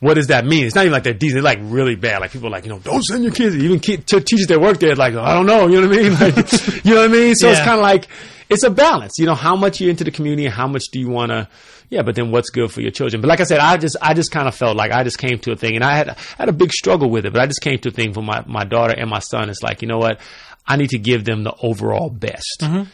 What 0.00 0.14
does 0.14 0.28
that 0.28 0.44
mean? 0.44 0.64
It's 0.64 0.74
not 0.74 0.82
even 0.82 0.92
like 0.92 1.02
they're 1.02 1.12
decent. 1.12 1.42
They're 1.42 1.54
like 1.54 1.58
really 1.62 1.96
bad. 1.96 2.20
Like 2.20 2.30
people 2.30 2.48
are 2.48 2.50
like, 2.50 2.64
you 2.64 2.70
know, 2.70 2.78
don't 2.78 3.02
send 3.02 3.24
your 3.24 3.32
kids. 3.32 3.56
Even 3.56 3.80
kid, 3.80 4.06
t- 4.06 4.20
teachers 4.20 4.46
that 4.46 4.60
work 4.60 4.78
there, 4.78 4.94
like, 4.94 5.14
I 5.14 5.34
don't 5.34 5.46
know. 5.46 5.66
You 5.66 5.80
know 5.80 5.88
what 5.88 5.98
I 5.98 6.02
mean? 6.02 6.12
Like, 6.18 6.84
you 6.84 6.94
know 6.94 7.00
what 7.00 7.10
I 7.10 7.12
mean? 7.12 7.34
So 7.34 7.50
it's 7.50 7.60
kind 7.60 7.78
of 7.78 7.80
like, 7.80 8.06
it's 8.48 8.62
a 8.62 8.70
balance. 8.70 9.18
You 9.18 9.26
know, 9.26 9.34
how 9.34 9.56
much 9.56 9.80
you're 9.80 9.90
into 9.90 10.04
the 10.04 10.10
community 10.10 10.46
and 10.46 10.54
how 10.54 10.68
much 10.68 10.84
do 10.92 11.00
you 11.00 11.08
want 11.08 11.30
to, 11.30 11.48
yeah, 11.90 12.02
but 12.02 12.14
then 12.14 12.30
what's 12.30 12.50
good 12.50 12.70
for 12.70 12.80
your 12.80 12.90
children? 12.90 13.20
But 13.20 13.28
like 13.28 13.40
I 13.40 13.44
said, 13.44 13.58
I 13.58 13.76
just, 13.76 13.96
I 14.00 14.14
just 14.14 14.30
kind 14.30 14.46
of 14.46 14.54
felt 14.54 14.76
like 14.76 14.92
I 14.92 15.04
just 15.04 15.18
came 15.18 15.38
to 15.40 15.52
a 15.52 15.56
thing 15.56 15.74
and 15.74 15.84
I 15.84 15.96
had, 15.96 16.10
I 16.10 16.14
had 16.38 16.48
a 16.48 16.52
big 16.52 16.72
struggle 16.72 17.10
with 17.10 17.26
it, 17.26 17.32
but 17.32 17.42
I 17.42 17.46
just 17.46 17.60
came 17.60 17.78
to 17.78 17.88
a 17.88 17.92
thing 17.92 18.12
for 18.12 18.22
my, 18.22 18.44
my 18.46 18.64
daughter 18.64 18.94
and 18.96 19.10
my 19.10 19.18
son. 19.20 19.50
It's 19.50 19.62
like, 19.62 19.82
you 19.82 19.88
know 19.88 19.98
what? 19.98 20.20
I 20.66 20.76
need 20.76 20.90
to 20.90 20.98
give 20.98 21.24
them 21.24 21.44
the 21.44 21.54
overall 21.62 22.10
best. 22.10 22.60
Mm-hmm. 22.60 22.90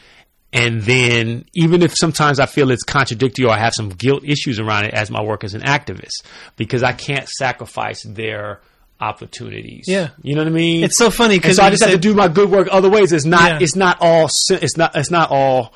And 0.54 0.82
then, 0.82 1.44
even 1.52 1.82
if 1.82 1.96
sometimes 1.96 2.38
I 2.38 2.46
feel 2.46 2.70
it's 2.70 2.84
contradictory 2.84 3.44
or 3.44 3.50
I 3.50 3.58
have 3.58 3.74
some 3.74 3.88
guilt 3.88 4.22
issues 4.24 4.60
around 4.60 4.84
it 4.84 4.94
as 4.94 5.10
my 5.10 5.20
work 5.20 5.42
as 5.42 5.52
an 5.54 5.62
activist, 5.62 6.22
because 6.56 6.84
I 6.84 6.92
can't 6.92 7.28
sacrifice 7.28 8.04
their 8.04 8.60
opportunities. 9.00 9.86
Yeah. 9.88 10.10
you 10.22 10.34
know 10.34 10.42
what 10.42 10.48
I 10.48 10.52
mean. 10.52 10.84
It's 10.84 10.96
so 10.96 11.10
funny 11.10 11.38
because 11.38 11.56
so 11.56 11.64
I 11.64 11.70
just 11.70 11.82
have 11.82 11.92
to 11.92 11.98
do 11.98 12.14
my 12.14 12.28
good 12.28 12.50
work 12.50 12.68
other 12.70 12.88
ways. 12.88 13.12
It's 13.12 13.24
not. 13.24 13.50
Yeah. 13.52 13.58
It's 13.62 13.76
not 13.76 13.98
all. 14.00 14.28
It's 14.50 14.76
not. 14.76 14.94
It's 14.96 15.10
not 15.10 15.30
all. 15.30 15.74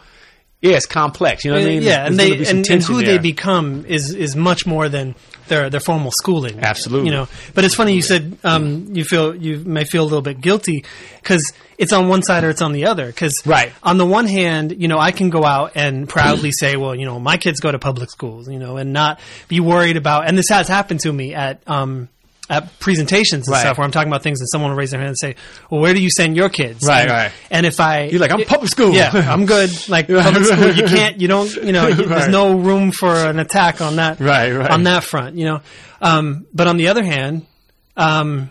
Yeah, 0.60 0.76
it's 0.76 0.86
complex. 0.86 1.44
You 1.44 1.52
know 1.52 1.58
what 1.58 1.66
I 1.66 1.66
uh, 1.66 1.74
mean? 1.74 1.82
yeah, 1.82 1.88
There's- 1.88 2.08
and 2.10 2.18
there's 2.18 2.28
they 2.28 2.28
gonna 2.30 2.38
be 2.38 2.44
some 2.44 2.56
and, 2.58 2.70
and 2.70 2.82
who 2.82 2.96
there. 3.02 3.06
they 3.06 3.18
become 3.18 3.84
is 3.86 4.14
is 4.14 4.34
much 4.36 4.66
more 4.66 4.88
than 4.88 5.14
their 5.48 5.70
their 5.70 5.80
formal 5.80 6.10
schooling. 6.12 6.60
Absolutely. 6.60 7.06
you 7.08 7.12
know. 7.14 7.28
But 7.54 7.64
it's 7.64 7.74
funny 7.74 7.94
you 7.94 8.02
said 8.02 8.38
um, 8.44 8.94
you 8.94 9.04
feel 9.04 9.34
you 9.34 9.58
may 9.58 9.84
feel 9.84 10.02
a 10.02 10.08
little 10.08 10.22
bit 10.22 10.40
guilty 10.40 10.84
because 11.22 11.52
it's 11.78 11.92
on 11.92 12.08
one 12.08 12.22
side 12.22 12.44
or 12.44 12.50
it's 12.50 12.62
on 12.62 12.72
the 12.72 12.86
other. 12.86 13.06
Because 13.06 13.42
Right. 13.46 13.72
on 13.82 13.98
the 13.98 14.06
one 14.06 14.26
hand, 14.26 14.80
you 14.80 14.88
know, 14.88 14.98
I 14.98 15.12
can 15.12 15.30
go 15.30 15.44
out 15.44 15.72
and 15.74 16.08
proudly 16.08 16.50
say, 16.52 16.76
well, 16.76 16.94
you 16.94 17.04
know, 17.06 17.18
my 17.18 17.36
kids 17.36 17.60
go 17.60 17.70
to 17.70 17.78
public 17.78 18.10
schools, 18.10 18.48
you 18.48 18.58
know, 18.58 18.76
and 18.76 18.92
not 18.92 19.20
be 19.48 19.60
worried 19.60 19.96
about. 19.96 20.26
And 20.26 20.36
this 20.36 20.48
has 20.48 20.68
happened 20.68 21.00
to 21.00 21.12
me 21.12 21.34
at. 21.34 21.62
Um, 21.66 22.08
at 22.50 22.78
presentations 22.80 23.46
and 23.46 23.52
Right. 23.52 23.60
stuff 23.60 23.76
where 23.78 23.84
I'm 23.84 23.90
talking 23.90 24.08
about 24.08 24.22
things 24.22 24.40
and 24.40 24.48
someone 24.48 24.70
will 24.70 24.78
raise 24.78 24.90
their 24.90 25.00
hand 25.00 25.08
and 25.10 25.18
say, 25.18 25.34
"Well, 25.70 25.80
where 25.80 25.92
do 25.92 26.00
you 26.00 26.10
send 26.10 26.34
your 26.36 26.48
kids?" 26.48 26.84
Right, 26.86 27.02
and, 27.02 27.10
right. 27.10 27.32
And 27.50 27.66
if 27.66 27.78
I 27.80 28.04
You're 28.04 28.20
like, 28.20 28.32
"I'm 28.32 28.44
public 28.44 28.70
school." 28.70 28.92
yeah, 28.92 29.10
I'm 29.12 29.44
good. 29.46 29.70
Like 29.88 30.08
public 30.08 30.44
school, 30.44 30.72
you 30.72 30.84
can't, 30.84 31.20
you 31.20 31.28
don't, 31.28 31.54
you 31.56 31.72
know, 31.72 31.88
you- 31.88 32.06
there's 32.06 32.28
no 32.28 32.54
room 32.56 32.90
for 32.90 33.14
an 33.14 33.38
attack 33.38 33.80
on 33.80 33.96
that, 33.96 34.18
Right, 34.20 34.50
right. 34.52 34.70
on 34.70 34.84
that 34.84 35.04
front, 35.04 35.36
you 35.36 35.44
know. 35.44 35.60
Um, 36.00 36.46
but 36.54 36.66
on 36.68 36.76
the 36.78 36.88
other 36.88 37.04
hand, 37.04 37.44
um, 37.96 38.50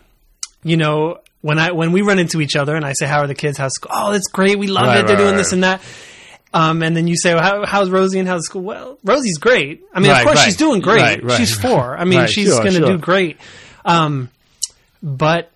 you 0.63 0.77
know, 0.77 1.19
when 1.41 1.59
I 1.59 1.71
when 1.71 1.91
we 1.91 2.01
run 2.01 2.19
into 2.19 2.41
each 2.41 2.55
other 2.55 2.75
and 2.75 2.85
I 2.85 2.93
say, 2.93 3.05
"How 3.07 3.19
are 3.21 3.27
the 3.27 3.35
kids? 3.35 3.57
How's 3.57 3.73
school?" 3.75 3.91
Oh, 3.93 4.11
that's 4.11 4.27
great. 4.27 4.59
We 4.59 4.67
love 4.67 4.87
Right, 4.87 4.99
it. 4.99 5.07
They're 5.07 5.15
doing 5.17 5.31
right. 5.31 5.37
this 5.37 5.53
and 5.53 5.63
that. 5.63 5.81
Um, 6.53 6.81
and 6.81 6.95
then 6.95 7.07
you 7.07 7.15
say, 7.17 7.33
well, 7.35 7.43
how, 7.43 7.65
"How's 7.65 7.89
Rosie 7.89 8.19
and 8.19 8.27
how's 8.27 8.45
school?" 8.45 8.61
Well, 8.63 8.97
Rosie's 9.03 9.37
great. 9.37 9.83
I 9.93 9.99
mean, 9.99 10.09
Right, 10.11 10.19
of 10.19 10.25
course, 10.25 10.37
right. 10.37 10.45
she's 10.45 10.55
doing 10.55 10.81
great. 10.81 11.01
Right, 11.01 11.23
right. 11.23 11.37
She's 11.37 11.53
four. 11.53 11.97
I 11.97 12.05
mean, 12.05 12.19
Right, 12.19 12.29
she's 12.29 12.47
sure, 12.47 12.59
going 12.61 12.73
to 12.73 12.79
sure. 12.79 12.87
do 12.93 12.97
great. 12.97 13.37
Um, 13.87 14.29
but 15.01 15.51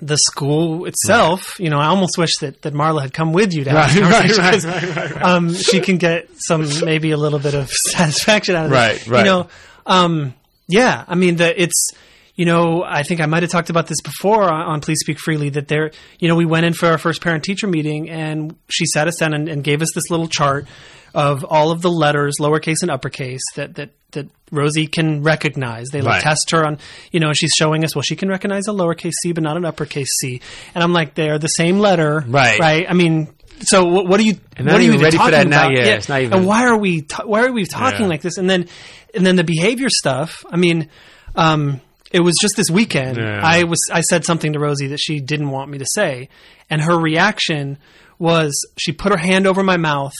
the 0.00 0.16
school 0.16 0.86
itself, 0.86 1.58
you 1.58 1.70
know, 1.70 1.78
I 1.78 1.86
almost 1.86 2.16
wish 2.16 2.36
that, 2.38 2.62
that 2.62 2.74
Marla 2.74 3.02
had 3.02 3.12
come 3.12 3.32
with 3.32 3.52
you 3.52 3.64
to 3.64 3.70
have 3.70 3.92
this 3.92 4.02
Right, 4.02 4.10
right, 4.12 4.34
conversation 4.34 4.70
right, 4.70 4.96
right, 4.96 5.14
right, 5.14 5.22
um, 5.22 5.52
she 5.52 5.80
can 5.80 5.98
get 5.98 6.28
some 6.36 6.68
maybe 6.84 7.10
a 7.10 7.16
little 7.16 7.40
bit 7.40 7.54
of 7.54 7.70
satisfaction 7.70 8.54
out 8.54 8.66
of 8.66 8.70
this. 8.70 8.78
Right, 8.78 9.06
right. 9.08 9.18
You 9.20 9.24
know, 9.24 9.48
um, 9.86 10.34
yeah. 10.68 11.04
I 11.08 11.16
mean, 11.16 11.36
the 11.36 11.60
it's 11.60 11.90
you 12.36 12.46
know, 12.46 12.82
I 12.82 13.02
think 13.02 13.20
I 13.20 13.26
might 13.26 13.42
have 13.42 13.50
talked 13.50 13.68
about 13.68 13.86
this 13.86 14.00
before 14.00 14.44
on, 14.44 14.62
on 14.62 14.80
Please 14.80 15.00
Speak 15.00 15.18
Freely. 15.18 15.50
That 15.50 15.68
there, 15.68 15.90
you 16.18 16.28
know, 16.28 16.36
we 16.36 16.46
went 16.46 16.64
in 16.66 16.72
for 16.72 16.86
our 16.86 16.98
first 16.98 17.20
parent 17.20 17.44
teacher 17.44 17.66
meeting, 17.66 18.08
and 18.08 18.56
she 18.68 18.86
sat 18.86 19.08
us 19.08 19.16
down 19.16 19.34
and, 19.34 19.48
and 19.48 19.64
gave 19.64 19.82
us 19.82 19.90
this 19.94 20.08
little 20.08 20.28
chart 20.28 20.66
of 21.14 21.44
all 21.44 21.70
of 21.70 21.82
the 21.82 21.90
letters, 21.90 22.36
lowercase 22.40 22.82
and 22.82 22.90
uppercase, 22.90 23.42
that 23.56 23.74
that 23.76 23.90
that 24.12 24.28
Rosie 24.50 24.86
can 24.88 25.22
recognize. 25.22 25.88
They 25.92 26.00
like 26.00 26.14
Right. 26.14 26.22
test 26.22 26.50
her 26.50 26.66
on, 26.66 26.78
you 27.12 27.20
know, 27.20 27.32
she's 27.32 27.52
showing 27.56 27.84
us, 27.84 27.94
well, 27.94 28.02
she 28.02 28.16
can 28.16 28.28
recognize 28.28 28.66
a 28.66 28.72
lowercase 28.72 29.12
c, 29.22 29.30
but 29.32 29.44
not 29.44 29.56
an 29.56 29.64
uppercase 29.64 30.10
c. 30.20 30.40
And 30.74 30.82
I'm 30.82 30.92
like, 30.92 31.14
they're 31.14 31.38
the 31.38 31.46
same 31.48 31.78
letter, 31.78 32.24
Right. 32.26 32.58
Right. 32.58 32.86
I 32.88 32.92
mean, 32.94 33.28
so 33.60 33.84
what, 33.84 34.08
what 34.08 34.18
are 34.18 34.24
you? 34.24 34.34
And 34.56 34.66
what 34.66 34.76
are 34.76 34.82
you 34.82 34.98
ready 34.98 35.16
for 35.16 35.30
talking 35.30 35.32
that 35.32 35.46
now, 35.48 35.66
about? 35.68 35.76
yeah, 35.76 35.94
it's 35.94 36.08
not 36.08 36.22
even- 36.22 36.38
And 36.38 36.46
why 36.46 36.64
are 36.66 36.76
we? 36.76 37.02
Ta- 37.02 37.24
why 37.24 37.42
are 37.44 37.52
we 37.52 37.66
talking 37.66 38.00
Yeah. 38.02 38.06
like 38.08 38.22
this? 38.22 38.36
And 38.38 38.50
then, 38.50 38.66
and 39.14 39.24
then 39.24 39.36
the 39.36 39.44
behavior 39.44 39.90
stuff. 39.90 40.44
I 40.50 40.56
mean, 40.56 40.88
um, 41.36 41.80
it 42.10 42.18
was 42.20 42.36
just 42.40 42.56
this 42.56 42.68
weekend. 42.70 43.16
Yeah. 43.18 43.40
I 43.44 43.62
was 43.64 43.78
I 43.92 44.00
said 44.00 44.24
something 44.24 44.54
to 44.54 44.58
Rosie 44.58 44.88
that 44.88 44.98
she 44.98 45.20
didn't 45.20 45.50
want 45.50 45.70
me 45.70 45.78
to 45.78 45.86
say, 45.86 46.30
and 46.68 46.82
her 46.82 46.98
reaction 46.98 47.78
was 48.18 48.66
she 48.76 48.90
put 48.90 49.12
her 49.12 49.18
hand 49.18 49.46
over 49.46 49.62
my 49.62 49.76
mouth 49.76 50.16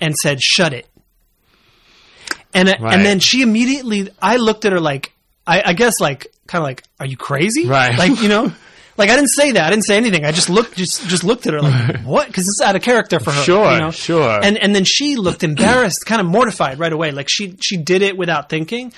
and 0.00 0.14
said, 0.16 0.42
"Shut 0.42 0.72
it." 0.72 0.86
And 2.52 2.68
Right. 2.68 2.94
and 2.94 3.04
then 3.04 3.20
she 3.20 3.42
immediately, 3.42 4.08
I 4.20 4.36
looked 4.36 4.64
at 4.64 4.72
her 4.72 4.80
like, 4.80 5.12
I, 5.46 5.62
I 5.66 5.72
guess 5.72 6.00
like 6.00 6.26
kind 6.46 6.62
of 6.62 6.66
like, 6.66 6.82
"Are 6.98 7.06
you 7.06 7.16
crazy?" 7.16 7.66
Right. 7.66 7.96
Like 7.96 8.20
you 8.22 8.28
know. 8.28 8.52
Like 8.96 9.08
I 9.08 9.14
didn't 9.16 9.30
say 9.30 9.52
that. 9.52 9.64
I 9.66 9.70
didn't 9.70 9.86
say 9.86 9.96
anything. 9.96 10.26
I 10.26 10.32
just 10.32 10.50
looked, 10.50 10.76
just 10.76 11.06
just 11.08 11.24
looked 11.24 11.46
at 11.46 11.54
her 11.54 11.62
like, 11.62 12.00
"What?" 12.02 12.26
Because 12.26 12.44
it's 12.44 12.60
out 12.60 12.76
of 12.76 12.82
character 12.82 13.18
for 13.18 13.30
her. 13.30 13.42
Sure, 13.44 13.72
you 13.72 13.78
know? 13.80 13.90
sure. 13.92 14.40
And 14.42 14.58
and 14.58 14.74
then 14.74 14.84
she 14.84 15.16
looked 15.16 15.42
embarrassed, 15.42 16.04
kind 16.04 16.20
of 16.20 16.26
mortified 16.26 16.78
right 16.78 16.92
away. 16.92 17.10
Like 17.10 17.26
she 17.30 17.56
she 17.62 17.78
did 17.78 18.02
it 18.02 18.18
without 18.18 18.50
thinking, 18.50 18.92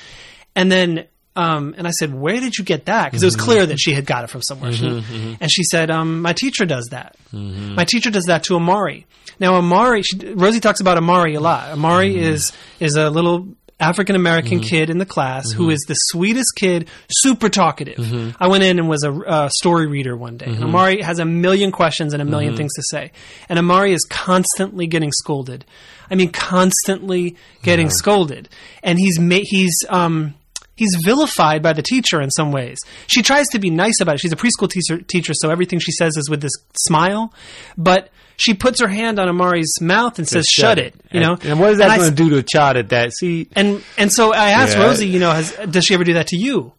and 0.57 0.73
then 0.73 1.05
um 1.37 1.75
and 1.77 1.87
I 1.87 1.91
said, 1.91 2.15
"Where 2.15 2.41
did 2.41 2.59
you 2.59 2.65
get 2.65 2.87
that?" 2.87 3.07
Because 3.07 3.23
it 3.23 3.27
was 3.27 3.37
mm-hmm. 3.37 3.45
clear 3.45 3.67
that 3.67 3.79
she 3.79 3.93
had 3.95 4.07
got 4.07 4.25
it 4.25 4.31
from 4.31 4.43
somewhere. 4.43 4.73
She- 4.73 4.87
mm-hmm, 4.87 5.15
mm-hmm. 5.15 5.35
And 5.41 5.51
she 5.51 5.65
said, 5.65 5.91
"Um, 5.91 6.23
my 6.23 6.33
teacher 6.33 6.67
does 6.67 6.89
that. 6.91 7.17
My 7.33 7.85
teacher 7.85 8.11
does 8.11 8.27
that 8.27 8.45
to 8.45 8.57
Amari." 8.57 9.07
Now 9.41 9.55
Amari, 9.55 10.03
she, 10.03 10.17
Rosie 10.35 10.61
talks 10.61 10.81
about 10.81 10.99
Amari 10.99 11.35
a 11.35 11.41
lot. 11.41 11.71
Amari 11.71 12.19
is 12.19 12.53
is 12.81 12.97
a 12.97 13.11
little 13.11 13.49
African 13.83 14.15
American 14.15 14.61
kid 14.61 14.91
in 14.91 14.99
the 14.99 15.07
class 15.07 15.51
who 15.51 15.71
is 15.71 15.81
the 15.83 15.95
sweetest 15.95 16.55
kid, 16.55 16.89
super 17.11 17.49
talkative. 17.49 17.99
I 18.39 18.47
went 18.47 18.63
in 18.63 18.79
and 18.79 18.89
was 18.89 19.03
a 19.03 19.13
uh, 19.13 19.49
story 19.49 19.89
reader 19.89 20.17
one 20.17 20.37
day. 20.37 20.47
And 20.47 20.63
Amari 20.63 21.03
has 21.03 21.19
a 21.19 21.25
million 21.25 21.73
questions 21.73 22.15
and 22.15 22.23
a 22.23 22.25
1000000 22.25 22.57
things 22.57 22.75
to 22.75 22.83
say. 22.83 23.11
And 23.49 23.59
Amari 23.59 23.93
is 23.93 24.05
constantly 24.05 24.87
getting 24.87 25.11
scolded. 25.11 25.65
I 26.11 26.15
mean, 26.15 26.31
constantly 26.31 27.37
getting 27.63 27.91
scolded. 27.91 28.49
And 28.83 28.99
he's 28.99 29.19
ma- 29.19 29.41
he's 29.43 29.85
um 29.89 30.35
he's 30.75 30.95
vilified 31.05 31.63
by 31.63 31.73
the 31.73 31.83
teacher 31.83 32.21
in 32.21 32.31
some 32.31 32.53
ways. 32.53 32.79
She 33.07 33.23
tries 33.23 33.49
to 33.49 33.59
be 33.59 33.71
nice 33.71 34.01
about 34.01 34.17
it. 34.17 34.21
She's 34.21 34.33
a 34.33 34.37
preschool 34.37 34.71
teacher, 34.71 34.99
teacher, 35.03 35.33
so 35.35 35.51
everything 35.51 35.79
she 35.79 35.93
says 35.93 36.17
is 36.17 36.29
with 36.31 36.41
this 36.41 36.53
smile. 36.77 37.33
But 37.77 38.11
she 38.37 38.55
puts 38.55 38.81
her 38.81 38.89
hand 38.89 39.19
on 39.19 39.29
Amari's 39.29 39.81
mouth 39.81 40.19
and 40.19 40.27
says, 40.27 40.47
"Shut 40.47 40.79
it," 40.79 40.95
you 41.13 41.21
know. 41.21 41.35
And, 41.35 41.45
and 41.45 41.61
what 41.61 41.73
is 41.73 41.79
that 41.79 41.97
going 41.97 42.11
to 42.11 42.17
do 42.17 42.31
to 42.31 42.39
a 42.39 42.43
child 42.43 42.77
at 42.77 42.89
that? 42.89 43.13
See, 43.13 43.49
and 43.55 43.83
and 43.99 44.13
so 44.13 44.33
I 44.33 44.51
asked 44.51 44.77
Yeah. 44.77 44.85
Rosie, 44.85 45.09
you 45.09 45.21
know, 45.21 45.31
has, 45.33 45.53
does 45.71 45.85
she 45.85 45.95
ever 45.95 46.05
do 46.05 46.15
that 46.15 46.29
to 46.29 46.37
you? 46.37 46.73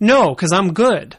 No, 0.00 0.30
because 0.34 0.52
I'm 0.52 0.72
good. 0.72 1.16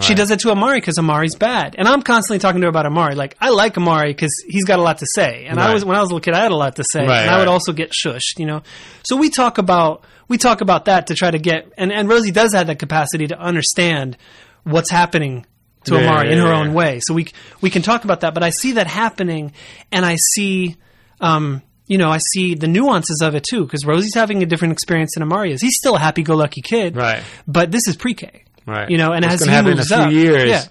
She 0.00 0.14
does 0.14 0.30
it 0.30 0.40
to 0.40 0.50
Amari 0.50 0.80
because 0.80 0.98
Amari's 0.98 1.34
bad, 1.34 1.74
and 1.78 1.86
I'm 1.86 2.02
constantly 2.02 2.38
talking 2.38 2.60
to 2.60 2.66
her 2.66 2.70
about 2.70 2.86
Amari. 2.86 3.14
Like 3.14 3.36
I 3.40 3.50
like 3.50 3.76
Amari 3.76 4.10
because 4.12 4.32
he's 4.46 4.64
got 4.64 4.78
a 4.78 4.82
lot 4.82 4.98
to 4.98 5.06
say, 5.06 5.46
and 5.46 5.60
I 5.60 5.72
was 5.74 5.84
when 5.84 5.96
I 5.96 6.00
was 6.00 6.10
a 6.10 6.14
little 6.14 6.20
kid, 6.20 6.34
I 6.34 6.42
had 6.42 6.52
a 6.52 6.56
lot 6.56 6.76
to 6.76 6.84
say, 6.84 7.06
Right, 7.06 7.22
and 7.22 7.30
I 7.30 7.38
would 7.38 7.48
also 7.48 7.72
get 7.72 7.90
shushed, 7.92 8.38
you 8.38 8.46
know. 8.46 8.62
So 9.04 9.16
we 9.16 9.30
talk 9.30 9.58
about 9.58 10.04
we 10.28 10.38
talk 10.38 10.60
about 10.60 10.86
that 10.86 11.08
to 11.08 11.14
try 11.14 11.30
to 11.30 11.38
get, 11.38 11.72
and 11.76 11.92
and 11.92 12.08
Rosie 12.08 12.30
does 12.30 12.54
have 12.54 12.68
that 12.68 12.78
capacity 12.78 13.26
to 13.28 13.38
understand 13.38 14.16
what's 14.64 14.90
happening 14.90 15.46
to 15.84 15.94
Yeah, 15.94 16.08
Amari 16.08 16.32
in 16.32 16.38
her 16.38 16.46
yeah, 16.46 16.60
own 16.60 16.74
way. 16.74 17.00
So 17.00 17.12
we 17.14 17.26
we 17.60 17.68
can 17.70 17.82
talk 17.82 18.04
about 18.04 18.20
that, 18.20 18.34
but 18.34 18.42
I 18.42 18.50
see 18.50 18.72
that 18.72 18.86
happening, 18.86 19.52
and 19.90 20.06
I 20.06 20.16
see 20.16 20.76
um, 21.20 21.62
you 21.86 21.98
know, 21.98 22.10
I 22.10 22.18
see 22.18 22.54
the 22.54 22.68
nuances 22.68 23.20
of 23.22 23.34
it 23.34 23.44
too, 23.44 23.64
because 23.64 23.84
Rosie's 23.84 24.14
having 24.14 24.42
a 24.42 24.46
different 24.46 24.72
experience 24.72 25.12
than 25.14 25.22
Amari 25.22 25.52
is. 25.52 25.60
He's 25.60 25.76
still 25.76 25.96
a 25.96 25.98
happy-go-lucky 25.98 26.62
kid, 26.62 26.96
Right. 26.96 27.22
But 27.46 27.70
this 27.70 27.86
is 27.86 27.96
pre-K, 27.96 28.44
Right. 28.66 28.88
You 28.90 28.98
know, 28.98 29.12
and 29.12 29.24
What's 29.24 29.42
as 29.42 29.44
he 29.48 29.50
happen 29.50 29.72
in 29.72 29.72
a 29.74 29.76
moves 29.78 29.88
few 29.88 29.96
up, 29.96 30.12
years. 30.12 30.48
yeah. 30.48 30.64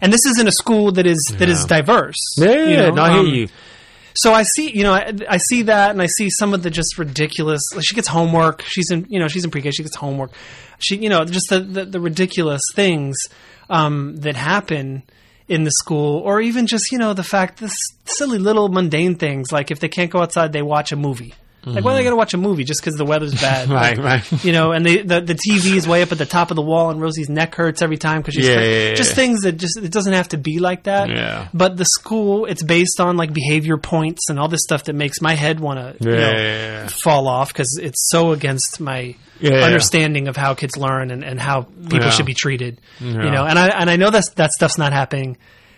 And 0.00 0.12
this 0.12 0.26
isn't 0.26 0.46
a 0.46 0.52
school 0.52 0.92
that 0.92 1.06
is 1.06 1.18
that 1.38 1.48
is 1.48 1.64
diverse. 1.64 2.16
yeah, 2.36 2.52
you 2.68 2.76
know? 2.76 2.90
no, 2.90 3.02
I 3.02 3.10
hear 3.12 3.20
Um, 3.20 3.26
you. 3.26 3.48
So 4.14 4.32
I 4.32 4.44
see, 4.44 4.70
you 4.70 4.82
know, 4.82 4.94
I, 4.94 5.12
I 5.28 5.36
see 5.36 5.62
that, 5.62 5.90
and 5.90 6.00
I 6.00 6.06
see 6.06 6.30
some 6.30 6.54
of 6.54 6.62
the 6.62 6.70
just 6.70 6.96
ridiculous. 6.98 7.62
Like 7.74 7.84
she 7.84 7.94
gets 7.94 8.08
homework. 8.08 8.62
She's 8.62 8.90
in, 8.90 9.06
you 9.10 9.18
know, 9.20 9.28
she's 9.28 9.44
in 9.44 9.50
pre-K. 9.50 9.70
She 9.72 9.82
gets 9.82 9.94
homework. 9.96 10.30
She, 10.78 10.96
you 10.96 11.08
know, 11.10 11.24
just 11.24 11.48
the 11.50 11.60
the, 11.60 11.84
the 11.84 12.00
ridiculous 12.00 12.62
things 12.74 13.16
um, 13.70 14.16
that 14.18 14.34
happen 14.36 15.02
in 15.48 15.64
the 15.64 15.70
school, 15.70 16.20
or 16.20 16.40
even 16.40 16.66
just 16.66 16.90
you 16.92 16.98
know 16.98 17.12
the 17.14 17.22
fact 17.22 17.58
this 17.60 17.76
silly 18.06 18.38
little 18.38 18.68
mundane 18.68 19.14
things 19.16 19.52
like 19.52 19.70
if 19.70 19.80
they 19.80 19.88
can't 19.88 20.10
go 20.10 20.20
outside, 20.20 20.52
they 20.52 20.62
watch 20.62 20.92
a 20.92 20.96
movie. 20.96 21.34
Like 21.66 21.84
why 21.84 21.92
do 21.92 21.96
they 21.96 22.04
got 22.04 22.10
to 22.10 22.16
watch 22.16 22.32
a 22.32 22.36
movie 22.36 22.62
just 22.62 22.80
because 22.80 22.94
the 22.94 23.04
weather's 23.04 23.34
bad? 23.40 23.68
Right, 23.68 23.98
Like, 23.98 24.22
right. 24.22 24.44
You 24.44 24.52
know, 24.52 24.70
and 24.70 24.86
they, 24.86 25.02
the 25.02 25.20
the 25.20 25.34
TV 25.34 25.76
is 25.76 25.86
way 25.88 26.02
up 26.02 26.12
at 26.12 26.18
the 26.18 26.26
top 26.26 26.50
of 26.52 26.54
the 26.56 26.62
wall, 26.62 26.90
and 26.90 27.00
Rosie's 27.00 27.28
neck 27.28 27.56
hurts 27.56 27.82
every 27.82 27.96
time 27.96 28.20
because 28.22 28.34
she's 28.34 28.46
Yeah, 28.46 28.60
yeah, 28.60 28.88
yeah, 28.90 28.94
just 28.94 29.14
things 29.14 29.42
that 29.42 29.52
just 29.52 29.76
it 29.76 29.90
doesn't 29.90 30.12
have 30.12 30.28
to 30.28 30.38
be 30.38 30.60
like 30.60 30.84
that. 30.84 31.08
Yeah. 31.08 31.48
But 31.52 31.76
the 31.76 31.84
school, 31.84 32.46
it's 32.46 32.62
based 32.62 33.00
on 33.00 33.16
like 33.16 33.32
behavior 33.32 33.78
points 33.78 34.30
and 34.30 34.38
all 34.38 34.48
this 34.48 34.62
stuff 34.62 34.84
that 34.84 34.92
makes 34.94 35.20
my 35.20 35.34
head 35.34 35.58
want 35.58 35.98
to 35.98 36.04
you 36.04 36.16
know, 36.16 36.86
fall 36.88 37.26
off 37.26 37.52
because 37.52 37.78
it's 37.82 38.08
so 38.10 38.30
against 38.32 38.80
my 38.80 39.16
understanding 39.64 40.28
of 40.28 40.36
how 40.36 40.54
kids 40.54 40.76
learn 40.76 41.10
and, 41.10 41.24
and 41.24 41.40
how 41.40 41.62
people 41.62 42.10
should 42.10 42.26
be 42.26 42.34
treated. 42.34 42.80
You 43.00 43.30
know, 43.30 43.44
and 43.44 43.58
I 43.58 43.68
and 43.68 43.90
I 43.90 43.96
know 43.96 44.10
that's 44.10 44.30
that 44.30 44.52
stuff's 44.52 44.78
not 44.78 44.92
happening 44.92 45.36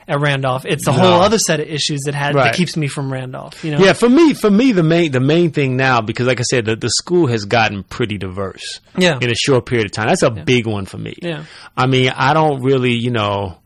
at 0.09 0.21
Randolph. 0.21 0.64
It's 0.66 0.87
a 0.87 0.92
No. 0.92 0.99
whole 0.99 1.21
other 1.21 1.38
set 1.38 1.61
of 1.61 1.68
issues 1.68 2.01
that 2.07 2.14
had 2.14 2.35
that 2.35 2.55
keeps 2.55 2.77
me 2.77 2.88
from 2.88 3.12
Randolph. 3.12 3.62
You 3.64 3.73
know, 3.73 3.79
Yeah, 3.85 3.92
for 3.92 4.09
me, 4.09 4.33
for 4.35 4.51
me, 4.51 4.73
the 4.73 4.83
main 4.83 5.12
the 5.12 5.21
main 5.21 5.51
thing 5.51 5.77
now, 5.77 6.01
because 6.01 6.27
like 6.27 6.40
I 6.40 6.44
said, 6.44 6.64
the, 6.64 6.77
the 6.77 6.90
school 6.90 7.27
has 7.29 7.44
gotten 7.44 7.83
pretty 7.85 8.18
diverse. 8.18 8.81
Yeah. 8.97 9.18
in 9.21 9.31
a 9.31 9.35
short 9.35 9.66
period 9.66 9.87
of 9.87 9.92
time. 9.92 10.09
That's 10.09 10.23
a 10.23 10.31
big 10.31 10.66
one 10.66 10.87
for 10.87 10.99
me. 10.99 11.14
Yeah. 11.23 11.44
I 11.77 11.87
mean, 11.87 12.11
I 12.16 12.33
don't 12.35 12.62
really, 12.62 12.94
you 12.94 13.11
know, 13.11 13.59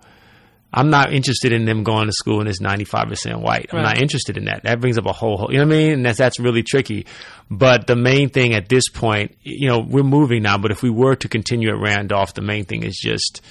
I'm 0.75 0.89
not 0.89 1.13
interested 1.13 1.53
in 1.53 1.67
them 1.67 1.85
going 1.85 2.07
to 2.07 2.13
school 2.13 2.41
and 2.41 2.49
it's 2.49 2.61
95 2.61 3.09
percent 3.09 3.41
white. 3.41 3.67
I'm 3.73 3.77
Right. 3.79 3.85
not 3.85 4.01
interested 4.03 4.37
in 4.39 4.47
that. 4.47 4.63
That 4.65 4.81
brings 4.81 4.97
up 4.99 5.05
a 5.07 5.13
whole, 5.13 5.37
whole 5.37 5.53
you 5.53 5.59
know 5.59 5.67
what 5.67 5.75
I 5.75 5.79
mean? 5.79 5.93
And 5.93 6.07
that's 6.07 6.17
that's 6.19 6.41
really 6.41 6.63
tricky. 6.63 7.07
But 7.51 7.87
the 7.87 7.95
main 7.97 8.31
thing 8.31 8.55
at 8.55 8.69
this 8.71 8.89
point, 8.89 9.37
you 9.43 9.69
know, 9.69 9.81
we're 9.81 10.03
moving 10.03 10.43
now. 10.43 10.57
But 10.59 10.71
if 10.71 10.83
we 10.83 10.89
were 10.91 11.15
to 11.17 11.29
continue 11.29 11.69
at 11.69 11.79
Randolph, 11.79 12.33
the 12.35 12.41
main 12.41 12.65
thing 12.65 12.83
is 12.85 12.97
just, 12.99 13.43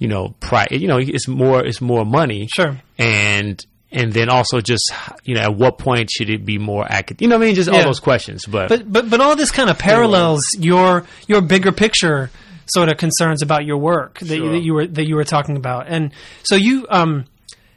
you 0.00 0.08
know, 0.08 0.30
price. 0.40 0.72
You 0.72 0.88
know, 0.88 0.98
it's 0.98 1.28
more 1.28 1.64
it's 1.64 1.80
more 1.80 2.04
money. 2.04 2.48
Sure. 2.52 2.80
And 2.98 3.64
and 3.92 4.12
then 4.12 4.28
also 4.28 4.60
just 4.60 4.92
you 5.24 5.34
know 5.34 5.42
at 5.42 5.54
what 5.54 5.78
point 5.78 6.10
should 6.10 6.30
it 6.30 6.44
be 6.44 6.58
more 6.58 6.84
academic? 6.90 7.20
You 7.20 7.28
know 7.28 7.36
what 7.38 7.44
I 7.44 7.46
mean? 7.46 7.54
Just 7.54 7.68
all 7.68 7.84
those 7.84 8.00
questions. 8.00 8.46
But, 8.46 8.68
But 8.68 8.90
but 8.92 9.10
but 9.10 9.20
all 9.20 9.36
this 9.36 9.52
kind 9.52 9.70
of 9.70 9.78
parallels 9.78 10.56
your 10.58 11.06
your 11.28 11.40
bigger 11.42 11.70
picture 11.70 12.30
sort 12.66 12.88
of 12.88 12.96
concerns 12.96 13.42
about 13.42 13.64
your 13.64 13.78
work 13.78 14.20
that, 14.20 14.36
you, 14.36 14.50
that 14.52 14.60
you 14.60 14.74
were 14.74 14.86
that 14.86 15.06
you 15.06 15.16
were 15.16 15.24
talking 15.24 15.56
about, 15.56 15.86
and 15.88 16.12
so 16.44 16.54
you 16.56 16.86
um 16.88 17.26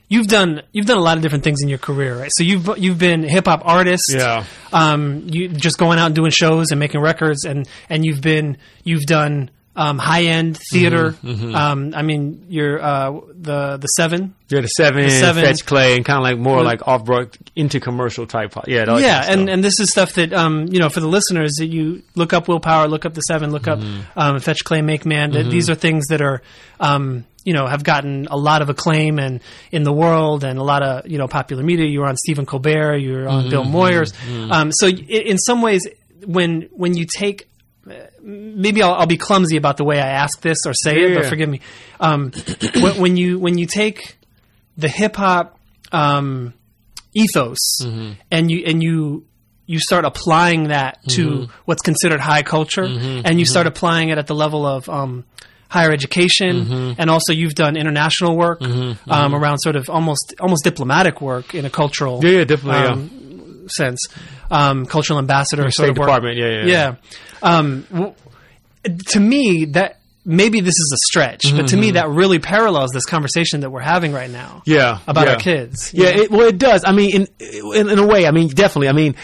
you've 0.07 0.27
done 0.27 0.62
you've 0.71 0.86
done 0.86 0.97
a 0.97 1.01
lot 1.01 1.17
of 1.17 1.23
different 1.23 1.43
things 1.43 1.62
in 1.62 1.67
your 1.67 1.79
career, 1.79 2.17
right? 2.17 2.31
So 2.31 2.43
you've 2.43 2.69
you've 2.77 2.99
been 2.99 3.23
hip 3.23 3.45
hop 3.45 3.63
artist, 3.65 4.13
Yeah. 4.13 4.45
Um, 4.71 5.27
you 5.29 5.49
just 5.49 5.77
going 5.77 5.99
out 5.99 6.05
and 6.07 6.15
doing 6.15 6.31
shows 6.31 6.69
and 6.71 6.79
making 6.79 7.01
records, 7.01 7.43
and 7.43 7.67
and 7.89 8.05
you've 8.05 8.21
been 8.21 8.57
you've 8.86 9.03
done. 9.03 9.49
Um, 9.75 9.97
high 9.97 10.25
end 10.25 10.59
theater. 10.71 11.13
Mm-hmm, 11.23 11.55
Um, 11.55 11.93
I 11.95 12.03
mean, 12.03 12.45
you're 12.47 12.79
uh, 12.79 13.19
the 13.33 13.77
the 13.77 13.88
seven. 13.88 14.36
yeah, 14.47 14.62
the 14.62 14.67
seven, 14.67 15.01
the 15.05 15.09
seven- 15.09 15.43
fetch 15.43 15.65
clay, 15.65 15.95
and 15.95 16.05
kind 16.05 16.17
of 16.17 16.23
like 16.23 16.38
more 16.38 16.62
like 16.62 16.88
off 16.88 17.05
broad 17.05 17.36
into 17.55 17.79
commercial 17.79 18.27
type. 18.27 18.53
Yeah, 18.67 18.86
yeah, 18.99 19.21
kind 19.21 19.33
of 19.33 19.39
and, 19.39 19.49
and 19.49 19.63
this 19.63 19.79
is 19.79 19.89
stuff 19.89 20.13
that 20.13 20.31
um, 20.31 20.67
you 20.69 20.77
know 20.77 20.89
for 20.89 20.99
the 20.99 21.07
listeners 21.07 21.53
that 21.57 21.65
you 21.67 22.03
look 22.13 22.33
up 22.33 22.47
willpower, 22.47 22.88
look 22.88 23.03
up 23.03 23.15
the 23.15 23.21
seven, 23.21 23.49
look 23.51 23.63
Mm-hmm. 23.63 24.01
up 24.15 24.17
um, 24.36 24.39
fetch 24.39 24.63
clay, 24.63 24.83
make 24.83 25.07
man. 25.07 25.31
That 25.31 25.49
These 25.49 25.71
are 25.71 25.75
things 25.75 26.05
that 26.09 26.21
are 26.21 26.43
um, 26.79 27.25
you 27.43 27.53
know 27.53 27.65
have 27.65 27.83
gotten 27.83 28.27
a 28.29 28.38
lot 28.38 28.62
of 28.62 28.69
acclaim 28.69 29.17
and 29.17 29.41
in 29.71 29.81
the 29.83 29.91
world 29.93 30.43
and 30.43 30.59
a 30.59 30.63
lot 30.63 30.83
of 30.83 31.07
you 31.07 31.17
know 31.17 31.27
popular 31.27 31.63
media. 31.63 31.88
You 31.88 32.01
were 32.01 32.07
on 32.07 32.17
Stephen 32.17 32.45
Colbert, 32.45 32.97
you 32.97 33.13
were 33.13 33.27
on 33.27 33.41
Mm-hmm. 33.45 33.49
Bill 33.49 33.65
Moyers. 33.65 34.13
Um, 34.51 34.71
so 34.71 34.86
in 34.88 35.39
some 35.39 35.63
ways, 35.63 35.88
when 36.27 36.69
when 36.73 36.95
you 36.95 37.05
take 37.07 37.49
maybe 38.23 38.81
I'll, 38.81 38.93
I'll 38.93 39.05
be 39.05 39.17
clumsy 39.17 39.57
about 39.57 39.77
the 39.77 39.83
way 39.83 39.99
I 39.99 40.07
ask 40.09 40.39
this 40.41 40.59
or 40.65 40.73
say 40.73 40.95
it, 40.95 41.13
but 41.15 41.23
Yeah. 41.23 41.29
forgive 41.29 41.49
me. 41.49 41.59
Um, 41.99 42.31
when, 42.81 42.97
when 43.01 43.17
you 43.17 43.38
when 43.39 43.57
you 43.57 43.65
take 43.67 44.17
the 44.77 44.88
hip 44.89 45.15
hop 45.17 45.59
um, 45.91 46.53
ethos 47.13 47.59
Mm-hmm. 47.83 48.12
and 48.31 48.49
you 48.51 48.63
and 48.65 48.81
you 48.81 49.25
you 49.65 49.79
start 49.79 50.03
applying 50.05 50.69
that 50.69 50.99
to 51.09 51.27
Mm-hmm. 51.29 51.51
what's 51.65 51.81
considered 51.81 52.19
high 52.19 52.43
culture, 52.43 52.83
and 52.83 53.39
you 53.39 53.45
start 53.45 53.65
applying 53.67 54.09
it 54.09 54.17
at 54.17 54.27
the 54.27 54.36
level 54.36 54.65
of 54.65 54.89
um, 54.89 55.23
higher 55.69 55.91
education, 55.91 56.65
Mm-hmm. 56.65 57.01
and 57.01 57.09
also 57.09 57.31
you've 57.33 57.55
done 57.55 57.77
international 57.77 58.36
work 58.36 58.62
um, 58.62 59.33
around 59.36 59.59
sort 59.59 59.75
of 59.75 59.89
almost 59.89 60.33
almost 60.39 60.63
diplomatic 60.63 61.21
work 61.21 61.55
in 61.55 61.65
a 61.65 61.69
cultural 61.69 62.19
Yeah, 62.23 62.39
yeah, 62.39 62.43
definitely, 62.43 62.81
yeah. 62.81 62.91
um, 62.91 63.22
sense, 63.67 64.08
um, 64.52 64.86
cultural 64.86 65.19
ambassador 65.19 65.63
sort 65.63 65.73
State 65.73 65.89
of 65.89 65.97
work. 65.97 66.08
Department. 66.08 66.38
Yeah, 66.38 66.47
yeah, 66.47 66.65
Yeah. 66.65 66.95
Um, 67.41 67.86
w- 67.91 68.13
to 69.10 69.19
me, 69.19 69.65
that 69.71 69.99
maybe 70.26 70.62
this 70.62 70.76
is 70.80 70.91
a 70.93 70.97
stretch, 71.10 71.54
but 71.56 71.67
to 71.69 71.78
me, 71.78 71.91
that 71.91 72.10
really 72.10 72.39
parallels 72.39 72.91
this 72.91 73.06
conversation 73.06 73.62
that 73.62 73.69
we're 73.69 73.82
having 73.82 74.12
right 74.13 74.30
now. 74.30 74.62
Mm-hmm. 74.65 74.71
Yeah, 74.71 74.99
About 75.08 75.28
yeah. 75.28 75.34
our 75.34 75.39
kids. 75.39 75.93
Yeah, 75.93 76.08
it, 76.10 76.32
well, 76.32 76.47
it 76.47 76.58
does. 76.58 76.84
I 76.86 76.91
mean, 76.93 77.13
in, 77.15 77.28
in 77.39 77.89
in 77.89 77.99
a 77.99 78.06
way, 78.08 78.26
I 78.28 78.32
mean, 78.32 78.47
definitely. 78.49 78.89
I 78.89 78.93
mean, 78.93 79.16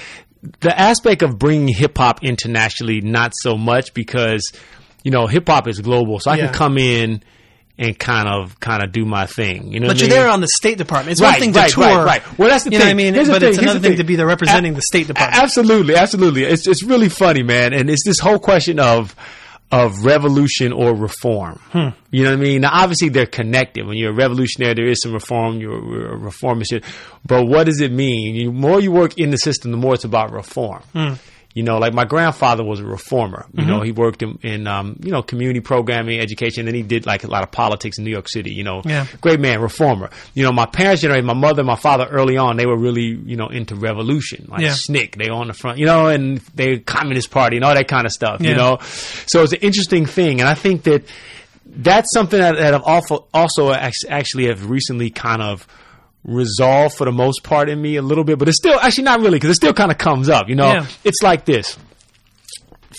the 0.62 0.78
aspect 0.78 1.22
of 1.22 1.38
bringing 1.40 1.68
hip 1.74 1.98
hop 1.98 2.24
internationally, 2.24 3.02
not 3.02 3.34
so 3.36 3.58
much 3.58 3.94
because 3.94 4.52
you 5.04 5.12
know 5.12 5.28
hip 5.28 5.48
hop 5.48 5.68
is 5.68 5.80
global, 5.80 6.20
so 6.20 6.32
I 6.32 6.36
Yeah. 6.36 6.46
can 6.46 6.54
come 6.54 6.78
in 6.78 7.24
and 7.80 7.98
kind 7.98 8.28
of 8.28 8.60
kind 8.60 8.84
of 8.84 8.92
do 8.92 9.06
my 9.06 9.26
thing. 9.26 9.72
You 9.72 9.80
know, 9.80 9.88
but 9.88 9.98
you're 9.98 10.08
I 10.08 10.10
mean? 10.10 10.20
there 10.20 10.30
on 10.30 10.42
the 10.42 10.48
State 10.48 10.78
Department. 10.78 11.14
It's 11.14 11.22
Right, 11.22 11.32
one 11.32 11.40
thing 11.40 11.54
to 11.54 11.60
right, 11.60 11.72
tour, 11.72 11.84
right, 11.86 12.06
right. 12.06 12.38
Well, 12.38 12.50
that's 12.50 12.66
the 12.66 12.72
you 12.72 12.78
thing. 12.78 12.80
know 12.80 12.86
what 12.86 12.92
I 12.92 12.94
mean. 12.94 13.14
Here's 13.14 13.28
but 13.30 13.40
thing, 13.42 13.50
it's 13.50 13.58
another 13.58 13.80
the 13.80 13.88
thing 13.88 13.98
to 13.98 14.04
be 14.04 14.16
there 14.18 14.28
representing 14.28 14.74
A- 14.74 14.76
the 14.76 14.82
State 14.82 15.08
Department. 15.08 15.42
Absolutely, 15.42 15.96
absolutely. 15.96 16.44
It's 16.44 16.68
it's 16.68 16.84
really 16.84 17.10
funny, 17.10 17.42
man, 17.42 17.74
and 17.74 17.90
it's 17.90 18.04
this 18.06 18.20
whole 18.20 18.38
question 18.40 18.80
of 18.80 19.16
of 19.72 20.04
revolution 20.04 20.74
or 20.74 20.96
reform. 20.96 21.60
Hmm. 21.72 21.90
You 22.10 22.24
know 22.24 22.32
what 22.32 22.40
I 22.40 22.42
mean? 22.42 22.62
Now, 22.62 22.72
obviously, 22.74 23.10
they're 23.10 23.28
connected. 23.28 23.86
When 23.86 23.98
you're 23.98 24.10
a 24.12 24.16
revolutionary, 24.16 24.74
there 24.74 24.88
is 24.88 25.02
some 25.02 25.14
reform. 25.14 25.60
You're 25.60 25.84
you're 25.86 26.14
a 26.14 26.18
reformist, 26.18 26.74
but 27.26 27.46
what 27.46 27.66
does 27.66 27.80
it 27.80 27.92
mean? 27.92 28.36
The 28.36 28.48
more 28.52 28.80
you 28.80 28.92
work 28.92 29.18
in 29.20 29.30
the 29.30 29.38
system, 29.38 29.72
the 29.72 29.78
more 29.78 29.94
it's 29.94 30.04
about 30.04 30.32
reform. 30.32 30.82
Hmm. 30.94 31.14
You 31.56 31.64
know, 31.64 31.80
like 31.80 31.94
my 31.96 32.06
grandfather 32.06 32.64
was 32.64 32.80
a 32.80 32.86
reformer. 32.86 33.46
You 33.54 33.62
Mm-hmm. 33.64 33.70
know, 33.70 33.82
he 33.82 33.92
worked 33.92 34.22
in, 34.22 34.38
in 34.44 34.68
um, 34.68 34.98
you 35.04 35.12
know 35.12 35.24
community 35.24 35.60
programming, 35.62 36.20
education, 36.20 36.68
and 36.68 36.76
he 36.76 36.84
did 36.84 37.06
like 37.08 37.24
a 37.24 37.28
lot 37.28 37.42
of 37.42 37.52
politics 37.52 37.98
in 37.98 38.04
New 38.04 38.12
York 38.12 38.30
City. 38.30 38.54
You 38.54 38.64
know, 38.64 38.82
Yeah. 38.86 39.08
great 39.20 39.40
man, 39.40 39.60
reformer. 39.60 40.12
You 40.36 40.44
know, 40.44 40.52
my 40.52 40.68
parents' 40.68 41.02
generation, 41.02 41.26
my 41.26 41.34
mother, 41.34 41.62
and 41.62 41.68
my 41.68 41.76
father, 41.76 42.06
early 42.06 42.38
on, 42.38 42.56
they 42.58 42.68
were 42.68 42.78
really 42.78 43.20
you 43.26 43.36
know 43.36 43.48
into 43.48 43.76
revolution, 43.76 44.46
like 44.50 44.62
Yeah. 44.62 44.70
SNCC. 44.74 45.16
They 45.18 45.30
were 45.30 45.38
on 45.38 45.48
the 45.48 45.54
front, 45.54 45.80
you 45.80 45.88
know, 45.88 46.08
and 46.08 46.38
they 46.54 46.78
Communist 46.80 47.32
Party 47.32 47.56
and 47.58 47.66
all 47.66 47.74
that 47.74 47.88
kind 47.88 48.06
of 48.06 48.12
stuff. 48.12 48.42
Yeah. 48.42 48.50
You 48.52 48.56
know, 48.56 48.78
so 49.26 49.42
it's 49.44 49.54
an 49.54 49.60
interesting 49.62 50.06
thing, 50.06 50.40
and 50.42 50.48
I 50.48 50.54
think 50.54 50.84
that 50.84 51.04
that's 51.66 52.12
something 52.14 52.40
that, 52.40 52.58
that 52.58 52.74
I've 52.76 52.84
also 52.84 53.26
also 53.34 53.74
actually 53.74 54.48
have 54.48 54.70
recently 54.70 55.10
kind 55.10 55.42
of 55.42 55.68
resolved 56.24 56.96
for 56.96 57.06
the 57.06 57.12
most 57.12 57.44
part 57.44 57.70
in 57.70 57.82
me 57.82 57.96
a 57.96 58.02
little 58.02 58.24
bit, 58.24 58.38
but 58.40 58.48
it's 58.48 58.58
still 58.58 58.80
actually 58.80 59.06
not 59.06 59.20
really 59.20 59.38
because 59.38 59.52
it 59.52 59.56
still 59.56 59.74
kind 59.74 59.92
of 59.92 59.98
comes 59.98 60.30
up. 60.30 60.50
You 60.50 60.56
know, 60.56 60.72
Yeah. 60.74 60.86
it's 61.04 61.22
like 61.24 61.46
this 61.46 61.78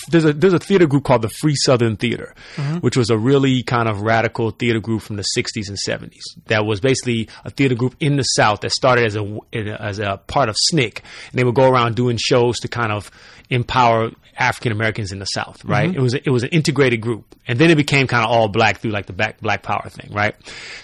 there's 0.08 0.24
a 0.24 0.32
there's 0.32 0.52
a 0.52 0.58
theater 0.58 0.86
group 0.86 1.04
called 1.04 1.22
the 1.22 1.28
Free 1.28 1.54
Southern 1.54 1.96
Theater, 1.96 2.34
mm-hmm. 2.56 2.78
which 2.78 2.96
was 2.96 3.10
a 3.10 3.18
really 3.18 3.62
kind 3.62 3.88
of 3.88 4.02
radical 4.02 4.50
theater 4.50 4.80
group 4.80 5.02
from 5.02 5.16
the 5.16 5.24
60s 5.36 5.68
and 5.68 5.76
70s. 5.76 6.22
That 6.46 6.64
was 6.64 6.80
basically 6.80 7.28
a 7.44 7.50
theater 7.50 7.74
group 7.74 7.96
in 8.00 8.16
the 8.16 8.22
South 8.22 8.60
that 8.60 8.70
started 8.72 9.04
as 9.06 9.16
a 9.16 9.38
as 9.54 9.98
a 9.98 10.20
part 10.26 10.48
of 10.48 10.56
SNCC, 10.56 10.98
and 11.30 11.38
they 11.38 11.44
would 11.44 11.54
go 11.54 11.68
around 11.70 11.96
doing 11.96 12.16
shows 12.16 12.60
to 12.60 12.68
kind 12.68 12.92
of 12.92 13.10
empower 13.50 14.10
African 14.40 14.72
Americans 14.72 15.12
in 15.12 15.18
the 15.18 15.26
South. 15.26 15.64
Right? 15.64 15.94
It 15.94 16.00
was 16.00 16.14
a, 16.14 16.18
it 16.26 16.30
was 16.30 16.42
an 16.42 16.48
integrated 16.50 17.00
group, 17.00 17.34
and 17.46 17.58
then 17.58 17.70
it 17.70 17.76
became 17.76 18.06
kind 18.06 18.24
of 18.24 18.30
all 18.30 18.48
black 18.48 18.78
through 18.78 18.92
like 18.92 19.06
the 19.06 19.12
Black 19.12 19.40
Black 19.40 19.62
Power 19.62 19.88
thing. 19.88 20.12
Right? 20.12 20.34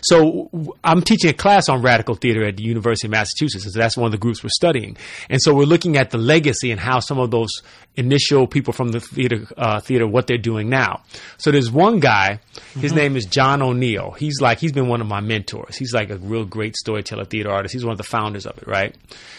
So 0.02 0.48
w- 0.52 0.72
I'm 0.84 1.02
teaching 1.02 1.30
a 1.30 1.34
class 1.34 1.68
on 1.68 1.82
radical 1.82 2.14
theater 2.14 2.44
at 2.44 2.56
the 2.56 2.62
University 2.62 3.08
of 3.08 3.12
Massachusetts, 3.12 3.64
and 3.64 3.72
so 3.72 3.78
that's 3.80 3.96
one 3.96 4.06
of 4.06 4.12
the 4.12 4.18
groups 4.18 4.42
we're 4.42 4.50
studying. 4.50 4.96
And 5.30 5.40
so 5.42 5.54
we're 5.54 5.64
looking 5.64 5.96
at 5.96 6.10
the 6.10 6.18
legacy 6.18 6.70
and 6.70 6.80
how 6.80 7.00
some 7.00 7.18
of 7.18 7.30
those 7.30 7.62
initial 7.96 8.46
people 8.46 8.72
from 8.72 8.88
the 8.88 9.00
theater 9.00 9.46
uh, 9.56 9.80
theater 9.80 10.06
what 10.06 10.26
they're 10.26 10.36
doing 10.36 10.68
now. 10.68 11.02
So 11.38 11.50
there's 11.50 11.70
one 11.70 11.98
guy, 11.98 12.40
his 12.78 12.92
name 12.92 13.16
is 13.16 13.24
John 13.24 13.62
O'Neal. 13.62 14.12
He's 14.12 14.40
like 14.40 14.58
he's 14.58 14.72
been 14.72 14.88
one 14.88 15.00
of 15.00 15.06
my 15.06 15.20
mentors. 15.20 15.76
He's 15.76 15.94
like 15.94 16.10
a 16.10 16.18
real 16.18 16.44
great 16.44 16.76
storyteller, 16.76 17.24
theater 17.24 17.50
artist. 17.50 17.72
He's 17.72 17.84
one 17.84 17.92
of 17.92 17.98
the 17.98 18.04
founders 18.04 18.46
of 18.46 18.58
it, 18.58 18.66
right? 18.66 18.94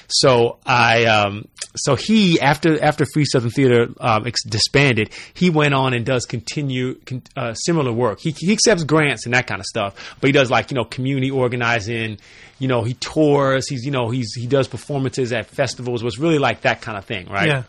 So 0.07 0.57
I 0.65 1.05
um, 1.05 1.47
so 1.75 1.95
he 1.95 2.39
after 2.39 2.83
after 2.83 3.05
Free 3.13 3.25
Southern 3.25 3.51
Theater 3.51 3.87
um, 4.07 4.23
disbanded, 4.47 5.09
he 5.33 5.49
went 5.49 5.73
on 5.73 5.93
and 5.93 6.05
does 6.05 6.25
continue 6.25 6.95
con- 7.05 7.23
uh, 7.35 7.53
similar 7.53 7.91
work. 7.91 8.19
He 8.21 8.31
he 8.31 8.53
accepts 8.53 8.85
grants 8.85 9.25
and 9.25 9.33
that 9.33 9.47
kind 9.47 9.59
of 9.59 9.65
stuff, 9.65 10.15
but 10.21 10.27
he 10.29 10.31
does 10.31 10.49
like 10.49 10.71
you 10.71 10.75
know 10.75 10.85
community 10.85 11.29
organizing. 11.29 12.17
You 12.59 12.67
know, 12.67 12.83
he 12.83 12.93
tours. 12.93 13.67
He's 13.67 13.85
you 13.85 13.91
know 13.91 14.09
he's 14.09 14.33
he 14.33 14.47
does 14.47 14.67
performances 14.67 15.33
at 15.33 15.47
festivals. 15.47 16.03
Was 16.03 16.17
really 16.17 16.39
like 16.39 16.61
that 16.61 16.81
kind 16.81 16.97
of 16.97 17.05
thing, 17.05 17.27
right? 17.27 17.47
Yeah. 17.47 17.63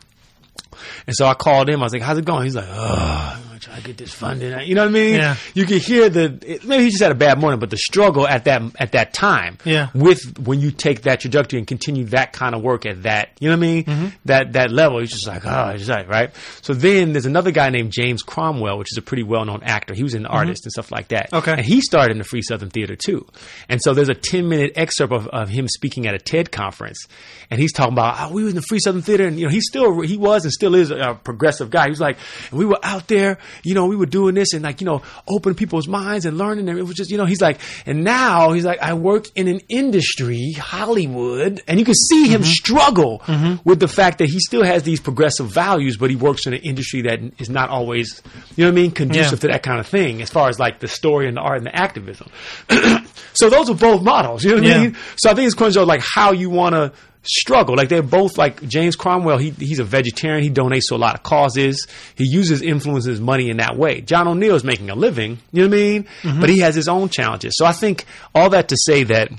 And 1.07 1.15
so 1.17 1.27
I 1.27 1.35
called 1.35 1.69
him. 1.69 1.81
I 1.81 1.85
was 1.87 1.93
like, 1.93 2.03
"How's 2.03 2.19
it 2.19 2.25
going?" 2.25 2.45
He's 2.45 2.55
like, 2.55 2.69
"Oh, 2.69 3.35
I'm 3.37 3.43
gonna 3.45 3.59
try 3.59 3.77
to 3.77 3.83
get 3.83 3.97
this 3.97 4.13
funding." 4.13 4.59
You 4.67 4.75
know 4.75 4.83
what 4.83 4.91
I 4.91 4.93
mean? 4.93 5.15
Yeah. 5.15 5.37
You 5.55 5.65
can 5.67 5.79
hear 5.79 6.09
the 6.09 6.39
it- 6.47 6.65
maybe 6.65 6.85
he 6.85 6.91
just 6.91 7.03
had 7.03 7.11
a 7.11 7.17
bad 7.17 7.39
morning, 7.41 7.59
but 7.59 7.71
the 7.71 7.77
struggle 7.77 8.27
at 8.27 8.45
that 8.45 8.63
at 8.79 8.93
that 8.93 9.13
time. 9.13 9.59
Yeah. 9.65 9.89
With 9.95 10.39
when 10.39 10.61
you 10.61 10.71
take 10.71 11.03
that 11.03 11.21
trajectory 11.21 11.59
and 11.59 11.67
continue 11.67 12.05
that 12.07 12.33
kind 12.33 12.55
of 12.55 12.63
work 12.63 12.87
at 12.87 13.03
that, 13.03 13.31
you 13.41 13.49
know 13.49 13.57
what 13.57 13.65
I 13.65 13.73
mean? 13.73 13.85
Mm-hmm. 13.85 14.07
That 14.27 14.53
that 14.53 14.71
level, 14.71 15.01
he's 15.01 15.11
just 15.11 15.27
like, 15.27 15.45
oh, 15.45 15.73
he's 15.73 15.89
like, 15.89 16.09
right. 16.09 16.31
So 16.63 16.75
then 16.75 17.13
there's 17.13 17.27
another 17.27 17.51
guy 17.51 17.71
named 17.71 17.91
James 17.93 18.23
Cromwell, 18.23 18.79
which 18.79 18.93
is 18.93 18.99
a 18.99 19.03
pretty 19.03 19.25
well 19.25 19.45
known 19.45 19.63
actor. 19.65 19.95
He 19.95 20.03
was 20.05 20.15
an 20.15 20.27
artist 20.27 20.65
and 20.65 20.73
stuff 20.73 20.93
like 20.93 21.09
that. 21.09 21.27
Mm-hmm. 21.27 21.37
Okay. 21.39 21.53
And 21.53 21.61
he 21.67 21.81
started 21.81 22.13
in 22.13 22.19
the 22.19 22.25
Free 22.25 22.43
Southern 22.43 22.71
Theater 22.71 22.95
too. 22.95 23.27
And 23.69 23.83
so 23.83 23.95
there's 23.95 24.09
a 24.09 24.15
10 24.15 24.49
minute 24.49 24.73
excerpt 24.77 25.13
of, 25.13 25.27
of 25.29 25.49
him 25.49 25.67
speaking 25.69 26.07
at 26.07 26.15
a 26.15 26.19
TED 26.19 26.53
conference. 26.53 27.07
And 27.51 27.59
he's 27.59 27.73
talking 27.73 27.95
about, 27.95 28.17
oh, 28.21 28.33
we 28.35 28.43
were 28.43 28.51
in 28.51 28.55
the 28.55 28.63
Free 28.63 28.79
Southern 28.79 29.03
Theater. 29.03 29.27
And, 29.27 29.39
you 29.39 29.47
know, 29.47 29.51
he 29.51 29.61
still, 29.63 30.01
he 30.03 30.17
was 30.19 30.45
and 30.49 30.53
still 30.55 30.75
is 30.75 30.91
a 30.91 31.19
progressive 31.23 31.69
guy. 31.71 31.85
He 31.85 31.91
was 31.91 32.01
like, 32.01 32.17
we 32.51 32.65
were 32.65 32.79
out 32.83 33.07
there, 33.07 33.39
you 33.63 33.75
know, 33.75 33.87
we 33.87 33.97
were 33.97 34.07
doing 34.07 34.35
this 34.35 34.55
and 34.55 34.63
like, 34.65 34.81
you 34.81 34.87
know, 34.87 35.03
opening 35.29 35.57
people's 35.57 35.87
minds 35.87 36.25
and 36.25 36.39
learning. 36.39 36.69
And 36.69 36.79
it 36.79 36.83
was 36.83 36.97
just, 36.97 37.11
you 37.11 37.19
know, 37.19 37.27
he's 37.27 37.41
like, 37.43 37.61
and 37.85 38.03
now 38.03 38.53
he's 38.53 38.65
like, 38.65 38.81
I 38.81 38.95
work 38.95 39.27
in 39.35 39.47
an 39.47 39.61
industry, 39.69 40.53
Hollywood. 40.53 41.63
And 41.69 41.79
you 41.79 41.85
can 41.85 41.95
see 41.95 42.29
him 42.29 42.41
mm-hmm. 42.41 42.51
struggle 42.51 43.21
mm-hmm. 43.27 43.69
with 43.69 43.81
the 43.81 43.89
fact 43.89 44.19
that 44.19 44.29
he 44.29 44.41
still 44.41 44.65
has 44.65 44.83
these 44.83 45.01
progressive 45.01 45.49
values, 45.49 45.97
but 45.99 46.09
he 46.11 46.17
works 46.17 46.47
in 46.47 46.55
an 46.55 46.61
industry 46.61 47.03
that 47.03 47.21
is 47.39 47.51
not 47.51 47.69
always, 47.69 48.23
you 48.57 48.65
know 48.65 48.71
what 48.71 48.79
I 48.79 48.83
mean, 48.83 48.91
conducive 48.91 49.33
Yeah. 49.39 49.41
to 49.41 49.49
that 49.49 49.63
kind 49.63 49.81
of 49.81 49.87
thing 49.87 50.23
as 50.23 50.31
far 50.31 50.49
as 50.49 50.59
like 50.59 50.81
the 50.81 50.89
story 50.89 51.29
and 51.29 51.37
the 51.37 51.41
art 51.43 51.59
and 51.59 51.67
the 51.67 51.77
activism. 51.77 52.29
so 53.35 53.51
those 53.51 53.69
are 53.71 53.75
both 53.75 54.03
models, 54.03 54.45
you 54.45 54.51
know 54.51 54.57
what 54.57 54.65
Yeah. 54.65 54.75
I 54.75 54.79
mean? 54.85 54.97
So 55.17 55.31
I 55.31 55.35
think 55.35 55.47
it's 55.47 55.55
question 55.55 55.83
of 55.83 55.89
like 55.89 56.01
how 56.01 56.33
you 56.33 56.51
want 56.51 56.75
to 56.75 56.93
struggle. 57.23 57.77
Like 57.77 57.89
they're 57.89 58.03
both 58.03 58.39
like 58.39 58.67
James 58.67 58.97
Cromwell, 58.97 59.39
he, 59.39 59.51
he's 59.51 59.79
a 59.79 59.85
vegetarian. 59.85 60.43
He 60.43 60.51
donates 60.51 60.89
to 60.89 60.95
a 60.95 60.97
lot 60.97 61.15
of 61.15 61.23
causes. 61.23 61.87
He 62.15 62.25
uses 62.25 62.63
influences 62.63 63.21
money 63.21 63.51
in 63.51 63.59
that 63.59 63.77
way. 63.77 64.01
John 64.01 64.29
O'Neal 64.29 64.55
is 64.55 64.65
making 64.65 64.91
a 64.91 64.95
living, 64.95 65.39
you 65.53 65.63
know 65.63 65.69
what 65.69 65.75
I 65.77 65.81
mean? 65.81 66.07
But 66.41 66.49
he 66.49 66.61
has 66.61 66.75
his 66.75 66.89
own 66.89 67.09
challenges. 67.09 67.57
So 67.57 67.67
I 67.67 67.73
think 67.73 68.05
all 68.35 68.51
that 68.51 68.69
to 68.69 68.77
say 68.77 69.05
that 69.05 69.31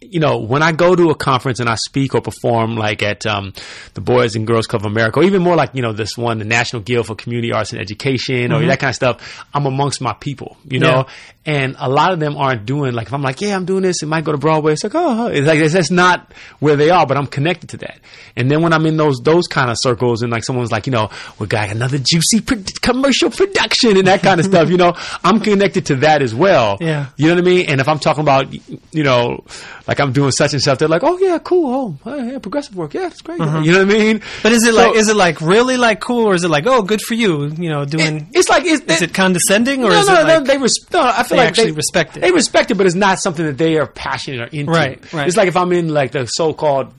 you 0.00 0.20
know, 0.20 0.38
when 0.38 0.62
I 0.62 0.70
go 0.70 0.94
to 0.94 1.10
a 1.10 1.14
conference 1.16 1.58
and 1.58 1.68
I 1.68 1.74
speak 1.74 2.14
or 2.14 2.20
perform, 2.20 2.76
like 2.76 3.02
at 3.02 3.26
um, 3.26 3.52
the 3.94 4.00
Boys 4.00 4.36
and 4.36 4.46
Girls 4.46 4.66
Club 4.66 4.82
of 4.82 4.86
America, 4.86 5.18
or 5.18 5.24
even 5.24 5.42
more 5.42 5.56
like 5.56 5.70
you 5.74 5.82
know 5.82 5.92
this 5.92 6.16
one, 6.16 6.38
the 6.38 6.44
National 6.44 6.82
Guild 6.82 7.06
for 7.06 7.16
Community 7.16 7.52
Arts 7.52 7.72
and 7.72 7.80
Education, 7.80 8.52
or 8.52 8.64
that 8.66 8.78
kind 8.78 8.90
of 8.90 8.94
stuff, 8.94 9.44
I'm 9.52 9.66
amongst 9.66 10.00
my 10.00 10.12
people, 10.12 10.56
you 10.68 10.78
know, 10.78 11.06
and 11.46 11.76
a 11.78 11.88
lot 11.88 12.12
of 12.12 12.20
them 12.20 12.36
aren't 12.36 12.64
doing 12.66 12.92
like 12.94 13.08
if 13.08 13.12
I'm 13.14 13.22
like, 13.22 13.40
yeah, 13.40 13.54
I'm 13.54 13.64
doing 13.64 13.82
this, 13.82 14.02
it 14.02 14.06
might 14.06 14.24
go 14.24 14.32
to 14.32 14.38
Broadway. 14.38 14.72
It's 14.72 14.82
like, 14.84 14.94
oh, 14.94 15.26
it's 15.26 15.46
like 15.46 15.60
that's 15.70 15.90
not 15.90 16.32
where 16.58 16.76
they 16.76 16.90
are, 16.90 17.06
but 17.06 17.16
I'm 17.16 17.26
connected 17.26 17.70
to 17.70 17.76
that. 17.78 17.98
And 18.36 18.50
then 18.50 18.62
when 18.62 18.72
I'm 18.72 18.86
in 18.86 18.96
those 18.96 19.18
those 19.22 19.46
kind 19.46 19.70
of 19.70 19.76
circles, 19.78 20.22
and 20.22 20.32
like 20.32 20.44
someone's 20.44 20.72
like, 20.72 20.86
you 20.86 20.92
know, 20.92 21.10
we 21.38 21.46
got 21.46 21.70
another 21.70 21.98
juicy 21.98 22.40
pro- 22.40 22.62
commercial 22.80 23.30
production 23.30 23.96
and 23.96 24.06
that 24.06 24.22
kind 24.22 24.40
of 24.40 24.46
stuff, 24.46 24.70
you 24.70 24.76
know, 24.76 24.94
I'm 25.22 25.40
connected 25.40 25.86
to 25.86 25.96
that 25.96 26.22
as 26.22 26.34
well. 26.34 26.78
Yeah. 26.80 27.06
You 27.16 27.28
know 27.28 27.34
what 27.34 27.42
I 27.42 27.44
mean? 27.44 27.68
And 27.68 27.80
if 27.80 27.88
I'm 27.88 27.98
talking 27.98 28.22
about, 28.22 28.52
you 28.92 29.04
know, 29.04 29.44
like 29.86 30.00
I'm 30.00 30.12
doing 30.12 30.30
such 30.30 30.52
and 30.54 30.62
such, 30.62 30.78
they're 30.78 30.88
like, 30.88 31.02
oh 31.04 31.18
yeah, 31.18 31.38
cool, 31.38 31.98
oh 32.06 32.16
yeah, 32.24 32.38
progressive 32.38 32.74
work, 32.74 32.94
yeah, 32.94 33.02
that's 33.02 33.20
great. 33.20 33.38
Mm-hmm. 33.38 33.64
You 33.64 33.72
know 33.72 33.84
what 33.84 33.94
I 33.94 33.98
mean? 33.98 34.22
But 34.42 34.52
is 34.52 34.64
it 34.64 34.74
So- 34.74 34.80
like 34.88 34.96
is 34.96 35.08
it 35.08 35.16
like 35.16 35.40
really 35.40 35.76
like 35.76 36.00
cool 36.00 36.26
or 36.26 36.34
is 36.34 36.44
it 36.44 36.48
like 36.48 36.64
oh 36.66 36.82
good 36.82 37.02
for 37.02 37.14
you 37.14 37.46
you 37.48 37.68
know 37.68 37.84
doing 37.84 38.28
It's 38.32 38.48
like 38.48 38.64
it's, 38.64 38.82
is 38.84 39.02
it 39.02 39.12
condescending 39.12 39.84
or 39.84 39.90
no, 39.90 40.00
is 40.00 40.06
no, 40.06 40.20
it 40.22 40.26
no, 40.26 40.40
they 40.40 40.56
res- 40.58 40.86
no, 40.92 41.00
I 41.02 41.22
feel 41.22 41.33
they 41.34 41.42
like 41.42 41.48
actually 41.48 41.66
they 41.66 41.72
respect 41.72 42.16
it? 42.16 42.20
They 42.20 42.32
respect 42.32 42.70
it, 42.70 42.74
but 42.74 42.86
it's 42.86 42.94
not 42.94 43.18
something 43.18 43.44
that 43.44 43.58
they 43.58 43.76
are 43.78 43.86
passionate 43.86 44.40
or 44.40 44.56
into. 44.56 44.72
Right, 44.72 45.12
right. 45.12 45.26
It's 45.26 45.36
like 45.36 45.48
if 45.48 45.56
I'm 45.56 45.72
in 45.72 45.88
like 45.88 46.12
the 46.12 46.26
so-called 46.26 46.92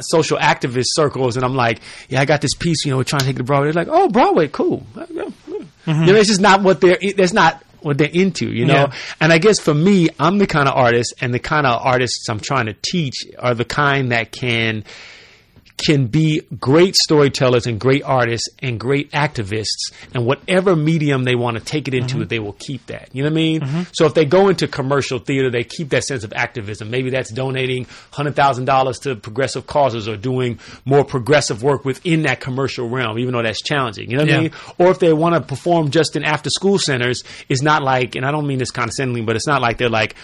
social 0.00 0.38
activist 0.38 0.86
circles, 0.88 1.36
and 1.36 1.44
I'm 1.44 1.54
like, 1.54 1.80
yeah, 2.08 2.20
I 2.20 2.24
got 2.24 2.40
this 2.40 2.54
piece, 2.54 2.84
you 2.84 2.90
know, 2.90 2.96
we're 2.96 3.04
trying 3.04 3.20
to 3.20 3.26
take 3.26 3.36
it 3.36 3.38
to 3.38 3.44
Broadway. 3.44 3.72
They're 3.72 3.84
like, 3.84 3.92
oh, 3.92 4.08
Broadway, 4.08 4.48
cool. 4.48 4.86
Mm-hmm. 4.94 6.04
You 6.04 6.12
know, 6.12 6.18
it's 6.18 6.28
just 6.28 6.40
not 6.40 6.62
what 6.62 6.80
they're. 6.80 6.96
That's 7.16 7.34
not 7.34 7.62
what 7.80 7.98
they're 7.98 8.08
into, 8.08 8.50
you 8.50 8.64
know. 8.64 8.74
Yeah. 8.74 8.94
And 9.20 9.30
I 9.30 9.36
guess 9.36 9.60
for 9.60 9.74
me, 9.74 10.08
I'm 10.18 10.38
the 10.38 10.46
kind 10.46 10.68
of 10.68 10.74
artist, 10.74 11.12
and 11.20 11.34
the 11.34 11.38
kind 11.38 11.66
of 11.66 11.84
artists 11.84 12.26
I'm 12.30 12.40
trying 12.40 12.66
to 12.66 12.72
teach 12.72 13.26
are 13.38 13.54
the 13.54 13.66
kind 13.66 14.12
that 14.12 14.32
can 14.32 14.84
can 15.76 16.06
be 16.06 16.40
great 16.60 16.94
storytellers 16.94 17.66
and 17.66 17.80
great 17.80 18.02
artists 18.04 18.48
and 18.60 18.78
great 18.78 19.10
activists 19.10 19.92
and 20.14 20.24
whatever 20.24 20.76
medium 20.76 21.24
they 21.24 21.34
want 21.34 21.58
to 21.58 21.64
take 21.64 21.88
it 21.88 21.94
into 21.94 22.16
mm-hmm. 22.16 22.28
they 22.28 22.38
will 22.38 22.52
keep 22.54 22.86
that. 22.86 23.08
You 23.12 23.22
know 23.22 23.28
what 23.28 23.32
i 23.32 23.34
mean? 23.34 23.60
Mm-hmm. 23.60 23.82
So 23.92 24.06
if 24.06 24.14
they 24.14 24.24
go 24.24 24.48
into 24.48 24.68
commercial 24.68 25.18
theater 25.18 25.50
they 25.50 25.64
keep 25.64 25.90
that 25.90 26.04
sense 26.04 26.24
of 26.24 26.32
activism. 26.32 26.90
Maybe 26.90 27.10
that's 27.10 27.30
donating 27.30 27.86
$100000 28.12 29.02
to 29.02 29.16
progressive 29.16 29.66
causes 29.66 30.08
or 30.08 30.16
doing 30.16 30.60
more 30.84 31.04
progressive 31.04 31.62
work 31.62 31.84
within 31.84 32.22
that 32.22 32.40
commercial 32.40 32.88
realm 32.88 33.18
even 33.18 33.34
though 33.34 33.42
that's 33.42 33.62
challenging. 33.62 34.10
You 34.10 34.18
know 34.18 34.24
what 34.24 34.32
i 34.32 34.40
mean? 34.40 34.52
Or 34.78 34.90
if 34.90 35.00
they 35.00 35.12
want 35.12 35.34
to 35.34 35.40
perform 35.40 35.90
just 35.90 36.16
in 36.16 36.24
after 36.24 36.50
school 36.50 36.78
centers 36.78 37.24
it's 37.48 37.62
not 37.62 37.82
like 37.82 38.14
and 38.14 38.24
i 38.24 38.30
don't 38.30 38.46
mean 38.46 38.58
this 38.58 38.70
condescendingly 38.70 39.22
but 39.22 39.36
it's 39.36 39.46
not 39.46 39.60
like 39.60 39.78
they're 39.78 39.88
like 39.88 40.14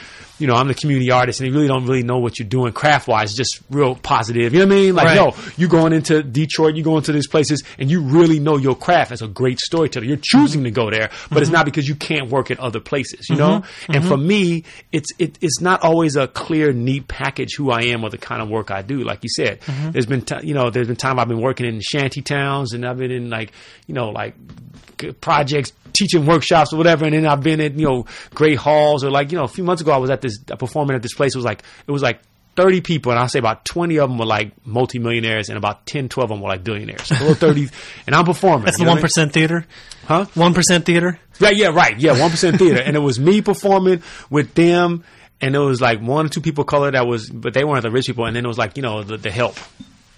you 0.41 0.47
know 0.47 0.55
i'm 0.55 0.69
the 0.69 0.75
community 0.75 1.11
artist 1.11 1.41
and 1.41 1.49
you 1.49 1.55
really 1.55 1.69
don't 1.69 1.87
really 1.87 2.03
know 2.03 2.19
what 2.19 2.39
you're 2.39 2.49
doing 2.49 2.73
craft 2.73 3.07
wise 3.07 3.35
just 3.35 3.61
real 3.71 3.95
positive 3.95 4.53
you 4.53 4.61
know 4.61 4.67
what 4.67 4.73
i 4.73 4.81
mean 4.81 4.95
like 4.95 5.07
Right. 5.07 5.17
yo 5.17 5.35
you 5.57 5.69
going 5.69 5.93
into 5.93 6.23
Detroit, 6.23 6.75
you're 6.75 6.85
going 6.85 7.03
to 7.03 7.13
these 7.13 7.27
places, 7.27 7.63
and 7.79 7.91
you 7.91 8.01
really 8.01 8.39
know 8.39 8.57
your 8.57 8.75
craft 8.75 9.13
as 9.13 9.23
a 9.23 9.29
great 9.29 9.61
storyteller. 9.61 10.07
You're 10.07 10.19
choosing 10.21 10.65
to 10.65 10.71
go 10.71 10.91
there, 10.91 11.11
but 11.29 11.39
it's 11.39 11.47
mm-hmm. 11.47 11.55
not 11.55 11.65
because 11.65 11.89
you 11.89 11.95
can't 11.95 12.31
work 12.31 12.51
at 12.51 12.59
other 12.59 12.81
places, 12.81 13.29
you 13.29 13.37
know. 13.37 13.61
Mm-hmm. 13.61 13.93
And 13.93 14.05
for 14.05 14.17
mm-hmm. 14.17 14.27
me, 14.27 14.65
it's 14.93 15.13
it, 15.19 15.39
it's 15.41 15.61
not 15.61 15.83
always 15.83 16.17
a 16.17 16.29
clear, 16.29 16.73
neat 16.73 17.09
package 17.09 17.55
who 17.57 17.71
I 17.71 17.83
am 17.85 18.05
or 18.05 18.11
the 18.11 18.19
kind 18.19 18.43
of 18.43 18.49
work 18.49 18.71
I 18.71 18.83
do. 18.83 19.03
Like 19.03 19.23
you 19.23 19.31
said, 19.31 19.61
there's 19.93 20.07
been 20.07 20.23
ti 20.23 20.37
you 20.43 20.55
know 20.55 20.71
there's 20.71 20.89
been 20.89 20.97
time 20.97 21.19
I've 21.19 21.29
been 21.29 21.41
working 21.41 21.67
in 21.67 21.81
shanty 21.81 22.23
towns, 22.23 22.73
and 22.73 22.87
I've 22.87 22.99
been 22.99 23.11
in 23.11 23.31
like 23.31 23.53
you 23.87 23.95
know 23.95 24.11
like 24.11 24.35
projects 25.21 25.73
teaching 26.01 26.27
workshops 26.27 26.73
or 26.73 26.77
whatever. 26.77 27.05
And 27.05 27.15
then 27.15 27.27
I've 27.27 27.43
been 27.43 27.61
at, 27.61 27.75
you 27.75 27.87
know, 27.87 28.07
great 28.35 28.59
halls 28.59 29.05
or 29.05 29.11
like, 29.11 29.31
you 29.31 29.39
know, 29.39 29.45
a 29.45 29.49
few 29.49 29.65
months 29.65 29.83
ago 29.83 29.93
I 29.93 29.99
was 29.99 30.11
at 30.11 30.21
this 30.23 30.39
uh, 30.51 30.57
performing 30.57 30.97
at 30.97 31.03
this 31.03 31.15
place. 31.15 31.35
It 31.35 31.39
was 31.39 31.45
like, 31.45 31.63
it 31.87 31.93
was 31.93 32.03
like 32.03 32.21
30 32.57 32.81
people, 32.81 33.13
and 33.13 33.19
I'll 33.19 33.29
say 33.29 33.39
about 33.39 33.65
20 33.65 33.99
of 33.99 34.11
them 34.11 34.19
were 34.19 34.27
like 34.27 34.53
multimillionaires, 34.67 35.49
and 35.49 35.57
about 35.57 35.87
10, 35.87 36.09
12 36.09 36.31
of 36.31 36.37
them 36.37 36.43
were 36.43 36.49
like 36.49 36.65
billionaires. 36.65 37.07
So 37.07 37.35
30, 37.35 37.69
and 38.07 38.15
I'm 38.15 38.25
performing. 38.25 38.65
That's 38.65 38.79
the 38.79 38.85
1% 38.85 39.19
I 39.19 39.25
mean? 39.25 39.33
theater? 39.33 39.67
Huh? 40.05 40.25
1% 40.35 40.85
theater? 40.85 41.19
Yeah, 41.39 41.51
yeah, 41.51 41.69
right. 41.69 41.99
Yeah, 41.99 42.17
1% 42.17 42.59
theater. 42.59 42.83
and 42.83 42.97
it 42.97 43.01
was 43.01 43.21
me 43.21 43.41
performing 43.41 44.03
with 44.31 44.55
them, 44.55 45.05
and 45.41 45.55
it 45.55 45.59
was 45.59 45.81
like 45.81 46.01
one 46.01 46.27
or 46.27 46.29
two 46.29 46.41
people 46.41 46.65
color 46.65 46.91
that 46.91 47.07
was, 47.07 47.31
but 47.31 47.55
they 47.55 47.65
weren't 47.65 47.83
the 47.83 47.91
rich 47.91 48.07
people, 48.07 48.27
and 48.27 48.35
then 48.35 48.45
it 48.45 48.49
was 48.49 48.59
like, 48.59 48.77
you 48.77 48.83
know, 48.83 49.05
the, 49.05 49.17
the 49.17 49.31
help 49.31 49.57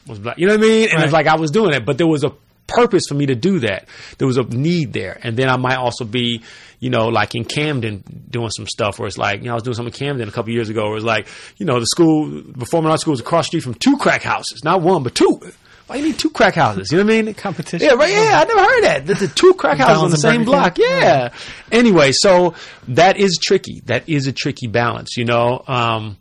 was 0.06 0.18
black. 0.18 0.38
You 0.38 0.46
know 0.46 0.54
what 0.54 0.64
I 0.64 0.68
mean? 0.68 0.84
And 0.88 0.94
right. 0.94 1.04
it's 1.04 1.12
like 1.12 1.26
I 1.26 1.36
was 1.36 1.50
doing 1.50 1.74
it, 1.74 1.84
but 1.84 1.98
there 1.98 2.06
was 2.06 2.24
a 2.24 2.32
purpose 2.66 3.04
for 3.08 3.14
me 3.14 3.26
to 3.26 3.34
do 3.34 3.60
that. 3.60 3.88
There 4.18 4.26
was 4.26 4.36
a 4.36 4.42
need 4.42 4.92
there. 4.92 5.18
And 5.22 5.36
then 5.36 5.48
I 5.48 5.56
might 5.56 5.76
also 5.76 6.04
be, 6.04 6.42
you 6.80 6.90
know, 6.90 7.08
like 7.08 7.34
in 7.34 7.44
Camden 7.44 8.02
doing 8.30 8.50
some 8.50 8.66
stuff 8.66 8.98
where 8.98 9.06
it's 9.06 9.18
like, 9.18 9.40
you 9.40 9.46
know, 9.46 9.52
I 9.52 9.54
was 9.54 9.62
doing 9.62 9.74
something 9.74 9.92
in 9.92 9.98
Camden 9.98 10.28
a 10.28 10.32
couple 10.32 10.52
years 10.52 10.68
ago 10.68 10.82
where 10.84 10.92
it 10.92 10.94
was 10.94 11.04
like, 11.04 11.28
you 11.58 11.66
know, 11.66 11.78
the 11.78 11.86
school, 11.86 12.42
performing 12.58 12.90
arts 12.90 13.02
school 13.02 13.12
was 13.12 13.20
across 13.20 13.46
the 13.46 13.48
street 13.48 13.62
from 13.62 13.74
two 13.74 13.96
crack 13.98 14.22
houses. 14.22 14.64
Not 14.64 14.82
one, 14.82 15.02
but 15.02 15.14
two. 15.14 15.40
Why 15.86 15.96
you 15.96 16.06
need 16.06 16.18
two 16.18 16.30
crack 16.30 16.54
houses? 16.54 16.90
You 16.90 16.98
know 16.98 17.04
what 17.04 17.12
I 17.12 17.22
mean? 17.22 17.34
Competition. 17.34 17.86
Yeah, 17.86 17.94
right. 17.94 18.10
Yeah, 18.10 18.40
I 18.40 18.44
never 18.44 18.60
heard 18.60 18.84
that. 18.84 19.06
The, 19.06 19.14
the 19.14 19.28
two 19.28 19.54
crack 19.54 19.78
houses 19.78 20.02
on 20.02 20.10
the 20.10 20.16
same 20.16 20.44
block. 20.44 20.78
Yeah. 20.78 20.86
yeah. 21.00 21.34
Anyway, 21.70 22.12
so 22.12 22.54
that 22.88 23.18
is 23.18 23.38
tricky. 23.42 23.82
That 23.86 24.08
is 24.08 24.26
a 24.26 24.32
tricky 24.32 24.68
balance, 24.68 25.16
you 25.16 25.24
know. 25.24 25.62
Um, 25.66 26.16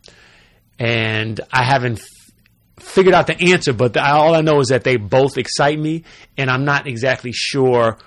and 0.78 1.40
I 1.50 1.62
haven't 1.64 2.02
figured 2.82 3.14
out 3.14 3.26
the 3.26 3.40
answer, 3.52 3.72
but 3.72 3.94
the, 3.94 4.04
all 4.04 4.34
I 4.34 4.40
know 4.40 4.60
is 4.60 4.68
that 4.68 4.84
they 4.84 4.96
both 4.96 5.38
excite 5.38 5.78
me, 5.78 6.04
and 6.36 6.50
I'm 6.50 6.64
not 6.64 6.86
exactly 6.86 7.32
sure 7.32 7.98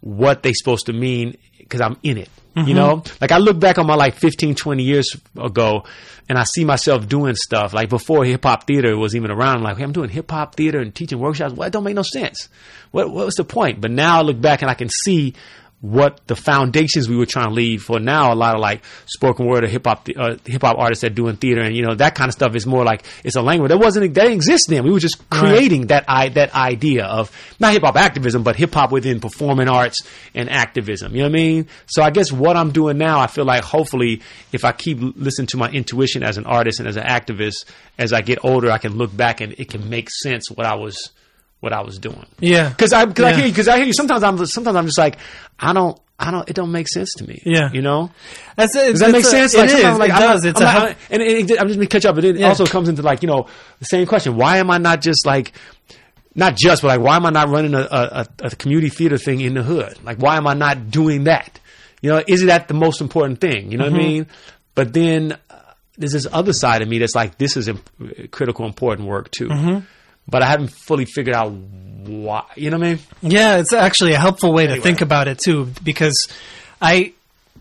what 0.00 0.42
they're 0.42 0.54
supposed 0.54 0.86
to 0.86 0.92
mean 0.92 1.36
because 1.58 1.80
I'm 1.80 1.96
in 2.02 2.18
it. 2.18 2.28
Mm-hmm. 2.54 2.68
You 2.68 2.74
know, 2.74 3.02
like 3.20 3.32
I 3.32 3.38
look 3.38 3.58
back 3.58 3.78
on 3.78 3.86
my 3.86 3.96
like 3.96 4.14
15, 4.14 4.54
20 4.54 4.82
years 4.82 5.16
ago, 5.36 5.84
and 6.28 6.38
I 6.38 6.44
see 6.44 6.64
myself 6.64 7.08
doing 7.08 7.34
stuff 7.34 7.72
like 7.74 7.88
before 7.88 8.24
hip 8.24 8.44
hop 8.44 8.66
theater 8.66 8.96
was 8.96 9.16
even 9.16 9.32
around. 9.32 9.56
I'm 9.56 9.62
like, 9.64 9.78
hey, 9.78 9.82
I'm 9.82 9.92
doing 9.92 10.08
hip 10.08 10.30
hop 10.30 10.54
theater 10.54 10.78
and 10.78 10.94
teaching 10.94 11.18
workshops. 11.18 11.54
Well, 11.54 11.66
it 11.66 11.72
don't 11.72 11.82
make 11.82 11.96
no 11.96 12.02
sense. 12.02 12.48
What, 12.92 13.10
what 13.10 13.26
was 13.26 13.34
the 13.34 13.44
point? 13.44 13.80
But 13.80 13.90
now 13.90 14.20
I 14.20 14.22
look 14.22 14.40
back 14.40 14.62
and 14.62 14.70
I 14.70 14.74
can 14.74 14.88
see 14.88 15.34
what 15.84 16.26
the 16.28 16.34
foundations 16.34 17.10
we 17.10 17.16
were 17.16 17.26
trying 17.26 17.48
to 17.48 17.52
leave 17.52 17.82
for 17.82 18.00
now 18.00 18.32
a 18.32 18.34
lot 18.34 18.54
of 18.54 18.60
like 18.62 18.82
spoken 19.04 19.44
word 19.44 19.64
or 19.64 19.66
hip 19.66 19.86
hop 19.86 20.08
uh, 20.16 20.34
hip 20.46 20.62
hop 20.62 20.78
artists 20.78 21.02
that 21.02 21.14
doing 21.14 21.36
theater 21.36 21.60
and 21.60 21.76
you 21.76 21.82
know 21.82 21.94
that 21.94 22.14
kind 22.14 22.30
of 22.30 22.32
stuff 22.32 22.56
is 22.56 22.66
more 22.66 22.84
like 22.84 23.04
it's 23.22 23.36
a 23.36 23.42
language 23.42 23.68
that 23.68 23.76
wasn't 23.76 24.14
that 24.14 24.22
didn't 24.22 24.32
exist 24.32 24.70
then. 24.70 24.82
We 24.82 24.90
were 24.90 24.98
just 24.98 25.28
creating 25.28 25.82
right. 25.82 25.88
that 25.88 26.04
i 26.08 26.28
that 26.30 26.54
idea 26.54 27.04
of 27.04 27.30
not 27.60 27.74
hip 27.74 27.82
hop 27.82 27.96
activism 27.96 28.42
but 28.42 28.56
hip 28.56 28.72
hop 28.72 28.92
within 28.92 29.20
performing 29.20 29.68
arts 29.68 30.08
and 30.34 30.48
activism. 30.48 31.12
You 31.14 31.18
know 31.18 31.28
what 31.28 31.38
i 31.38 31.42
mean? 31.42 31.68
So 31.84 32.02
i 32.02 32.08
guess 32.08 32.32
what 32.32 32.56
i'm 32.56 32.70
doing 32.70 32.96
now 32.96 33.20
i 33.20 33.26
feel 33.26 33.44
like 33.44 33.62
hopefully 33.62 34.22
if 34.52 34.64
i 34.64 34.72
keep 34.72 34.98
listening 35.00 35.48
to 35.48 35.58
my 35.58 35.68
intuition 35.68 36.22
as 36.22 36.38
an 36.38 36.46
artist 36.46 36.80
and 36.80 36.88
as 36.88 36.96
an 36.96 37.04
activist 37.04 37.66
as 37.98 38.14
i 38.14 38.22
get 38.22 38.42
older 38.42 38.70
i 38.70 38.78
can 38.78 38.96
look 38.96 39.14
back 39.14 39.42
and 39.42 39.54
it 39.58 39.68
can 39.68 39.90
make 39.90 40.08
sense 40.08 40.50
what 40.50 40.66
i 40.66 40.74
was 40.74 41.10
what 41.60 41.72
I 41.72 41.82
was 41.82 41.98
doing. 41.98 42.26
Yeah, 42.40 42.68
because 42.68 42.92
I 42.92 43.04
because 43.04 43.22
yeah. 43.22 43.28
I 43.28 43.40
hear 43.40 43.48
because 43.48 43.68
I 43.68 43.76
hear 43.76 43.86
you. 43.86 43.94
Sometimes 43.94 44.22
I'm 44.22 44.44
sometimes 44.46 44.76
I'm 44.76 44.86
just 44.86 44.98
like 44.98 45.18
I 45.58 45.72
don't 45.72 45.98
I 46.18 46.30
don't 46.30 46.48
it 46.48 46.54
don't 46.54 46.72
make 46.72 46.88
sense 46.88 47.14
to 47.14 47.26
me. 47.26 47.42
Yeah, 47.44 47.70
you 47.72 47.82
know. 47.82 48.10
That's 48.56 48.74
it. 48.76 48.92
Does 48.92 49.00
that 49.00 49.12
make 49.12 49.24
a, 49.24 49.26
sense? 49.26 49.54
It 49.54 49.58
like, 49.58 49.70
is. 49.70 49.98
Like, 49.98 50.10
it 50.10 50.18
does. 50.18 50.44
It's 50.44 50.60
I'm 50.60 50.82
like, 50.82 50.96
and 51.10 51.22
it, 51.22 51.50
it, 51.50 51.60
I'm 51.60 51.66
just 51.68 51.78
gonna 51.78 51.88
catch 51.88 52.04
up. 52.04 52.14
But 52.14 52.24
it 52.24 52.36
yeah. 52.36 52.48
also 52.48 52.66
comes 52.66 52.88
into 52.88 53.02
like 53.02 53.22
you 53.22 53.28
know 53.28 53.48
the 53.78 53.86
same 53.86 54.06
question. 54.06 54.36
Why 54.36 54.58
am 54.58 54.70
I 54.70 54.78
not 54.78 55.00
just 55.00 55.26
like 55.26 55.52
not 56.34 56.56
just, 56.56 56.82
but 56.82 56.88
like, 56.88 57.00
why 57.00 57.16
am 57.16 57.26
I 57.26 57.30
not 57.30 57.48
running 57.48 57.74
a, 57.74 57.80
a, 57.80 58.26
a, 58.42 58.50
community 58.56 58.88
theater 58.88 59.18
thing 59.18 59.40
in 59.40 59.54
the 59.54 59.62
hood? 59.62 59.98
Like, 60.02 60.18
why 60.18 60.36
am 60.36 60.46
I 60.46 60.54
not 60.54 60.90
doing 60.90 61.24
that? 61.24 61.60
You 62.02 62.10
know, 62.10 62.22
is 62.26 62.44
that 62.46 62.68
the 62.68 62.74
most 62.74 63.00
important 63.00 63.40
thing? 63.40 63.70
You 63.70 63.78
know 63.78 63.84
mm-hmm. 63.84 63.94
what 63.94 64.00
I 64.00 64.04
mm-hmm. 64.04 64.14
mean? 64.14 64.26
But 64.74 64.92
then 64.92 65.38
uh, 65.48 65.60
there's 65.96 66.12
this 66.12 66.26
other 66.30 66.52
side 66.52 66.82
of 66.82 66.88
me 66.88 66.98
that's 66.98 67.14
like, 67.14 67.38
this 67.38 67.56
is 67.56 67.68
imp- 67.68 68.30
critical, 68.32 68.66
important 68.66 69.08
work 69.08 69.30
too. 69.30 69.48
Mm-hmm. 69.48 69.86
But 70.26 70.42
I 70.42 70.46
haven't 70.46 70.68
fully 70.68 71.04
figured 71.04 71.36
out 71.36 71.52
why. 72.06 72.44
You 72.56 72.70
know 72.70 72.78
what 72.78 72.86
I 72.86 72.90
mean? 72.94 72.98
Yeah, 73.22 73.58
it's 73.58 73.72
actually 73.72 74.12
a 74.12 74.18
helpful 74.18 74.52
way 74.52 74.64
anyway. 74.64 74.78
to 74.78 74.82
think 74.82 75.00
about 75.00 75.28
it 75.28 75.38
too, 75.38 75.70
because 75.82 76.28
I, 76.80 77.12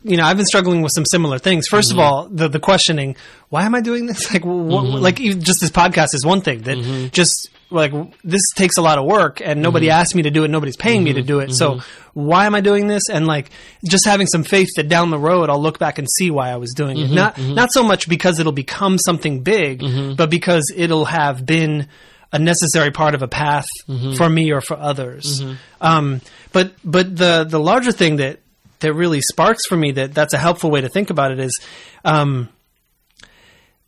you 0.04 0.18
know, 0.18 0.24
I've 0.24 0.38
been 0.38 0.46
struggling 0.46 0.82
with 0.82 0.92
some 0.94 1.06
similar 1.06 1.40
things. 1.40 1.70
1st 1.70 1.80
mm-hmm. 1.80 2.00
of 2.00 2.06
all, 2.06 2.28
the 2.30 2.48
the 2.48 2.60
questioning, 2.60 3.16
why 3.50 3.64
am 3.64 3.76
I 3.76 3.82
doing 3.82 4.06
this? 4.06 4.24
Like, 4.34 4.46
what, 4.46 4.86
mm-hmm. 4.86 4.96
like 4.96 5.18
just 5.18 5.62
this 5.62 5.70
podcast 5.70 6.14
is 6.14 6.26
one 6.26 6.42
thing 6.42 6.64
that 6.64 6.78
mm-hmm. 6.78 7.08
just 7.12 7.50
like 7.70 7.92
this 8.24 8.42
takes 8.56 8.78
a 8.78 8.82
lot 8.82 8.98
of 8.98 9.06
work 9.06 9.42
and 9.44 9.62
nobody 9.62 9.88
mm-hmm. 9.88 10.00
asked 10.00 10.16
me 10.16 10.22
to 10.22 10.30
do 10.30 10.44
it 10.44 10.50
nobody's 10.50 10.78
paying 10.78 11.04
me 11.04 11.14
to 11.14 11.22
mm-hmm. 11.22 11.28
do 11.28 11.40
it 11.40 11.52
so 11.52 11.72
mm-hmm. 11.72 12.20
why 12.28 12.46
am 12.46 12.54
i 12.54 12.62
doing 12.62 12.88
this 12.88 13.10
and 13.10 13.26
like 13.26 13.50
just 13.90 14.06
having 14.06 14.28
some 14.28 14.44
faith 14.44 14.70
that 14.76 14.88
down 14.88 15.10
the 15.10 15.18
road 15.18 15.50
i'll 15.50 15.62
look 15.62 15.80
back 15.80 15.98
and 15.98 16.08
see 16.08 16.30
why 16.30 16.50
i 16.50 16.56
was 16.56 16.74
doing 16.74 17.00
it 17.00 17.10
not 17.10 17.38
not 17.40 17.72
so 17.72 17.84
much 17.84 18.08
because 18.08 18.40
it'll 18.40 18.52
become 18.52 19.00
something 19.00 19.42
big 19.42 19.84
but 20.16 20.30
because 20.30 20.72
it'll 20.76 21.06
have 21.06 21.46
been 21.46 21.88
a 22.34 22.40
necessary 22.40 22.92
part 22.92 23.14
of 23.14 23.22
a 23.22 23.28
path 23.28 23.68
mm-hmm. 23.88 24.16
for 24.16 24.28
me 24.28 24.52
or 24.52 24.60
for 24.60 24.76
others. 24.76 25.40
Mm-hmm. 25.40 25.54
Um, 25.80 26.22
but 26.52 26.74
but 26.84 27.16
the 27.16 27.46
the 27.48 27.60
larger 27.60 27.92
thing 27.92 28.18
that 28.18 28.40
that 28.80 28.94
really 28.94 29.22
sparks 29.22 29.66
for 29.66 29.78
me 29.78 29.92
that 29.92 30.14
that's 30.14 30.34
a 30.34 30.38
helpful 30.38 30.72
way 30.72 30.82
to 30.82 30.90
think 30.90 31.12
about 31.12 31.32
it 31.32 31.40
is 31.40 31.62
um, 32.04 32.50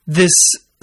this 0.08 0.32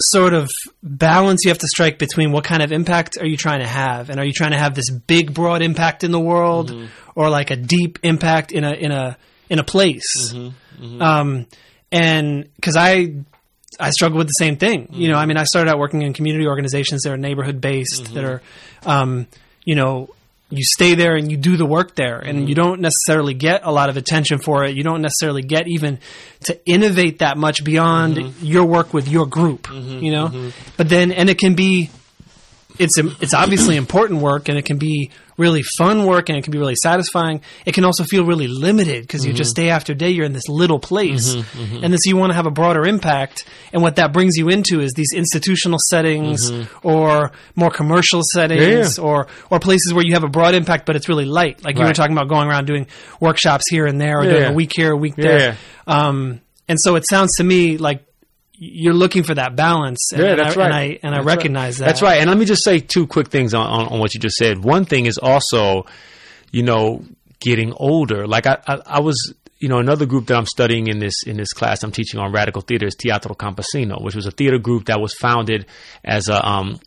sort 0.01 0.33
of 0.33 0.51
balance 0.83 1.45
you 1.45 1.49
have 1.49 1.57
to 1.57 1.67
strike 1.67 1.97
between 1.97 2.31
what 2.31 2.43
kind 2.43 2.61
of 2.61 2.71
impact 2.73 3.17
are 3.17 3.25
you 3.25 3.37
trying 3.37 3.61
to 3.61 3.67
have 3.67 4.09
and 4.09 4.19
are 4.19 4.25
you 4.25 4.33
trying 4.33 4.51
to 4.51 4.57
have 4.57 4.75
this 4.75 4.89
big 4.89 5.33
broad 5.33 5.61
impact 5.61 6.03
in 6.03 6.11
the 6.11 6.19
world 6.19 6.71
mm-hmm. 6.71 6.85
or 7.15 7.29
like 7.29 7.49
a 7.49 7.55
deep 7.55 7.99
impact 8.03 8.51
in 8.51 8.65
a 8.65 8.73
in 8.73 8.91
a 8.91 9.17
in 9.49 9.59
a 9.59 9.63
place 9.63 10.33
mm-hmm. 10.33 10.83
Mm-hmm. 10.83 11.01
um, 11.01 11.47
and 11.91 12.49
because 12.55 12.75
I 12.75 13.23
I 13.79 13.91
struggle 13.91 14.17
with 14.17 14.27
the 14.27 14.33
same 14.33 14.57
thing. 14.57 14.83
Mm-hmm. 14.83 15.01
You 15.01 15.11
know, 15.11 15.17
I 15.17 15.25
mean, 15.25 15.37
I 15.37 15.43
started 15.43 15.71
out 15.71 15.79
working 15.79 16.01
in 16.01 16.13
community 16.13 16.47
organizations 16.47 17.03
that 17.03 17.11
are 17.11 17.17
neighborhood 17.17 17.61
based, 17.61 18.03
mm-hmm. 18.03 18.13
that 18.15 18.23
are, 18.23 18.41
um, 18.85 19.27
you 19.63 19.75
know, 19.75 20.09
you 20.49 20.63
stay 20.63 20.93
there 20.93 21.15
and 21.15 21.31
you 21.31 21.37
do 21.37 21.57
the 21.57 21.65
work 21.65 21.95
there, 21.95 22.19
and 22.19 22.39
mm-hmm. 22.39 22.47
you 22.47 22.55
don't 22.55 22.79
necessarily 22.79 23.33
get 23.33 23.61
a 23.63 23.71
lot 23.71 23.89
of 23.89 23.97
attention 23.97 24.37
for 24.39 24.63
it. 24.65 24.75
You 24.75 24.83
don't 24.83 25.01
necessarily 25.01 25.41
get 25.41 25.67
even 25.67 25.99
to 26.41 26.59
innovate 26.67 27.19
that 27.19 27.37
much 27.37 27.63
beyond 27.63 28.17
mm-hmm. 28.17 28.45
your 28.45 28.65
work 28.65 28.93
with 28.93 29.07
your 29.07 29.25
group. 29.25 29.63
Mm-hmm. 29.63 30.03
You 30.03 30.11
know, 30.11 30.27
mm-hmm. 30.27 30.49
but 30.77 30.89
then 30.89 31.11
and 31.11 31.29
it 31.29 31.39
can 31.39 31.55
be, 31.55 31.89
it's 32.79 32.97
it's 32.97 33.33
obviously 33.33 33.75
important 33.75 34.21
work, 34.21 34.49
and 34.49 34.57
it 34.57 34.65
can 34.65 34.77
be 34.77 35.11
really 35.37 35.63
fun 35.63 36.05
work 36.05 36.29
and 36.29 36.37
it 36.37 36.43
can 36.43 36.51
be 36.51 36.57
really 36.57 36.75
satisfying. 36.75 37.41
It 37.65 37.73
can 37.73 37.85
also 37.85 38.03
feel 38.03 38.25
really 38.25 38.47
limited 38.47 39.01
because 39.01 39.21
mm-hmm. 39.21 39.31
you 39.31 39.37
just 39.37 39.55
day 39.55 39.69
after 39.69 39.93
day 39.93 40.09
you're 40.09 40.25
in 40.25 40.33
this 40.33 40.47
little 40.47 40.79
place, 40.79 41.35
mm-hmm, 41.35 41.59
mm-hmm. 41.59 41.83
and 41.83 41.93
this 41.93 42.05
you 42.05 42.15
want 42.15 42.31
to 42.31 42.35
have 42.35 42.45
a 42.45 42.51
broader 42.51 42.85
impact. 42.85 43.45
And 43.71 43.81
what 43.81 43.95
that 43.95 44.13
brings 44.13 44.35
you 44.37 44.49
into 44.49 44.79
is 44.79 44.93
these 44.93 45.13
institutional 45.13 45.79
settings 45.89 46.51
mm-hmm. 46.51 46.87
or 46.87 47.31
more 47.55 47.71
commercial 47.71 48.21
settings 48.23 48.97
yeah. 48.97 49.03
or 49.03 49.27
or 49.49 49.59
places 49.59 49.93
where 49.93 50.05
you 50.05 50.13
have 50.13 50.23
a 50.23 50.29
broad 50.29 50.53
impact, 50.53 50.85
but 50.85 50.95
it's 50.95 51.09
really 51.09 51.25
light. 51.25 51.63
Like 51.63 51.75
right. 51.75 51.81
you 51.81 51.87
were 51.87 51.93
talking 51.93 52.15
about 52.15 52.29
going 52.29 52.47
around 52.47 52.65
doing 52.65 52.87
workshops 53.19 53.65
here 53.69 53.85
and 53.85 53.99
there, 53.99 54.19
or 54.19 54.25
yeah. 54.25 54.31
doing 54.31 54.45
a 54.45 54.53
week 54.53 54.71
here, 54.75 54.91
a 54.91 54.97
week 54.97 55.15
there. 55.15 55.57
Um, 55.87 56.41
and 56.67 56.79
so 56.79 56.95
it 56.95 57.07
sounds 57.07 57.37
to 57.37 57.43
me 57.43 57.77
like 57.77 58.05
you're 58.63 58.93
looking 58.93 59.23
for 59.23 59.35
that 59.35 59.55
balance. 59.55 60.11
And, 60.13 60.21
yeah, 60.21 60.35
that's 60.35 60.55
and 60.55 60.63
I, 60.63 60.69
right. 60.69 60.99
And 61.03 61.15
I, 61.15 61.17
and 61.19 61.21
I 61.21 61.23
recognize 61.23 61.79
right. 61.79 61.85
that. 61.85 61.91
That's 61.91 62.01
right. 62.01 62.19
And 62.19 62.29
let 62.29 62.37
me 62.37 62.45
just 62.45 62.63
say 62.63 62.79
two 62.79 63.07
quick 63.07 63.27
things 63.27 63.53
on, 63.53 63.65
on, 63.65 63.87
on, 63.87 63.99
what 63.99 64.13
you 64.13 64.19
just 64.19 64.37
said. 64.37 64.63
One 64.63 64.85
thing 64.85 65.05
is 65.05 65.17
also, 65.17 65.85
you 66.51 66.63
know, 66.63 67.03
getting 67.39 67.73
older. 67.73 68.25
Like 68.25 68.47
I, 68.47 68.59
I, 68.65 68.79
I, 68.85 68.99
was, 69.01 69.33
you 69.59 69.67
know, 69.67 69.79
another 69.79 70.05
group 70.05 70.27
that 70.27 70.37
I'm 70.37 70.45
studying 70.45 70.87
in 70.87 70.99
this 70.99 71.23
in 71.25 71.35
this 71.35 71.51
class 71.51 71.83
I'm 71.83 71.91
teaching 71.91 72.19
on 72.19 72.31
radical 72.31 72.61
theater 72.61 72.87
is 72.87 72.95
Teatro 72.95 73.35
Campesino, 73.35 74.01
which 74.01 74.15
was 74.15 74.25
a 74.25 74.31
theater 74.31 74.59
group 74.59 74.85
that 74.85 74.99
was 74.99 75.13
founded 75.13 75.65
as 76.03 76.29
a 76.29 76.47
um, 76.47 76.79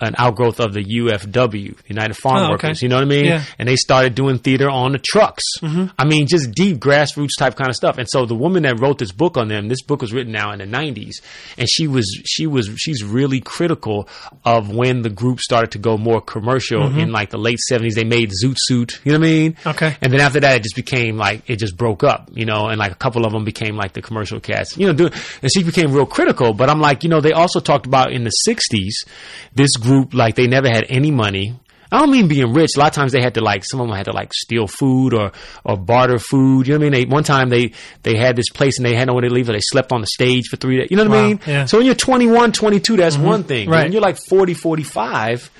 an 0.00 0.14
outgrowth 0.18 0.58
of 0.58 0.72
the 0.72 0.84
UFW, 0.84 1.76
United 1.86 2.14
Farm 2.14 2.38
oh, 2.38 2.44
okay. 2.44 2.50
Workers. 2.52 2.82
You 2.82 2.88
know 2.88 2.96
what 2.96 3.04
I 3.04 3.08
mean? 3.08 3.26
Yeah. 3.26 3.44
And 3.58 3.68
they 3.68 3.76
started 3.76 4.14
doing 4.16 4.38
theater 4.38 4.68
on 4.68 4.92
the 4.92 4.98
trucks. 4.98 5.44
Mm-hmm. 5.62 5.86
I 5.96 6.04
mean, 6.04 6.26
just 6.26 6.50
deep 6.52 6.78
grassroots 6.78 7.38
type 7.38 7.54
kind 7.54 7.70
of 7.70 7.76
stuff. 7.76 7.98
And 7.98 8.08
so 8.10 8.26
the 8.26 8.34
woman 8.34 8.64
that 8.64 8.80
wrote 8.80 8.98
this 8.98 9.12
book 9.12 9.36
on 9.36 9.48
them, 9.48 9.68
this 9.68 9.82
book 9.82 10.02
was 10.02 10.12
written 10.12 10.32
now 10.32 10.52
in 10.52 10.58
the 10.58 10.66
'90s, 10.66 11.22
and 11.56 11.68
she 11.68 11.86
was 11.86 12.06
she 12.24 12.46
was 12.46 12.70
she's 12.76 13.04
really 13.04 13.40
critical 13.40 14.08
of 14.44 14.74
when 14.74 15.02
the 15.02 15.10
group 15.10 15.40
started 15.40 15.70
to 15.72 15.78
go 15.78 15.96
more 15.96 16.20
commercial 16.20 16.80
mm-hmm. 16.80 16.98
in 16.98 17.12
like 17.12 17.30
the 17.30 17.38
late 17.38 17.60
'70s. 17.70 17.94
They 17.94 18.04
made 18.04 18.30
Zoot 18.30 18.56
Suit. 18.58 19.00
You 19.04 19.12
know 19.12 19.20
what 19.20 19.26
I 19.26 19.30
mean? 19.30 19.56
Okay. 19.64 19.96
And 20.02 20.12
then 20.12 20.20
after 20.20 20.40
that, 20.40 20.56
it 20.56 20.62
just 20.64 20.76
became 20.76 21.16
like 21.16 21.48
it 21.48 21.56
just 21.56 21.76
broke 21.76 22.02
up. 22.02 22.30
You 22.34 22.46
know, 22.46 22.66
and 22.66 22.78
like 22.78 22.92
a 22.92 22.96
couple 22.96 23.24
of 23.24 23.32
them 23.32 23.44
became 23.44 23.76
like 23.76 23.92
the 23.92 24.02
commercial 24.02 24.40
cast. 24.40 24.76
You 24.76 24.88
know, 24.88 24.92
doing, 24.92 25.12
and 25.40 25.52
she 25.52 25.62
became 25.62 25.92
real 25.92 26.06
critical. 26.06 26.52
But 26.52 26.68
I'm 26.68 26.80
like, 26.80 27.04
you 27.04 27.08
know, 27.08 27.20
they 27.20 27.32
also 27.32 27.60
talked 27.60 27.86
about 27.86 28.12
in 28.12 28.24
the 28.24 28.32
'60s 28.48 29.08
this 29.54 29.76
group 29.76 29.93
like 30.12 30.34
they 30.34 30.46
never 30.46 30.64
never 30.64 30.74
had 30.74 30.86
any 30.88 31.10
money. 31.10 31.58
I 31.92 31.98
don't 31.98 32.10
mean 32.10 32.26
being 32.26 32.52
rich. 32.52 32.72
A 32.76 32.80
lot 32.80 32.88
of 32.88 32.92
times 32.94 33.12
they 33.12 33.22
had 33.22 33.34
to 33.34 33.40
like 33.40 33.64
some 33.64 33.80
of 33.80 33.86
them 33.86 33.96
had 33.96 34.06
to 34.06 34.12
like 34.12 34.34
steal 34.34 34.66
food 34.66 35.14
or 35.14 35.30
or 35.64 35.76
barter 35.76 36.18
food. 36.18 36.66
You 36.66 36.74
know 36.74 36.80
what 36.80 36.86
I 36.86 36.90
mean? 36.90 37.08
They, 37.08 37.14
one 37.14 37.22
time 37.22 37.50
they 37.50 37.72
they 38.02 38.16
had 38.16 38.34
this 38.34 38.48
place 38.50 38.78
and 38.78 38.86
they 38.86 38.94
had 38.94 39.06
nowhere 39.06 39.22
to 39.22 39.30
leave. 39.30 39.46
So 39.46 39.52
they 39.52 39.60
slept 39.60 39.92
on 39.92 40.00
the 40.00 40.08
stage 40.08 40.48
for 40.48 40.56
three 40.56 40.78
days. 40.78 40.88
You 40.90 40.96
know 40.96 41.04
what 41.04 41.12
wow. 41.12 41.18
I 41.18 41.26
mean? 41.28 41.40
Yeah. 41.46 41.64
So 41.66 41.78
when 41.78 41.86
you're 41.86 41.94
21, 41.94 42.52
22, 42.52 42.96
that's 42.96 43.16
mm-hmm. 43.16 43.24
one 43.24 43.44
thing. 43.44 43.68
Right. 43.68 43.84
When 43.84 43.92
you're 43.92 44.02
like 44.02 44.16
40, 44.16 44.54
45, 44.54 45.50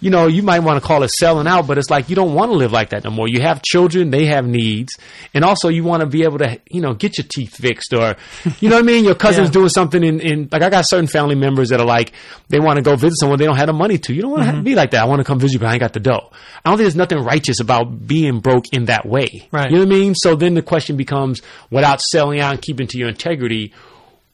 you 0.00 0.10
know, 0.10 0.26
you 0.26 0.42
might 0.42 0.60
want 0.60 0.80
to 0.82 0.86
call 0.86 1.02
it 1.02 1.10
selling 1.10 1.46
out, 1.46 1.66
but 1.66 1.76
it's 1.78 1.90
like 1.90 2.08
you 2.08 2.16
don't 2.16 2.34
want 2.34 2.50
to 2.50 2.56
live 2.56 2.72
like 2.72 2.90
that 2.90 3.04
no 3.04 3.10
more. 3.10 3.28
You 3.28 3.42
have 3.42 3.62
children, 3.62 4.10
they 4.10 4.26
have 4.26 4.46
needs, 4.46 4.96
and 5.34 5.44
also 5.44 5.68
you 5.68 5.84
want 5.84 6.00
to 6.00 6.06
be 6.06 6.22
able 6.24 6.38
to, 6.38 6.58
you 6.70 6.80
know, 6.80 6.94
get 6.94 7.18
your 7.18 7.26
teeth 7.28 7.54
fixed 7.56 7.92
or, 7.92 8.16
you 8.60 8.68
know 8.70 8.76
what 8.76 8.84
I 8.84 8.86
mean? 8.86 9.04
Your 9.04 9.14
cousin's 9.14 9.48
Yeah. 9.48 9.52
doing 9.52 9.68
something 9.68 10.02
in, 10.02 10.20
in, 10.20 10.48
like 10.50 10.62
I 10.62 10.70
got 10.70 10.86
certain 10.86 11.06
family 11.06 11.34
members 11.34 11.68
that 11.68 11.80
are 11.80 11.86
like, 11.86 12.12
they 12.48 12.58
want 12.60 12.76
to 12.76 12.82
go 12.82 12.96
visit 12.96 13.18
someone 13.20 13.38
they 13.38 13.44
don't 13.44 13.56
have 13.56 13.66
the 13.66 13.72
money 13.74 13.98
to. 13.98 14.14
You 14.14 14.22
don't 14.22 14.30
want 14.32 14.46
to 14.50 14.62
be 14.62 14.74
like 14.74 14.92
that. 14.92 15.02
I 15.02 15.06
want 15.06 15.20
to 15.20 15.24
come 15.24 15.38
visit 15.38 15.54
you, 15.54 15.58
but 15.60 15.68
I 15.68 15.72
ain't 15.74 15.80
got 15.80 15.92
the 15.92 16.00
dough. 16.00 16.30
I 16.64 16.70
don't 16.70 16.78
think 16.78 16.84
there's 16.84 16.96
nothing 16.96 17.18
righteous 17.18 17.60
about 17.60 18.06
being 18.06 18.40
broke 18.40 18.64
in 18.72 18.86
that 18.86 19.04
way. 19.06 19.48
Right. 19.52 19.70
You 19.70 19.76
know 19.78 19.84
what 19.84 19.94
I 19.94 19.98
mean? 19.98 20.14
So 20.14 20.34
then 20.34 20.54
the 20.54 20.62
question 20.62 20.96
becomes, 20.96 21.42
without 21.70 22.00
selling 22.00 22.40
out 22.40 22.52
and 22.52 22.62
keeping 22.62 22.86
to 22.88 22.98
your 22.98 23.08
integrity, 23.08 23.72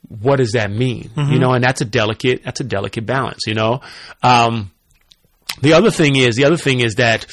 what 0.09 0.37
does 0.37 0.53
that 0.53 0.71
mean? 0.71 1.11
You 1.17 1.41
know, 1.41 1.53
and 1.53 1.65
that's 1.65 1.81
a 1.81 1.85
delicate, 1.85 2.43
that's 2.45 2.61
a 2.61 2.65
delicate 2.65 3.05
balance, 3.07 3.41
you 3.47 3.55
know? 3.55 3.81
Um, 4.23 4.71
the 5.63 5.73
other 5.73 5.91
thing 5.91 6.17
is, 6.17 6.37
the 6.37 6.45
other 6.45 6.57
thing 6.57 6.81
is 6.81 6.97
that 6.97 7.27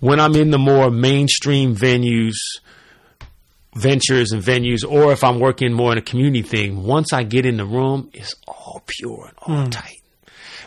when 0.00 0.20
I'm 0.20 0.34
in 0.34 0.50
the 0.50 0.58
more 0.58 0.90
mainstream 0.90 1.76
venues, 1.76 2.34
ventures 3.74 4.32
and 4.32 4.42
venues, 4.42 4.84
or 4.88 5.12
if 5.12 5.24
I'm 5.24 5.40
working 5.40 5.72
more 5.72 5.92
in 5.92 5.98
a 5.98 6.02
community 6.02 6.42
thing, 6.42 6.82
once 6.82 7.12
I 7.12 7.22
get 7.22 7.46
in 7.46 7.56
the 7.56 7.64
room, 7.64 8.10
it's 8.12 8.34
all 8.46 8.82
pure 8.86 9.26
and 9.28 9.38
all 9.38 9.64
hmm. 9.64 9.70
tight. 9.70 9.98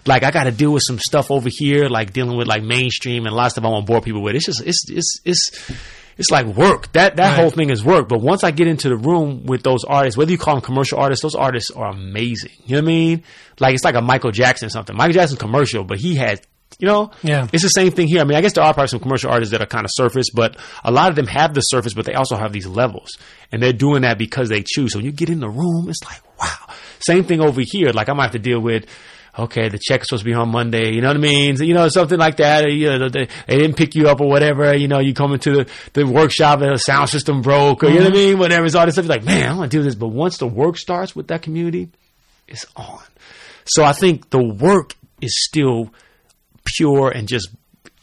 Like 0.07 0.23
I 0.23 0.31
got 0.31 0.43
to 0.43 0.51
deal 0.51 0.71
with 0.71 0.83
some 0.83 0.99
stuff 0.99 1.31
over 1.31 1.49
here, 1.49 1.87
like 1.87 2.13
dealing 2.13 2.37
with 2.37 2.47
like 2.47 2.63
mainstream 2.63 3.25
and 3.25 3.33
a 3.33 3.35
lot 3.35 3.47
of 3.47 3.51
stuff 3.53 3.65
I 3.65 3.69
want 3.69 3.87
to 3.87 3.91
bore 3.91 4.01
people 4.01 4.21
with. 4.21 4.35
It's 4.35 4.45
just 4.45 4.61
it's 4.61 4.89
it's 4.89 5.21
it's 5.25 5.71
it's 6.17 6.31
like 6.31 6.45
work. 6.45 6.91
That 6.93 7.15
that 7.15 7.29
Right. 7.29 7.39
whole 7.39 7.49
thing 7.49 7.71
is 7.71 7.83
work. 7.83 8.07
But 8.07 8.21
once 8.21 8.43
I 8.43 8.51
get 8.51 8.67
into 8.67 8.87
the 8.87 8.97
room 8.97 9.45
with 9.45 9.63
those 9.63 9.83
artists, 9.83 10.17
whether 10.17 10.31
you 10.31 10.37
call 10.37 10.55
them 10.55 10.61
commercial 10.61 10.99
artists, 10.99 11.23
those 11.23 11.35
artists 11.35 11.71
are 11.71 11.89
amazing. 11.89 12.51
You 12.65 12.75
know 12.75 12.81
what 12.81 12.85
I 12.85 12.93
mean? 12.93 13.23
Like 13.59 13.73
it's 13.73 13.83
like 13.83 13.95
a 13.95 14.01
Michael 14.01 14.31
Jackson 14.31 14.67
or 14.67 14.69
something. 14.69 14.95
Michael 14.95 15.13
Jackson's 15.13 15.39
commercial, 15.39 15.83
but 15.83 15.97
he 15.97 16.15
had 16.15 16.41
you 16.79 16.87
know, 16.87 17.11
Yeah. 17.23 17.47
it's 17.53 17.63
the 17.63 17.69
same 17.69 17.91
thing 17.91 18.07
here. 18.07 18.21
I 18.21 18.23
mean, 18.25 18.37
I 18.37 18.41
guess 18.41 18.53
there 18.53 18.63
are 18.63 18.73
probably 18.73 18.89
some 18.89 18.99
commercial 18.99 19.31
artists 19.31 19.51
that 19.51 19.61
are 19.61 19.65
kind 19.67 19.85
of 19.85 19.91
surface, 19.93 20.29
but 20.29 20.57
a 20.83 20.91
lot 20.91 21.09
of 21.09 21.15
them 21.15 21.27
have 21.27 21.53
the 21.53 21.61
surface, 21.61 21.93
but 21.93 22.05
they 22.05 22.13
also 22.13 22.35
have 22.35 22.51
these 22.51 22.67
levels, 22.67 23.17
and 23.51 23.61
they're 23.63 23.73
doing 23.73 24.01
that 24.01 24.17
because 24.17 24.49
they 24.49 24.61
choose. 24.61 24.93
So 24.93 24.99
when 24.99 25.05
you 25.05 25.11
get 25.11 25.29
in 25.29 25.39
the 25.39 25.49
room, 25.49 25.89
it's 25.89 26.03
like, 26.03 26.21
wow. 26.39 26.75
Same 26.99 27.23
thing 27.23 27.41
over 27.41 27.61
here. 27.63 27.91
Like 27.91 28.09
I 28.09 28.13
might 28.13 28.23
have 28.23 28.31
to 28.33 28.39
deal 28.39 28.59
with. 28.59 28.85
Okay, 29.37 29.67
the 29.67 29.77
check's 29.77 30.07
supposed 30.07 30.23
to 30.23 30.25
be 30.25 30.33
on 30.33 30.47
Monday. 30.47 30.93
You 30.93 31.01
know 31.01 31.09
what 31.09 31.17
I 31.17 31.19
mean? 31.19 31.57
So, 31.57 31.65
you 31.65 31.73
know, 31.73 31.89
something 31.89 32.17
like 32.17 32.37
that. 32.37 32.71
You 32.71 32.97
know, 32.97 33.09
they, 33.09 33.27
they 33.47 33.57
didn't 33.57 33.75
pick 33.75 33.93
you 33.93 34.07
up 34.07 34.21
or 34.21 34.29
whatever. 34.29 34.73
You 34.73 34.87
know, 34.87 34.99
you 34.99 35.13
come 35.13 35.33
into 35.33 35.51
the, 35.51 35.69
the 35.91 36.05
workshop 36.05 36.61
and 36.61 36.73
the 36.73 36.79
sound 36.79 37.09
system 37.09 37.41
broke 37.41 37.83
or, 37.83 37.89
you 37.89 37.95
know 37.95 38.05
what 38.05 38.13
I 38.13 38.15
mm-hmm. 38.15 38.29
mean? 38.29 38.39
Whatever. 38.39 38.65
It's 38.65 38.75
all 38.75 38.85
this 38.85 38.95
stuff. 38.95 39.07
You're 39.07 39.15
like, 39.15 39.25
man, 39.25 39.51
I 39.51 39.57
want 39.57 39.71
to 39.71 39.77
do 39.77 39.83
this. 39.83 39.93
But 39.93 40.07
once 40.07 40.37
the 40.37 40.47
work 40.47 40.77
starts 40.77 41.17
with 41.17 41.27
that 41.27 41.41
community, 41.41 41.89
it's 42.47 42.65
on. 42.77 43.03
So 43.65 43.83
I 43.83 43.91
think 43.91 44.29
the 44.29 44.41
work 44.41 44.95
is 45.19 45.35
still 45.43 45.91
pure 46.65 47.09
and 47.09 47.27
just 47.27 47.49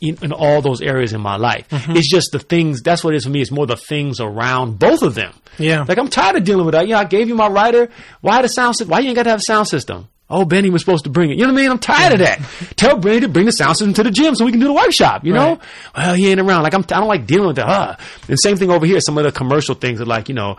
in, 0.00 0.18
in 0.22 0.32
all 0.32 0.62
those 0.62 0.80
areas 0.80 1.12
in 1.12 1.20
my 1.20 1.36
life. 1.36 1.66
It's 1.70 2.10
just 2.10 2.32
the 2.32 2.38
things. 2.38 2.82
That's 2.82 3.04
what 3.04 3.14
it 3.14 3.18
is 3.18 3.24
for 3.24 3.30
me. 3.30 3.40
It's 3.40 3.50
more 3.50 3.66
the 3.66 3.76
things 3.76 4.20
around 4.20 4.78
both 4.78 5.02
of 5.02 5.14
them. 5.14 5.32
Yeah. 5.58 5.84
Like 5.86 5.98
I'm 5.98 6.08
tired 6.08 6.36
of 6.36 6.44
dealing 6.44 6.64
with 6.66 6.72
that. 6.72 6.86
You 6.86 6.94
know, 6.94 7.00
I 7.00 7.04
gave 7.04 7.28
you 7.28 7.34
my 7.34 7.48
writer. 7.48 7.88
Why 8.20 8.42
the 8.42 8.48
sound 8.48 8.76
system? 8.76 8.90
Why 8.90 9.00
you 9.00 9.08
ain't 9.08 9.16
got 9.16 9.24
to 9.24 9.30
have 9.30 9.40
a 9.40 9.42
sound 9.42 9.68
system? 9.68 10.08
Oh, 10.28 10.46
Benny 10.46 10.70
was 10.70 10.80
supposed 10.80 11.04
to 11.04 11.10
bring 11.10 11.30
it. 11.30 11.34
You 11.34 11.46
know 11.46 11.52
what 11.52 11.58
I 11.58 11.62
mean? 11.62 11.70
I'm 11.70 11.78
tired 11.78 12.14
of 12.14 12.18
that. 12.20 12.40
Tell 12.76 12.96
Benny 12.96 13.20
to 13.20 13.28
bring 13.28 13.44
the 13.44 13.52
sound 13.52 13.76
system 13.76 13.92
to 13.94 14.02
the 14.02 14.10
gym 14.10 14.34
so 14.34 14.46
we 14.46 14.50
can 14.50 14.60
do 14.60 14.66
the 14.66 14.72
workshop. 14.72 15.24
You 15.24 15.34
know? 15.34 15.50
Right. 15.50 15.60
Well, 15.94 16.14
he 16.14 16.30
ain't 16.30 16.40
around. 16.40 16.62
Like 16.62 16.74
I'm. 16.74 16.80
I 16.80 17.00
don't 17.00 17.08
like 17.08 17.26
dealing 17.26 17.48
with 17.48 17.56
that. 17.56 17.68
Uh. 17.68 17.96
And 18.28 18.40
same 18.40 18.56
thing 18.56 18.70
over 18.70 18.86
here. 18.86 19.00
Some 19.00 19.18
of 19.18 19.24
the 19.24 19.32
commercial 19.32 19.74
things 19.74 20.00
are 20.00 20.06
like, 20.06 20.28
you 20.28 20.34
know. 20.34 20.56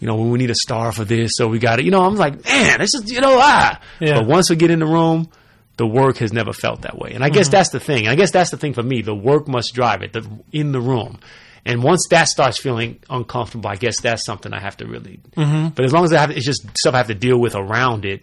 You 0.00 0.08
know, 0.08 0.16
we 0.16 0.36
need 0.36 0.50
a 0.50 0.56
star 0.56 0.90
for 0.90 1.04
this, 1.04 1.36
so 1.36 1.46
we 1.46 1.60
got 1.60 1.78
it. 1.78 1.84
You 1.84 1.92
know, 1.92 2.02
I'm 2.02 2.16
like, 2.16 2.44
man, 2.44 2.80
this 2.80 2.92
is, 2.92 3.12
you 3.12 3.20
know, 3.20 3.38
ah. 3.40 3.80
Yeah. 4.00 4.18
But 4.18 4.26
once 4.26 4.50
we 4.50 4.56
get 4.56 4.72
in 4.72 4.80
the 4.80 4.86
room, 4.86 5.28
the 5.82 5.86
work 5.88 6.18
has 6.18 6.32
never 6.32 6.52
felt 6.52 6.82
that 6.82 6.96
way. 6.96 7.10
And 7.12 7.24
I 7.24 7.28
guess 7.28 7.48
that's 7.48 7.70
the 7.70 7.80
thing. 7.80 8.06
I 8.06 8.14
guess 8.14 8.30
that's 8.30 8.50
the 8.50 8.56
thing 8.56 8.72
for 8.72 8.84
me. 8.84 9.02
The 9.02 9.16
work 9.16 9.48
must 9.48 9.74
drive 9.74 10.02
it 10.02 10.12
the, 10.12 10.24
in 10.52 10.70
the 10.70 10.80
room. 10.80 11.18
And 11.66 11.82
once 11.82 12.06
that 12.10 12.28
starts 12.28 12.56
feeling 12.60 13.00
uncomfortable, 13.10 13.68
I 13.68 13.74
guess 13.74 14.00
that's 14.00 14.24
something 14.24 14.52
I 14.54 14.60
have 14.60 14.76
to 14.76 14.86
really. 14.86 15.18
But 15.34 15.84
as 15.84 15.92
long 15.92 16.04
as 16.04 16.12
I 16.12 16.20
have, 16.20 16.30
it's 16.30 16.46
just 16.46 16.62
stuff 16.78 16.94
I 16.94 16.98
have 16.98 17.08
to 17.08 17.16
deal 17.16 17.36
with 17.40 17.56
around 17.56 18.04
it. 18.04 18.22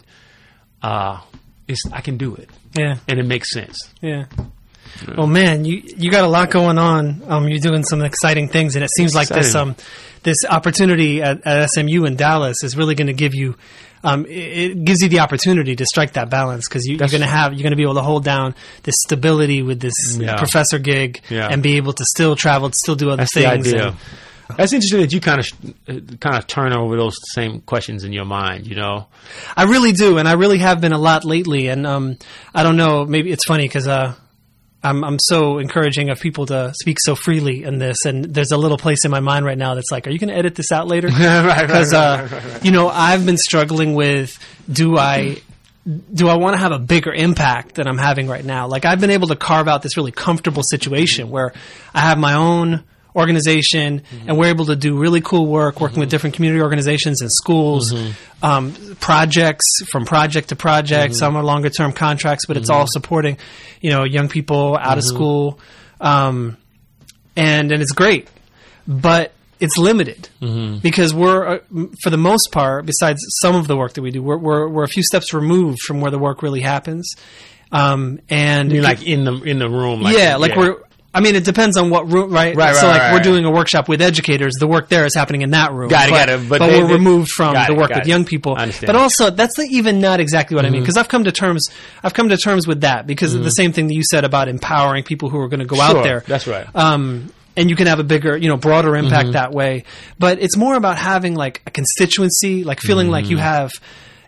Uh, 0.81 1.19
it's 1.67 1.83
I 1.91 1.99
can 1.99 2.15
do 2.17 2.33
it, 2.35 2.49
Yeah. 2.77 2.95
and 3.09 3.19
it 3.19 3.25
makes 3.25 3.51
sense. 3.51 3.93
Yeah. 4.01 4.25
Well, 5.17 5.27
man, 5.27 5.65
you 5.65 5.83
you 5.97 6.09
got 6.09 6.23
a 6.23 6.27
lot 6.29 6.49
going 6.49 6.77
on. 6.77 7.21
Um, 7.27 7.49
you're 7.49 7.59
doing 7.59 7.83
some 7.83 8.01
exciting 8.01 8.47
things, 8.47 8.75
and 8.77 8.83
it 8.85 8.89
seems 8.91 9.13
like 9.13 9.27
this 9.27 9.53
um 9.53 9.75
this 10.23 10.37
opportunity 10.49 11.21
at, 11.21 11.45
at 11.45 11.69
SMU 11.69 12.05
in 12.05 12.15
Dallas 12.15 12.63
is 12.63 12.77
really 12.77 12.95
going 12.95 13.07
to 13.07 13.13
give 13.25 13.35
you. 13.35 13.55
Um, 14.03 14.25
it, 14.25 14.29
it 14.31 14.85
gives 14.85 15.01
you 15.01 15.09
the 15.09 15.19
opportunity 15.19 15.75
to 15.75 15.85
strike 15.85 16.13
that 16.13 16.29
balance 16.29 16.67
because 16.67 16.85
you, 16.85 16.97
you're 16.97 17.07
going 17.09 17.21
to 17.21 17.27
have 17.27 17.53
you're 17.53 17.63
going 17.63 17.71
to 17.71 17.77
be 17.77 17.83
able 17.83 17.95
to 17.95 18.01
hold 18.01 18.23
down 18.23 18.55
this 18.83 18.95
stability 18.99 19.61
with 19.61 19.79
this 19.81 20.17
Yeah. 20.17 20.37
professor 20.37 20.79
gig 20.79 21.21
Yeah. 21.29 21.49
and 21.51 21.61
be 21.61 21.77
able 21.77 21.93
to 21.93 22.05
still 22.05 22.35
travel, 22.35 22.71
still 22.73 22.95
do 22.95 23.09
other 23.09 23.17
That's 23.23 23.33
the 23.33 23.41
things. 23.41 23.67
idea. 23.67 23.87
and- 23.89 23.97
That's 24.57 24.73
interesting 24.73 25.01
that 25.01 25.13
you 25.13 25.19
kind 25.21 25.39
of 25.39 26.19
kind 26.19 26.35
of 26.37 26.47
turn 26.47 26.73
over 26.73 26.95
those 26.97 27.17
same 27.33 27.61
questions 27.61 28.03
in 28.03 28.11
your 28.13 28.25
mind. 28.25 28.65
You 28.65 28.75
know, 28.77 29.05
I 29.55 29.63
really 29.65 29.91
do, 29.91 30.17
and 30.17 30.27
I 30.27 30.33
really 30.33 30.57
have 30.57 30.81
been 30.81 30.91
a 30.93 30.97
lot 30.97 31.23
lately. 31.23 31.67
And 31.67 31.85
um, 31.85 32.17
I 32.55 32.63
don't 32.63 32.75
know, 32.77 33.05
maybe 33.05 33.31
it's 33.31 33.45
funny 33.45 33.65
because 33.65 33.87
uh, 33.87 34.15
I'm 34.81 35.03
I'm 35.03 35.19
so 35.19 35.57
encouraging 35.57 36.09
of 36.09 36.19
people 36.19 36.45
to 36.47 36.73
speak 36.73 36.99
so 37.01 37.15
freely 37.15 37.63
in 37.63 37.79
this, 37.79 38.05
and 38.05 38.25
there's 38.25 38.51
a 38.51 38.57
little 38.57 38.77
place 38.77 39.03
in 39.03 39.11
my 39.11 39.19
mind 39.19 39.45
right 39.45 39.57
now 39.57 39.75
that's 39.75 39.91
like, 39.91 40.07
are 40.07 40.09
you 40.09 40.19
going 40.19 40.29
to 40.29 40.35
edit 40.35 40.55
this 40.55 40.71
out 40.71 40.87
later? 40.87 41.07
right, 41.09 41.45
right, 41.45 41.67
Because 41.67 41.93
right, 41.93 42.31
uh, 42.31 42.59
you 42.63 42.71
know, 42.71 42.87
I've 42.87 43.25
been 43.25 43.37
struggling 43.37 43.93
with 43.93 44.39
do 44.71 44.97
I 44.97 45.41
do 46.13 46.29
I 46.29 46.35
want 46.35 46.55
to 46.55 46.59
have 46.59 46.71
a 46.71 46.79
bigger 46.79 47.13
impact 47.13 47.75
than 47.75 47.87
I'm 47.87 47.97
having 47.97 48.27
right 48.27 48.43
now? 48.43 48.67
Like 48.67 48.85
I've 48.85 49.01
been 49.01 49.09
able 49.09 49.27
to 49.29 49.35
carve 49.35 49.67
out 49.67 49.81
this 49.81 49.97
really 49.97 50.11
comfortable 50.11 50.63
situation 50.63 51.29
where 51.29 51.53
I 51.93 52.01
have 52.01 52.17
my 52.17 52.35
own 52.35 52.83
organization 53.19 54.01
and 54.27 54.37
we're 54.37 54.47
able 54.49 54.65
to 54.65 54.75
do 54.75 54.97
really 54.97 55.21
cool 55.21 55.45
work 55.45 55.79
working 55.79 55.99
with 55.99 56.09
different 56.09 56.35
community 56.35 56.61
organizations 56.61 57.21
and 57.21 57.31
schools 57.31 57.93
um, 58.41 58.73
projects 58.99 59.65
from 59.91 60.05
project 60.05 60.49
to 60.49 60.55
project 60.55 61.13
some 61.15 61.35
are 61.35 61.43
longer 61.43 61.69
term 61.69 61.91
contracts 61.91 62.45
but 62.45 62.57
it's 62.57 62.69
all 62.69 62.87
supporting 62.87 63.37
you 63.81 63.91
know 63.91 64.03
young 64.05 64.29
people 64.29 64.77
out 64.77 64.97
of 64.97 65.03
school 65.03 65.59
um, 66.01 66.57
and 67.35 67.71
and 67.71 67.81
it's 67.81 67.91
great 67.91 68.27
but 68.87 69.33
it's 69.59 69.77
limited 69.77 70.29
because 70.81 71.13
we're 71.13 71.55
uh, 71.55 71.59
for 72.01 72.09
the 72.09 72.17
most 72.17 72.51
part 72.51 72.85
besides 72.85 73.21
some 73.41 73.55
of 73.55 73.67
the 73.67 73.75
work 73.75 73.93
that 73.93 74.01
we 74.01 74.09
do 74.11 74.23
we're, 74.23 74.37
we're, 74.37 74.67
we're 74.67 74.83
a 74.83 74.87
few 74.87 75.03
steps 75.03 75.33
removed 75.33 75.81
from 75.81 75.99
where 76.01 76.11
the 76.11 76.19
work 76.19 76.41
really 76.41 76.61
happens 76.61 77.13
um, 77.71 78.19
and 78.29 78.71
mean, 78.71 78.81
like 78.81 79.05
in 79.05 79.25
the 79.25 79.33
in 79.43 79.59
the 79.59 79.69
room. 79.69 80.01
Like, 80.01 80.17
yeah, 80.17 80.37
like 80.37 80.55
we're. 80.55 80.81
I 81.11 81.21
mean, 81.21 81.35
it 81.35 81.43
depends 81.43 81.75
on 81.75 81.89
what 81.89 82.11
room, 82.11 82.31
right? 82.31 82.55
Right, 82.55 82.75
So, 82.75 82.83
right, 82.83 82.93
like, 82.93 83.01
right, 83.01 83.13
we're 83.13 83.23
doing 83.23 83.43
a 83.43 83.49
workshop 83.49 83.89
with 83.89 83.99
educators. 83.99 84.53
The 84.59 84.67
work 84.67 84.89
there 84.89 85.05
is 85.05 85.15
happening 85.15 85.41
in 85.41 85.51
that 85.51 85.73
room. 85.73 85.89
Got 85.89 86.09
it, 86.09 86.11
but, 86.11 86.17
got 86.17 86.29
it. 86.29 86.49
But 86.49 86.59
But, 86.59 86.67
they- 86.67 86.81
we're 86.81 86.87
they- 86.87 86.93
removed 86.93 87.31
from 87.31 87.53
the 87.53 87.73
work 87.73 87.89
got 87.89 87.99
with 87.99 88.07
it. 88.07 88.09
young 88.09 88.25
people. 88.25 88.55
But 88.55 88.95
also, 88.95 89.31
that's 89.31 89.57
not 89.57 89.67
even 89.71 90.01
not 90.01 90.19
exactly 90.19 90.55
what 90.55 90.65
I 90.65 90.69
mean 90.69 90.77
mm-hmm. 90.77 90.83
because 90.83 90.97
I've 90.97 91.07
come 91.07 91.23
to 91.23 91.31
terms. 91.31 91.67
I've 92.03 92.13
come 92.13 92.29
to 92.29 92.37
terms 92.37 92.67
with 92.67 92.81
that 92.81 93.07
because 93.07 93.33
of 93.33 93.41
the 93.41 93.49
mm-hmm. 93.49 93.53
same 93.53 93.73
thing 93.73 93.87
that 93.87 93.95
you 93.95 94.03
said 94.03 94.23
about 94.23 94.49
empowering 94.49 95.03
people 95.03 95.29
who 95.29 95.39
are 95.39 95.47
going 95.47 95.61
to 95.61 95.65
go 95.65 95.77
Sure, 95.77 95.97
out 95.97 96.03
there. 96.03 96.23
that's 96.27 96.45
right. 96.45 96.67
Um, 96.75 97.33
and 97.57 97.69
you 97.69 97.75
can 97.75 97.87
have 97.87 97.99
a 97.99 98.03
bigger, 98.03 98.37
you 98.37 98.47
know, 98.47 98.57
broader 98.57 98.95
impact 98.95 99.25
mm-hmm. 99.25 99.31
that 99.33 99.51
way. 99.51 99.85
But 100.19 100.39
it's 100.39 100.55
more 100.55 100.75
about 100.75 100.97
having 100.97 101.33
like 101.33 101.61
a 101.65 101.71
constituency, 101.71 102.63
like 102.63 102.79
feeling 102.79 103.09
like 103.09 103.29
you 103.29 103.37
have, 103.37 103.73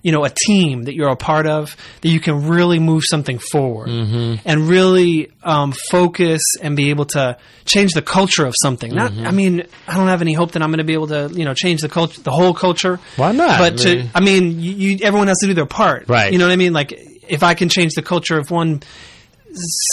you 0.04 0.12
know, 0.12 0.24
a 0.26 0.30
team 0.30 0.84
that 0.86 0.96
you're 0.96 1.10
a 1.10 1.16
part 1.16 1.46
of 1.48 1.78
that 2.02 2.10
you 2.10 2.20
can 2.20 2.48
really 2.48 2.80
move 2.80 3.04
something 3.06 3.38
forward 3.38 3.88
and 3.90 4.68
really 4.68 5.32
um, 5.44 5.72
focus 5.74 6.42
and 6.62 6.76
be 6.76 6.90
able 6.90 7.06
to 7.06 7.38
change 7.66 7.94
the 7.94 8.02
culture 8.02 8.46
of 8.46 8.56
something. 8.62 8.94
Not, 8.96 9.12
I 9.14 9.30
mean, 9.32 9.64
I 9.88 9.98
don't 9.98 10.08
have 10.08 10.22
any 10.22 10.34
hope 10.34 10.54
that 10.54 10.62
I'm 10.64 10.70
going 10.70 10.80
to 10.80 10.84
be 10.84 10.94
able 10.94 11.08
to, 11.08 11.30
you 11.34 11.46
know, 11.46 11.54
change 11.54 11.82
the 11.82 11.90
culture, 11.90 12.20
the 12.22 12.32
whole 12.32 12.54
culture. 12.56 13.00
Why 13.16 13.32
not? 13.32 13.60
But 13.60 13.74
I 13.74 13.76
to, 13.84 13.96
mean- 13.98 14.10
I 14.16 14.20
mean, 14.22 14.60
you, 14.60 14.72
you, 14.72 14.98
everyone 15.04 15.28
has 15.28 15.38
to 15.40 15.48
do 15.48 15.54
their 15.54 15.66
part, 15.68 16.10
Right. 16.10 16.34
You 16.34 16.40
know 16.40 16.48
what 16.48 16.54
I 16.54 16.58
mean? 16.58 16.74
Like, 16.74 16.94
if 17.30 17.44
I 17.44 17.54
can 17.54 17.70
change 17.70 17.94
the 17.94 18.02
culture 18.02 18.38
of 18.40 18.50
one 18.50 18.82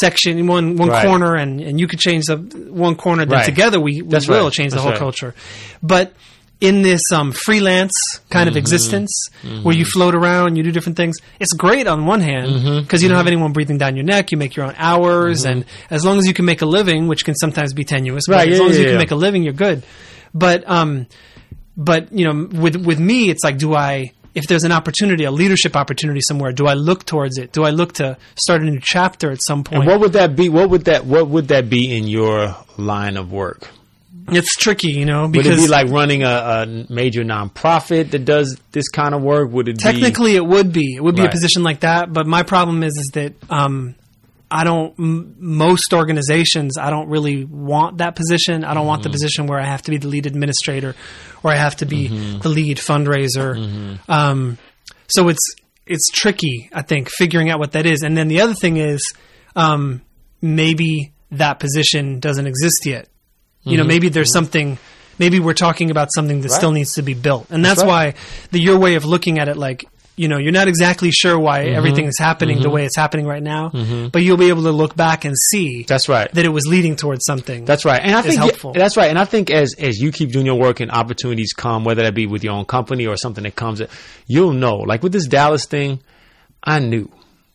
section, 0.01 0.47
one 0.47 0.77
one 0.77 0.89
Right. 0.89 1.05
corner, 1.07 1.35
and, 1.35 1.61
and 1.61 1.79
you 1.81 1.87
could 1.87 1.99
change 1.99 2.27
the 2.27 2.37
one 2.37 2.95
corner, 2.95 3.25
then 3.25 3.39
Right. 3.39 3.45
together 3.45 3.81
we, 3.81 4.03
we 4.03 4.09
That's 4.09 4.29
will 4.29 4.45
right. 4.45 4.53
change 4.53 4.73
the 4.73 4.77
That's 4.77 4.89
whole 4.89 4.99
culture. 4.99 5.35
But 5.83 6.13
in 6.61 6.83
this 6.83 7.13
um, 7.13 7.31
freelance 7.31 7.93
kind 8.31 8.49
of 8.49 8.55
Mm-hmm. 8.55 8.59
existence 8.59 9.31
where 9.63 9.75
you 9.75 9.85
float 9.85 10.15
around, 10.15 10.57
you 10.57 10.63
do 10.65 10.73
different 10.73 10.97
things, 10.97 11.17
it's 11.39 11.53
great 11.53 11.87
on 11.87 12.05
one 12.07 12.21
hand 12.21 12.47
because 12.47 12.65
Mm-hmm. 12.65 13.03
you 13.03 13.09
don't 13.09 13.17
have 13.17 13.27
anyone 13.29 13.53
breathing 13.53 13.79
down 13.79 13.95
your 13.95 14.05
neck. 14.05 14.33
You 14.33 14.39
make 14.39 14.57
your 14.57 14.67
own 14.67 14.75
hours, 14.77 15.45
and 15.45 15.65
as 15.91 16.05
long 16.05 16.19
as 16.19 16.27
you 16.27 16.35
can 16.35 16.45
make 16.45 16.61
a 16.63 16.67
living, 16.67 17.07
which 17.07 17.25
can 17.25 17.35
sometimes 17.37 17.73
be 17.75 17.85
tenuous, 17.85 18.25
but 18.27 18.35
Right, 18.37 18.49
as 18.49 18.55
yeah, 18.57 18.61
long 18.61 18.71
as 18.71 18.77
yeah, 18.79 18.83
you 18.85 18.89
can 18.91 18.99
make 18.99 19.11
a 19.13 19.17
living, 19.17 19.43
you're 19.45 19.53
good. 19.53 19.85
But 20.35 20.69
um, 20.69 21.07
but 21.77 22.13
you 22.13 22.25
know, 22.25 22.49
with 22.61 22.77
with 22.77 22.99
me, 22.99 23.31
it's 23.31 23.45
like, 23.45 23.59
do 23.59 23.75
I? 23.75 24.13
If 24.35 24.47
there's 24.47 24.63
an 24.65 24.73
opportunity, 24.73 25.25
a 25.25 25.31
leadership 25.33 25.75
opportunity 25.75 26.21
somewhere, 26.21 26.53
do 26.53 26.67
I 26.67 26.75
look 26.75 27.05
towards 27.05 27.39
it? 27.39 27.51
Do 27.53 27.65
I 27.65 27.71
look 27.71 27.95
to 27.95 28.17
start 28.37 28.63
a 28.63 28.65
new 28.65 28.79
chapter 28.81 29.31
at 29.33 29.43
some 29.43 29.65
point? 29.65 29.83
And 29.83 29.87
what 29.91 29.99
would 30.01 30.13
that 30.13 30.37
be? 30.37 30.49
What 30.49 30.71
would 30.71 30.85
that 30.85 31.07
What 31.07 31.29
would 31.29 31.49
that 31.49 31.69
be 31.71 31.97
in 31.97 32.07
your 32.07 32.55
line 32.77 33.17
of 33.17 33.33
work? 33.33 33.69
It's 34.31 34.55
tricky, 34.57 34.91
you 34.93 35.05
know, 35.05 35.23
Would 35.23 35.33
because 35.33 35.59
it 35.59 35.67
be 35.67 35.69
like 35.69 35.89
running 35.89 36.23
a, 36.23 36.29
a 36.29 36.87
major 36.89 37.23
nonprofit 37.25 38.11
that 38.13 38.25
does 38.25 38.57
this 38.73 38.89
kind 38.89 39.15
of 39.15 39.23
work? 39.23 39.51
Would 39.53 39.69
it 39.69 39.77
be 39.79 39.83
Technically, 39.83 40.37
it 40.37 40.45
would 40.45 40.73
be. 40.73 40.95
It 40.97 41.03
would 41.03 41.15
be 41.17 41.23
Right. 41.23 41.29
a 41.29 41.33
position 41.33 41.63
like 41.63 41.81
that. 41.81 42.13
But 42.13 42.27
my 42.27 42.43
problem 42.43 42.83
is, 42.83 42.97
is 42.97 43.09
that 43.15 43.35
um, 43.51 43.95
I 44.51 44.65
don't. 44.65 44.95
M- 44.99 45.37
most 45.39 45.93
organizations, 45.93 46.79
I 46.79 46.91
don't 46.91 47.09
really 47.09 47.45
want 47.45 47.99
that 47.99 48.17
position. 48.17 48.65
I 48.65 48.75
don't 48.75 48.87
want 48.87 49.03
the 49.03 49.11
position 49.11 49.47
where 49.47 49.61
I 49.61 49.65
have 49.67 49.83
to 49.83 49.91
be 49.91 49.99
the 49.99 50.09
lead 50.09 50.27
administrator, 50.27 50.95
or 51.43 51.51
I 51.53 51.57
have 51.57 51.77
to 51.77 51.87
be 51.87 52.09
the 52.39 52.49
lead 52.49 52.79
fundraiser. 52.79 53.99
Um, 54.09 54.59
so 55.09 55.29
it's 55.29 55.55
it's 55.87 56.09
tricky. 56.11 56.69
I 56.73 56.83
think 56.83 57.09
figuring 57.11 57.51
out 57.51 57.59
what 57.59 57.73
that 57.73 57.87
is, 57.87 58.03
and 58.03 58.17
then 58.17 58.29
the 58.29 58.41
other 58.41 58.55
thing 58.55 58.77
is 58.79 59.13
um, 59.57 60.03
maybe 60.41 61.13
that 61.31 61.59
position 61.61 62.21
doesn't 62.21 62.47
exist 62.47 62.87
yet. 62.87 63.09
You 63.65 63.77
know, 63.77 63.83
mm-hmm. 63.83 63.89
maybe 63.89 64.09
there's 64.09 64.29
mm-hmm. 64.29 64.45
something. 64.45 64.79
Maybe 65.19 65.41
we're 65.41 65.55
talking 65.55 65.91
about 65.91 66.13
something 66.15 66.43
that 66.43 66.51
still 66.51 66.71
needs 66.71 66.95
to 66.95 67.03
be 67.03 67.15
built, 67.15 67.51
and 67.51 67.65
that's, 67.65 67.81
right. 67.81 68.15
why 68.15 68.15
the 68.53 68.61
your 68.61 68.79
way 68.79 68.95
of 68.95 69.05
looking 69.05 69.41
at 69.41 69.49
it, 69.49 69.57
like 69.57 69.85
you 70.19 70.27
know, 70.27 70.37
you're 70.37 70.53
not 70.53 70.69
exactly 70.69 71.11
sure 71.11 71.39
why 71.39 71.59
Mm-hmm. 71.65 71.77
everything 71.77 72.05
is 72.07 72.19
happening 72.19 72.59
the 72.59 72.65
mm-hmm. 72.65 72.73
way 72.73 72.85
it's 72.85 72.97
happening 72.97 73.27
right 73.27 73.43
now, 73.43 73.71
but 74.13 74.23
you'll 74.23 74.37
be 74.37 74.49
able 74.49 74.65
to 74.65 74.73
look 74.73 74.95
back 74.95 75.25
and 75.25 75.37
see 75.37 75.85
That's 75.85 76.09
right. 76.09 76.33
that 76.33 76.45
it 76.45 76.51
was 76.51 76.67
leading 76.67 76.97
towards 76.97 77.25
something. 77.25 77.65
That's 77.65 77.85
right, 77.85 78.01
and 78.03 78.15
I 78.15 78.23
think 78.23 78.39
helpful. 78.39 78.73
that's 78.73 78.97
right, 78.97 79.11
and 79.11 79.19
I 79.19 79.25
think 79.25 79.51
as 79.51 79.75
as 79.75 79.99
you 80.01 80.13
keep 80.13 80.33
doing 80.33 80.47
your 80.47 80.59
work 80.59 80.81
and 80.81 80.91
opportunities 80.91 81.53
come, 81.53 81.85
whether 81.85 82.03
that 82.03 82.15
be 82.15 82.27
with 82.27 82.45
your 82.45 82.55
own 82.55 82.65
company 82.65 83.07
or 83.07 83.17
something 83.17 83.45
that 83.45 83.57
comes, 83.57 83.83
you'll 84.27 84.53
know. 84.53 84.77
Like 84.77 85.03
with 85.03 85.13
this 85.13 85.27
Dallas 85.27 85.67
thing, 85.67 86.01
I 86.63 86.81
knew. 86.81 87.11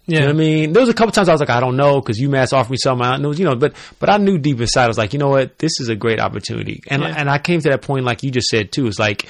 Yeah. 0.06 0.16
You 0.16 0.20
know 0.22 0.26
what 0.28 0.36
I 0.36 0.38
mean? 0.38 0.74
There 0.74 0.82
was 0.82 0.90
a 0.90 0.94
couple 0.94 1.12
times 1.12 1.30
I 1.30 1.32
was 1.32 1.40
like, 1.40 1.50
I 1.50 1.60
don't 1.60 1.78
know, 1.78 2.02
because 2.02 2.20
UMass 2.20 2.52
offered 2.54 2.72
me 2.72 2.78
something. 2.78 3.06
I 3.06 3.18
knew, 3.18 3.34
you 3.34 3.46
know, 3.46 3.56
but 3.56 3.74
but 4.00 4.10
I 4.10 4.18
knew 4.18 4.38
deep 4.38 4.60
inside, 4.60 4.86
I 4.86 4.88
was 4.88 4.98
like, 4.98 5.14
you 5.14 5.20
know 5.20 5.30
what, 5.30 5.58
this 5.60 5.80
is 5.80 5.90
a 5.90 5.96
great 5.96 6.20
opportunity, 6.20 6.82
and 6.88 7.02
Yeah. 7.04 7.14
and 7.18 7.30
I 7.30 7.38
came 7.40 7.62
to 7.62 7.70
that 7.70 7.82
point, 7.82 8.06
like 8.06 8.24
you 8.24 8.32
just 8.32 8.50
said 8.50 8.72
too. 8.72 8.88
It's 8.88 9.00
like 9.00 9.28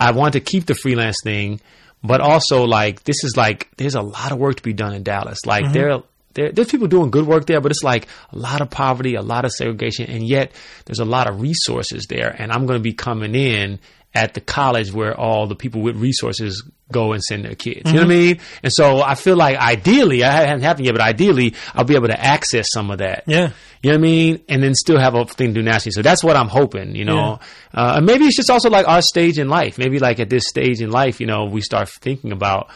I 0.00 0.10
want 0.12 0.32
to 0.34 0.40
keep 0.40 0.66
the 0.66 0.74
freelance 0.74 1.20
thing, 1.22 1.60
but 2.02 2.20
also 2.20 2.64
like 2.64 3.04
this 3.04 3.24
is 3.24 3.36
like 3.36 3.68
there's 3.76 3.94
a 3.94 4.02
lot 4.02 4.32
of 4.32 4.38
work 4.38 4.56
to 4.56 4.62
be 4.62 4.72
done 4.72 4.94
in 4.94 5.02
Dallas. 5.02 5.46
Like 5.46 5.64
Mm-hmm. 5.64 5.72
there. 5.72 5.98
There, 6.34 6.52
there's 6.52 6.68
people 6.68 6.86
doing 6.86 7.10
good 7.10 7.26
work 7.26 7.46
there, 7.46 7.62
but 7.62 7.70
it's 7.70 7.82
like 7.82 8.08
a 8.30 8.36
lot 8.36 8.60
of 8.60 8.68
poverty, 8.68 9.14
a 9.14 9.22
lot 9.22 9.46
of 9.46 9.52
segregation, 9.52 10.10
and 10.10 10.22
yet 10.22 10.52
there's 10.84 10.98
a 10.98 11.04
lot 11.06 11.30
of 11.30 11.40
resources 11.40 12.04
there. 12.10 12.28
And 12.28 12.52
I'm 12.52 12.66
going 12.66 12.78
to 12.78 12.82
be 12.82 12.92
coming 12.92 13.34
in 13.34 13.78
at 14.16 14.34
the 14.34 14.40
college 14.40 14.92
where 14.92 15.14
all 15.14 15.46
the 15.46 15.54
people 15.54 15.82
with 15.82 15.94
resources 15.96 16.64
go 16.90 17.12
and 17.12 17.22
send 17.22 17.44
their 17.44 17.54
kids. 17.54 17.82
You 17.90 17.98
know 17.98 18.06
what 18.06 18.10
I 18.10 18.14
Mm-hmm. 18.14 18.26
mean? 18.28 18.40
And 18.62 18.72
so 18.72 19.02
I 19.02 19.14
feel 19.14 19.36
like 19.36 19.56
ideally, 19.58 20.24
I 20.24 20.30
haven't 20.46 20.62
happened 20.62 20.86
yet, 20.86 20.92
but 20.92 21.02
ideally, 21.02 21.54
I'll 21.74 21.84
be 21.84 21.96
able 21.96 22.08
to 22.08 22.18
access 22.20 22.68
some 22.72 22.90
of 22.90 22.98
that. 22.98 23.24
Yeah. 23.26 23.50
You 23.82 23.90
know 23.90 23.98
what 23.98 24.06
I 24.06 24.10
mean? 24.10 24.42
And 24.48 24.62
then 24.62 24.74
still 24.74 24.98
have 24.98 25.14
a 25.14 25.24
thing 25.26 25.48
to 25.48 25.54
do 25.60 25.62
nationally. 25.62 25.92
So 25.92 26.02
that's 26.02 26.24
what 26.24 26.36
I'm 26.36 26.48
hoping, 26.48 26.96
you 26.96 27.04
know. 27.04 27.38
Uh, 27.74 27.94
and 27.96 28.06
maybe 28.06 28.24
it's 28.24 28.36
just 28.36 28.50
also 28.50 28.70
like 28.70 28.88
our 28.88 29.02
stage 29.02 29.38
in 29.38 29.48
life. 29.48 29.78
Maybe 29.78 29.98
like 29.98 30.18
at 30.20 30.30
this 30.30 30.48
stage 30.48 30.80
in 30.80 30.90
life, 30.90 31.20
you 31.20 31.26
know, 31.26 31.44
we 31.44 31.60
start 31.60 31.88
thinking 31.88 32.32
about, 32.32 32.68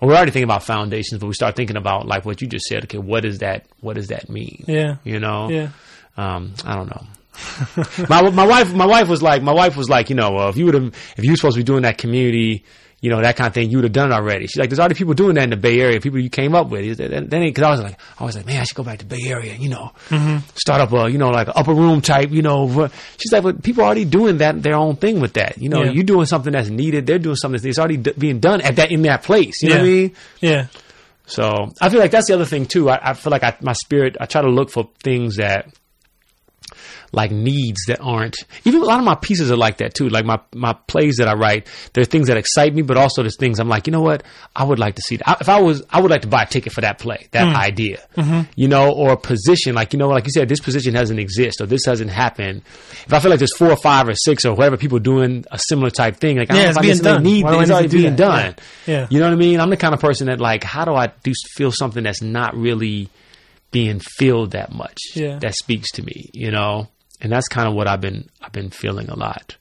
well, 0.00 0.08
we're 0.10 0.16
already 0.16 0.30
thinking 0.30 0.44
about 0.48 0.62
foundations, 0.62 1.20
but 1.20 1.26
we 1.26 1.34
start 1.34 1.56
thinking 1.56 1.76
about 1.76 2.06
like 2.06 2.24
what 2.24 2.40
you 2.40 2.46
just 2.48 2.66
said. 2.66 2.84
Okay, 2.84 2.98
what 2.98 3.22
does 3.24 3.38
that, 3.38 3.66
what 3.80 3.96
does 3.96 4.08
that 4.08 4.28
mean? 4.28 4.64
Yeah. 4.68 4.96
You 5.04 5.18
know? 5.20 5.48
Yeah. 5.50 5.68
Um, 6.16 6.54
I 6.64 6.76
don't 6.76 6.88
know. 6.88 7.04
my 8.08 8.22
my 8.30 8.46
wife 8.46 8.72
my 8.74 8.86
wife 8.86 9.08
was 9.08 9.22
like 9.22 9.42
my 9.42 9.52
wife 9.52 9.76
was 9.76 9.88
like 9.88 10.08
you 10.10 10.16
know 10.16 10.36
uh, 10.38 10.48
if 10.48 10.56
you 10.56 10.64
would 10.66 10.74
have 10.74 10.94
if 11.16 11.24
you 11.24 11.30
were 11.32 11.36
supposed 11.36 11.56
to 11.56 11.60
be 11.60 11.64
doing 11.64 11.82
that 11.82 11.98
community 11.98 12.64
you 13.00 13.10
know 13.10 13.20
that 13.20 13.36
kind 13.36 13.48
of 13.48 13.52
thing 13.52 13.70
you 13.70 13.76
would 13.76 13.84
have 13.84 13.92
done 13.92 14.10
it 14.10 14.14
already. 14.14 14.46
She's 14.46 14.56
like 14.56 14.70
there's 14.70 14.78
already 14.80 14.94
people 14.94 15.12
doing 15.12 15.34
that 15.34 15.42
in 15.44 15.50
the 15.50 15.58
Bay 15.58 15.78
Area 15.78 16.00
people 16.00 16.18
you 16.20 16.30
came 16.30 16.54
up 16.54 16.70
with. 16.70 16.96
Then 16.96 17.28
because 17.28 17.62
I 17.62 17.70
was 17.70 17.80
like 17.82 18.00
I 18.18 18.24
was 18.24 18.34
like 18.34 18.46
man 18.46 18.60
I 18.62 18.64
should 18.64 18.76
go 18.76 18.82
back 18.82 19.00
to 19.00 19.04
Bay 19.04 19.20
Area 19.26 19.54
you 19.56 19.68
know 19.68 19.92
start 20.54 20.80
up 20.80 20.90
a 20.92 21.10
you 21.10 21.18
know 21.18 21.28
like 21.28 21.48
a 21.48 21.54
upper 21.56 21.74
room 21.74 22.00
type 22.00 22.30
you 22.30 22.40
know. 22.40 22.88
She's 23.18 23.30
like 23.30 23.42
but 23.42 23.62
people 23.62 23.82
are 23.82 23.86
already 23.88 24.06
doing 24.06 24.38
that 24.38 24.62
their 24.62 24.76
own 24.76 24.96
thing 24.96 25.20
with 25.20 25.34
that 25.34 25.58
you 25.58 25.68
know 25.68 25.82
Yeah. 25.82 25.90
you're 25.90 26.04
doing 26.04 26.24
something 26.24 26.52
that's 26.52 26.70
needed 26.70 27.06
they're 27.06 27.18
doing 27.18 27.36
something 27.36 27.60
that's 27.60 27.78
already 27.78 27.98
d- 27.98 28.14
being 28.16 28.38
done 28.40 28.62
at 28.62 28.76
that 28.76 28.90
in 28.90 29.02
that 29.02 29.22
place 29.22 29.62
you 29.62 29.68
know 29.68 29.74
what 29.76 29.82
I 29.82 29.86
mean. 29.88 30.12
Yeah. 30.40 30.66
So 31.26 31.72
I 31.82 31.90
feel 31.90 32.00
like 32.00 32.10
that's 32.10 32.28
the 32.28 32.34
other 32.34 32.44
thing 32.46 32.64
too. 32.66 32.88
I, 32.90 33.10
I 33.10 33.12
feel 33.14 33.30
like 33.30 33.42
I, 33.42 33.54
my 33.60 33.72
spirit, 33.72 34.16
I 34.20 34.26
try 34.26 34.42
to 34.42 34.50
look 34.50 34.70
for 34.70 34.90
things 35.02 35.36
that 35.36 35.68
like 37.14 37.30
needs 37.30 37.80
that 37.86 38.00
aren't 38.00 38.36
even 38.64 38.82
a 38.82 38.84
lot 38.84 38.98
of 38.98 39.04
my 39.04 39.14
pieces 39.14 39.50
are 39.50 39.56
like 39.56 39.78
that 39.78 39.94
too. 39.94 40.08
Like 40.08 40.24
my, 40.24 40.40
my 40.54 40.72
plays 40.86 41.16
that 41.16 41.28
I 41.28 41.34
write, 41.34 41.66
there 41.92 42.02
are 42.02 42.06
things 42.06 42.26
that 42.28 42.36
excite 42.36 42.74
me, 42.74 42.82
but 42.82 42.96
also 42.96 43.22
there's 43.22 43.36
things 43.36 43.58
I'm 43.60 43.68
like, 43.68 43.86
you 43.86 43.92
know 43.92 44.00
what? 44.02 44.22
I 44.54 44.64
would 44.64 44.78
like 44.78 44.96
to 44.96 45.02
see 45.02 45.16
that. 45.16 45.40
If 45.40 45.48
I 45.48 45.60
was, 45.60 45.82
I 45.90 46.00
would 46.00 46.10
like 46.10 46.22
to 46.22 46.28
buy 46.28 46.42
a 46.42 46.46
ticket 46.46 46.72
for 46.72 46.80
that 46.80 46.98
play, 46.98 47.28
that 47.32 47.46
mm. 47.46 47.54
idea, 47.54 48.06
mm-hmm. 48.16 48.50
you 48.56 48.68
know, 48.68 48.92
or 48.92 49.12
a 49.12 49.16
position 49.16 49.74
like, 49.74 49.92
you 49.92 49.98
know, 49.98 50.08
like 50.08 50.26
you 50.26 50.32
said, 50.32 50.48
this 50.48 50.60
position 50.60 50.94
doesn't 50.94 51.18
exist 51.18 51.60
or 51.60 51.66
this 51.66 51.84
hasn't 51.86 52.10
happened. 52.10 52.62
If 53.06 53.12
I 53.12 53.20
feel 53.20 53.30
like 53.30 53.38
there's 53.38 53.56
four 53.56 53.70
or 53.70 53.76
five 53.76 54.08
or 54.08 54.14
six 54.14 54.44
or 54.44 54.54
whatever 54.54 54.76
people 54.76 54.98
doing 54.98 55.44
a 55.50 55.58
similar 55.58 55.90
type 55.90 56.16
thing, 56.16 56.38
like 56.38 56.50
I 56.50 56.56
Yeah, 56.56 56.62
don't 56.62 56.68
it's 56.70 56.76
know 56.76 56.78
if 56.78 56.78
I 56.78 56.82
being 56.82 56.90
necessarily 56.90 57.16
done. 57.22 57.32
need 57.32 57.44
Why 57.44 57.50
do 57.50 57.56
I 57.56 57.62
it's 57.62 57.70
need 57.70 57.82
to 57.82 57.88
do 57.88 57.96
being 57.98 58.16
that? 58.16 58.16
done. 58.16 58.54
Yeah. 58.86 58.94
Yeah. 58.94 59.06
You 59.10 59.18
know 59.20 59.26
what 59.26 59.32
I 59.32 59.36
mean? 59.36 59.60
I'm 59.60 59.70
the 59.70 59.76
kind 59.76 59.94
of 59.94 60.00
person 60.00 60.26
that 60.28 60.40
like, 60.40 60.62
how 60.64 60.84
do 60.84 60.94
I 60.94 61.08
do 61.22 61.32
feel 61.56 61.72
something 61.72 62.02
that's 62.04 62.22
not 62.22 62.54
really 62.56 63.08
being 63.70 63.98
filled 63.98 64.52
that 64.52 64.72
much? 64.72 64.98
Yeah. 65.14 65.38
That 65.40 65.54
speaks 65.54 65.90
to 65.92 66.02
me, 66.02 66.30
you 66.32 66.50
know? 66.50 66.88
And 67.24 67.32
that's 67.32 67.48
kind 67.48 67.66
of 67.66 67.74
what 67.74 67.88
I've 67.88 68.00
been 68.00 68.28
I've 68.40 68.52
been 68.52 68.70
feeling 68.70 69.08
a 69.08 69.16
lot. 69.16 69.56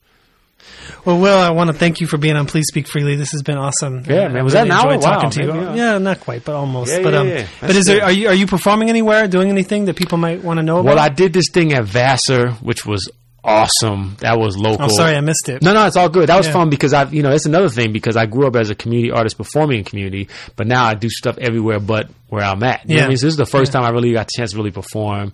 Well, 1.05 1.19
Will, 1.19 1.37
I 1.37 1.49
want 1.51 1.69
to 1.69 1.73
thank 1.73 1.99
you 2.01 2.07
for 2.07 2.17
being 2.17 2.35
on 2.35 2.45
Please 2.45 2.67
Speak 2.67 2.87
Freely. 2.87 3.15
This 3.15 3.31
has 3.31 3.41
been 3.41 3.57
awesome. 3.57 4.03
Yeah, 4.07 4.27
man. 4.29 4.43
Was 4.43 4.53
really 4.53 4.69
that 4.69 4.83
an 4.83 4.91
hour? 4.91 4.97
talking 4.97 5.23
Wow, 5.25 5.29
to 5.29 5.41
you. 5.43 5.53
maybe, 5.53 5.65
uh, 5.67 5.75
yeah, 5.75 5.97
not 5.97 6.19
quite, 6.21 6.43
but 6.45 6.55
almost. 6.55 6.91
Yeah, 6.91 7.01
but 7.03 7.13
yeah, 7.13 7.19
um, 7.19 7.27
yeah. 7.27 7.47
but 7.61 7.69
is 7.75 7.85
there 7.85 8.03
are 8.03 8.11
you 8.11 8.27
are 8.27 8.33
you 8.33 8.47
performing 8.47 8.89
anywhere, 8.89 9.27
doing 9.27 9.49
anything 9.49 9.85
that 9.85 9.95
people 9.95 10.17
might 10.17 10.43
want 10.43 10.57
to 10.59 10.63
know 10.63 10.79
about? 10.79 10.95
Well, 10.95 10.99
I 10.99 11.09
did 11.09 11.33
this 11.33 11.49
thing 11.49 11.73
at 11.73 11.85
Vassar, 11.85 12.51
which 12.61 12.85
was 12.85 13.09
awesome. 13.45 14.15
That 14.19 14.39
was 14.39 14.57
local. 14.57 14.83
I'm 14.85 14.89
sorry, 14.89 15.15
I 15.15 15.21
missed 15.21 15.49
it. 15.49 15.61
No, 15.61 15.73
no, 15.73 15.85
it's 15.85 15.97
all 15.97 16.09
good. 16.09 16.29
That 16.29 16.37
was 16.37 16.47
Yeah. 16.47 16.53
fun 16.53 16.69
because 16.69 16.93
I, 16.93 17.09
you 17.09 17.23
know, 17.23 17.31
it's 17.31 17.45
another 17.45 17.69
thing 17.69 17.91
because 17.91 18.15
I 18.15 18.25
grew 18.25 18.47
up 18.47 18.55
as 18.55 18.69
a 18.69 18.75
community 18.75 19.11
artist 19.11 19.37
performing 19.37 19.79
in 19.79 19.83
community, 19.83 20.29
but 20.55 20.65
now 20.67 20.85
I 20.85 20.93
do 20.93 21.09
stuff 21.09 21.37
everywhere 21.37 21.79
but 21.81 22.09
where 22.29 22.43
I'm 22.43 22.63
at. 22.63 22.89
You 22.89 22.95
what 22.95 22.99
I 22.99 23.03
Yeah. 23.03 23.07
mean? 23.09 23.17
So 23.17 23.25
this 23.27 23.33
is 23.33 23.37
the 23.37 23.45
first 23.45 23.71
time 23.73 23.83
I 23.83 23.89
really 23.89 24.13
got 24.13 24.27
the 24.27 24.33
chance 24.37 24.51
to 24.51 24.57
really 24.57 24.71
perform. 24.71 25.33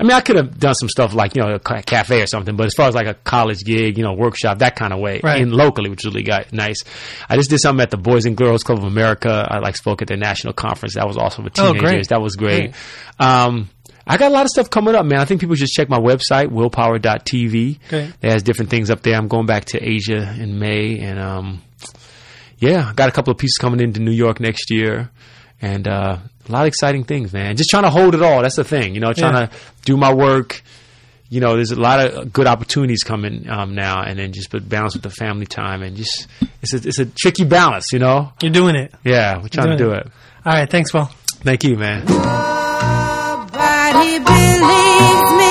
I 0.00 0.02
mean, 0.04 0.12
I 0.12 0.20
could 0.20 0.36
have 0.36 0.58
done 0.58 0.74
some 0.74 0.88
stuff 0.88 1.14
like, 1.14 1.36
you 1.36 1.42
know, 1.42 1.54
a 1.54 1.82
cafe 1.82 2.22
or 2.22 2.26
something, 2.26 2.56
but 2.56 2.66
as 2.66 2.74
far 2.74 2.88
as 2.88 2.94
like 2.94 3.06
a 3.06 3.14
college 3.14 3.62
gig, 3.64 3.96
you 3.98 4.02
know, 4.04 4.14
workshop, 4.14 4.58
that 4.58 4.74
kind 4.76 4.92
of 4.92 4.98
way, 4.98 5.20
Right. 5.22 5.40
in 5.40 5.50
locally, 5.52 5.90
which 5.90 6.04
really 6.04 6.22
got 6.24 6.52
nice. 6.52 6.82
I 7.28 7.36
just 7.36 7.50
did 7.50 7.58
something 7.60 7.82
at 7.82 7.90
the 7.90 7.96
Boys 7.98 8.24
and 8.26 8.36
Girls 8.36 8.62
Club 8.64 8.78
of 8.78 8.84
America. 8.84 9.46
I 9.48 9.58
like 9.58 9.76
spoke 9.76 10.02
at 10.02 10.08
their 10.08 10.16
national 10.16 10.54
conference. 10.54 10.94
That 10.94 11.06
was 11.06 11.16
awesome 11.16 11.44
with 11.44 11.58
Oh, 11.58 11.72
teenagers. 11.72 11.90
great. 11.90 12.08
That 12.08 12.20
was 12.20 12.36
great. 12.36 12.72
Great. 12.72 12.74
Um, 13.28 13.70
I 14.04 14.16
got 14.16 14.32
a 14.32 14.34
lot 14.34 14.42
of 14.44 14.48
stuff 14.48 14.68
coming 14.68 14.96
up, 14.96 15.06
man. 15.06 15.20
I 15.20 15.24
think 15.24 15.40
people 15.40 15.54
should 15.54 15.68
check 15.68 15.88
my 15.88 15.98
website, 16.00 16.50
willpower.tv. 16.50 17.78
Great. 17.88 18.12
It 18.22 18.30
has 18.32 18.42
different 18.42 18.70
things 18.70 18.90
up 18.90 19.02
there. 19.02 19.14
I'm 19.14 19.28
going 19.28 19.46
back 19.46 19.66
to 19.66 19.78
Asia 19.80 20.34
in 20.40 20.58
May, 20.58 20.98
and 20.98 21.20
um, 21.20 21.62
yeah, 22.58 22.88
I 22.88 22.92
got 22.94 23.08
a 23.08 23.12
couple 23.12 23.30
of 23.32 23.38
pieces 23.38 23.58
coming 23.58 23.80
into 23.80 24.00
New 24.00 24.10
York 24.12 24.40
next 24.40 24.70
year, 24.70 25.10
and 25.60 25.86
uh, 25.86 26.16
a 26.48 26.52
lot 26.52 26.62
of 26.62 26.66
exciting 26.68 27.04
things, 27.04 27.32
man. 27.32 27.56
Just 27.56 27.70
trying 27.70 27.84
to 27.84 27.90
hold 27.90 28.14
it 28.14 28.22
all. 28.22 28.42
That's 28.42 28.56
the 28.56 28.64
thing, 28.64 28.94
you 28.94 29.00
know, 29.00 29.12
trying 29.12 29.34
Yeah. 29.34 29.46
to 29.46 29.52
do 29.84 29.96
my 29.96 30.12
work. 30.12 30.62
You 31.28 31.40
know, 31.40 31.54
there's 31.56 31.70
a 31.70 31.80
lot 31.80 32.00
of 32.00 32.32
good 32.32 32.46
opportunities 32.46 33.02
coming 33.04 33.48
um, 33.48 33.74
now, 33.74 34.02
and 34.02 34.18
then 34.18 34.32
just 34.32 34.50
but 34.50 34.68
balance 34.68 34.92
with 34.94 35.02
the 35.02 35.08
family 35.10 35.46
time, 35.46 35.82
and 35.82 35.96
just 35.96 36.26
it's 36.60 36.74
a 36.74 36.76
it's 36.86 36.98
a 36.98 37.06
tricky 37.06 37.44
balance, 37.44 37.90
you 37.92 37.98
know. 38.00 38.32
You're 38.42 38.52
doing 38.52 38.76
it. 38.76 38.92
Yeah, 39.02 39.38
we're 39.40 39.48
trying 39.48 39.70
to 39.70 39.76
do 39.78 39.84
doing 39.84 39.98
it. 40.00 40.08
All 40.44 40.52
right, 40.52 40.68
thanks, 40.68 40.92
Will. 40.92 41.08
Thank 41.42 41.64
you, 41.64 41.76
man. 41.78 42.04
Nobody 42.04 42.18
believes 44.18 45.32
me. 45.38 45.41